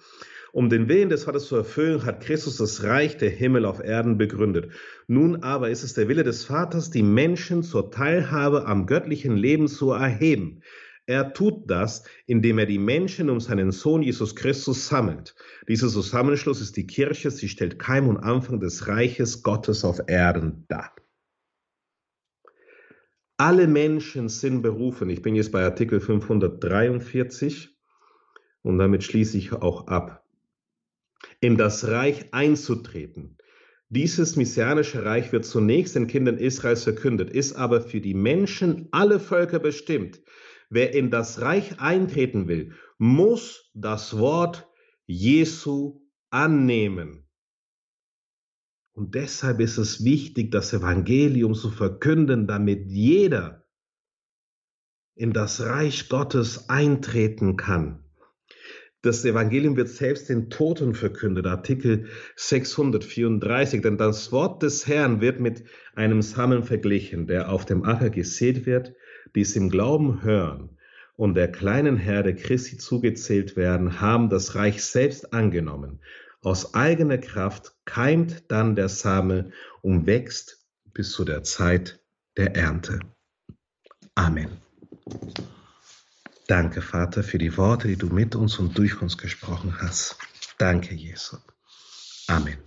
Um 0.54 0.70
den 0.70 0.88
Willen 0.88 1.10
des 1.10 1.26
Vaters 1.26 1.46
zu 1.46 1.56
erfüllen, 1.56 2.06
hat 2.06 2.22
Christus 2.22 2.58
das 2.58 2.84
Reich 2.84 3.18
der 3.18 3.30
Himmel 3.30 3.66
auf 3.66 3.84
Erden 3.84 4.18
begründet. 4.18 4.72
Nun 5.08 5.44
aber 5.44 5.70
ist 5.70 5.84
es 5.84 5.94
der 5.94 6.08
Wille 6.08 6.24
des 6.24 6.46
Vaters, 6.46 6.90
die 6.90 7.04
Menschen 7.04 7.64
zur 7.64 7.92
Teilhabe 7.92 8.66
am 8.66 8.86
göttlichen 8.86 9.36
Leben 9.36 9.68
zu 9.68 9.92
erheben. 9.92 10.62
Er 11.06 11.34
tut 11.34 11.72
das, 11.72 12.04
indem 12.26 12.60
er 12.60 12.66
die 12.66 12.80
Menschen 12.80 13.30
um 13.30 13.40
seinen 13.40 13.72
Sohn 13.72 14.04
Jesus 14.04 14.36
Christus 14.36 14.88
sammelt. 14.88 15.36
Dieser 15.68 15.88
Zusammenschluss 15.88 16.60
ist 16.60 16.76
die 16.76 16.86
Kirche, 16.86 17.32
sie 17.32 17.48
stellt 17.48 17.80
Keim 17.80 18.10
und 18.10 18.18
Anfang 18.18 18.60
des 18.60 18.88
Reiches 18.90 19.42
Gottes 19.42 19.86
auf 19.86 20.02
Erden 20.08 20.66
dar. 20.68 20.94
Alle 23.38 23.68
Menschen 23.68 24.28
sind 24.28 24.64
berufen. 24.64 25.10
Ich 25.10 25.22
bin 25.22 25.36
jetzt 25.36 25.52
bei 25.52 25.64
Artikel 25.64 26.02
543 26.02 27.70
und 28.64 28.78
damit 28.78 29.04
schließe 29.04 29.38
ich 29.38 29.54
auch 29.54 29.88
ab. 29.88 30.27
In 31.40 31.58
das 31.58 31.88
Reich 31.88 32.34
einzutreten. 32.34 33.38
Dieses 33.90 34.36
messianische 34.36 35.06
Reich 35.06 35.32
wird 35.32 35.46
zunächst 35.46 35.96
den 35.96 36.08
Kindern 36.08 36.38
Israels 36.38 36.84
verkündet, 36.84 37.30
ist 37.30 37.56
aber 37.56 37.82
für 37.82 38.02
die 38.02 38.16
Menschen 38.16 38.90
alle 38.92 39.20
Völker 39.20 39.60
bestimmt. 39.60 40.22
Wer 40.70 40.94
in 40.94 41.10
das 41.10 41.40
Reich 41.40 41.80
eintreten 41.80 42.48
will, 42.48 42.74
muss 42.98 43.72
das 43.74 44.18
Wort 44.18 44.68
Jesu 45.06 46.02
annehmen. 46.30 47.28
Und 48.92 49.16
deshalb 49.16 49.60
ist 49.60 49.78
es 49.78 50.04
wichtig, 50.04 50.52
das 50.52 50.74
Evangelium 50.74 51.54
zu 51.54 51.70
verkünden, 51.70 52.48
damit 52.48 52.88
jeder 52.88 53.64
in 55.16 55.34
das 55.34 55.62
Reich 55.62 56.10
Gottes 56.10 56.68
eintreten 56.68 57.56
kann. 57.58 58.07
Das 59.04 59.24
Evangelium 59.24 59.78
wird 59.78 59.90
selbst 59.90 60.28
den 60.28 60.50
Toten 60.50 60.94
verkündet, 60.94 61.46
Artikel 61.46 62.08
634, 62.36 63.82
denn 63.82 63.98
das 63.98 64.32
Wort 64.32 64.64
des 64.64 64.88
Herrn 64.88 65.22
wird 65.22 65.40
mit 65.40 65.64
einem 65.96 66.22
Samen 66.22 66.64
verglichen, 66.64 67.28
der 67.28 67.52
auf 67.52 67.66
dem 67.66 67.84
Acker 67.84 68.10
gesät 68.10 68.66
wird 68.66 68.94
die 69.36 69.42
es 69.42 69.56
im 69.56 69.70
Glauben 69.70 70.24
hören 70.24 70.78
und 71.16 71.36
der 71.36 71.52
kleinen 71.52 71.98
Herde 71.98 72.36
Christi 72.36 72.78
zugezählt 72.78 73.56
werden, 73.56 74.02
haben 74.02 74.30
das 74.30 74.56
Reich 74.56 74.84
selbst 74.84 75.34
angenommen. 75.34 76.00
Aus 76.42 76.74
eigener 76.74 77.18
Kraft 77.18 77.76
keimt 77.86 78.52
dann 78.52 78.76
der 78.76 78.90
Same 78.90 79.52
und 79.82 80.06
wächst 80.06 80.66
bis 80.94 81.12
zu 81.12 81.26
der 81.26 81.44
Zeit 81.44 82.04
der 82.38 82.56
Ernte. 82.56 83.00
Amen. 84.16 84.50
Danke, 86.48 86.82
Vater, 86.82 87.24
für 87.24 87.38
die 87.38 87.58
Worte, 87.58 87.90
die 87.90 87.98
du 87.98 88.08
mit 88.08 88.34
uns 88.34 88.58
und 88.58 88.78
durch 88.78 89.02
uns 89.02 89.18
gesprochen 89.18 89.76
hast. 89.82 90.18
Danke, 90.58 90.96
Jesus. 90.96 91.42
Amen. 92.28 92.58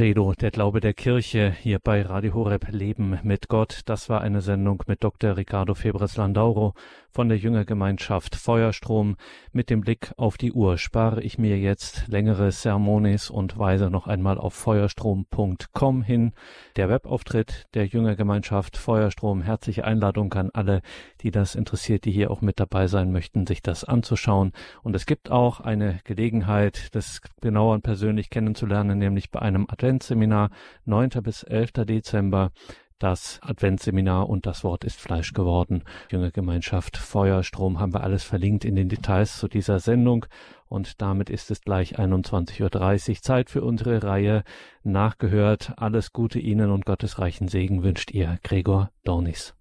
Credo, 0.00 0.32
der 0.32 0.50
Glaube 0.50 0.80
der 0.80 0.94
Kirche 0.94 1.54
hier 1.60 1.78
bei 1.78 2.00
Radio 2.00 2.32
Horeb 2.32 2.68
Leben 2.70 3.18
mit 3.22 3.48
Gott. 3.48 3.80
Das 3.84 4.08
war 4.08 4.22
eine 4.22 4.40
Sendung 4.40 4.82
mit 4.86 5.04
Dr. 5.04 5.36
Ricardo 5.36 5.74
Febres 5.74 6.16
Landauro 6.16 6.72
von 7.12 7.28
der 7.28 7.38
Jüngergemeinschaft 7.38 8.36
Feuerstrom. 8.36 9.16
Mit 9.52 9.70
dem 9.70 9.80
Blick 9.80 10.12
auf 10.16 10.36
die 10.36 10.52
Uhr 10.52 10.78
spare 10.78 11.22
ich 11.22 11.38
mir 11.38 11.58
jetzt 11.58 12.08
längere 12.08 12.52
Sermones 12.52 13.30
und 13.30 13.58
weise 13.58 13.90
noch 13.90 14.06
einmal 14.06 14.38
auf 14.38 14.54
feuerstrom.com 14.54 16.02
hin. 16.02 16.32
Der 16.76 16.88
Webauftritt 16.88 17.66
der 17.74 17.86
Jüngergemeinschaft 17.86 18.76
Feuerstrom. 18.76 19.42
Herzliche 19.42 19.84
Einladung 19.84 20.32
an 20.34 20.50
alle, 20.52 20.82
die 21.20 21.30
das 21.30 21.54
interessiert, 21.54 22.04
die 22.04 22.12
hier 22.12 22.30
auch 22.30 22.40
mit 22.40 22.60
dabei 22.60 22.86
sein 22.86 23.12
möchten, 23.12 23.46
sich 23.46 23.62
das 23.62 23.84
anzuschauen. 23.84 24.52
Und 24.82 24.94
es 24.94 25.06
gibt 25.06 25.30
auch 25.30 25.60
eine 25.60 26.00
Gelegenheit, 26.04 26.94
das 26.94 27.20
genauer 27.40 27.74
und 27.74 27.82
persönlich 27.82 28.30
kennenzulernen, 28.30 28.98
nämlich 28.98 29.30
bei 29.30 29.40
einem 29.40 29.66
Adventsseminar 29.68 30.50
9. 30.84 31.10
bis 31.22 31.42
11. 31.42 31.72
Dezember 31.86 32.50
das 33.00 33.40
Adventsseminar 33.42 34.28
und 34.28 34.46
das 34.46 34.62
Wort 34.62 34.84
ist 34.84 35.00
Fleisch 35.00 35.32
geworden. 35.32 35.82
Junge 36.10 36.30
Gemeinschaft 36.30 36.96
Feuerstrom 36.96 37.80
haben 37.80 37.92
wir 37.92 38.02
alles 38.02 38.22
verlinkt 38.22 38.64
in 38.64 38.76
den 38.76 38.88
Details 38.88 39.38
zu 39.38 39.48
dieser 39.48 39.80
Sendung. 39.80 40.26
Und 40.68 41.02
damit 41.02 41.30
ist 41.30 41.50
es 41.50 41.62
gleich 41.62 41.98
21.30 41.98 43.10
Uhr. 43.10 43.22
Zeit 43.22 43.50
für 43.50 43.62
unsere 43.62 44.04
Reihe 44.04 44.44
nachgehört. 44.84 45.72
Alles 45.76 46.12
Gute 46.12 46.38
Ihnen 46.38 46.70
und 46.70 46.86
Gottes 46.86 47.18
reichen 47.18 47.48
Segen 47.48 47.82
wünscht 47.82 48.12
Ihr 48.12 48.38
Gregor 48.44 48.90
Dornis. 49.04 49.54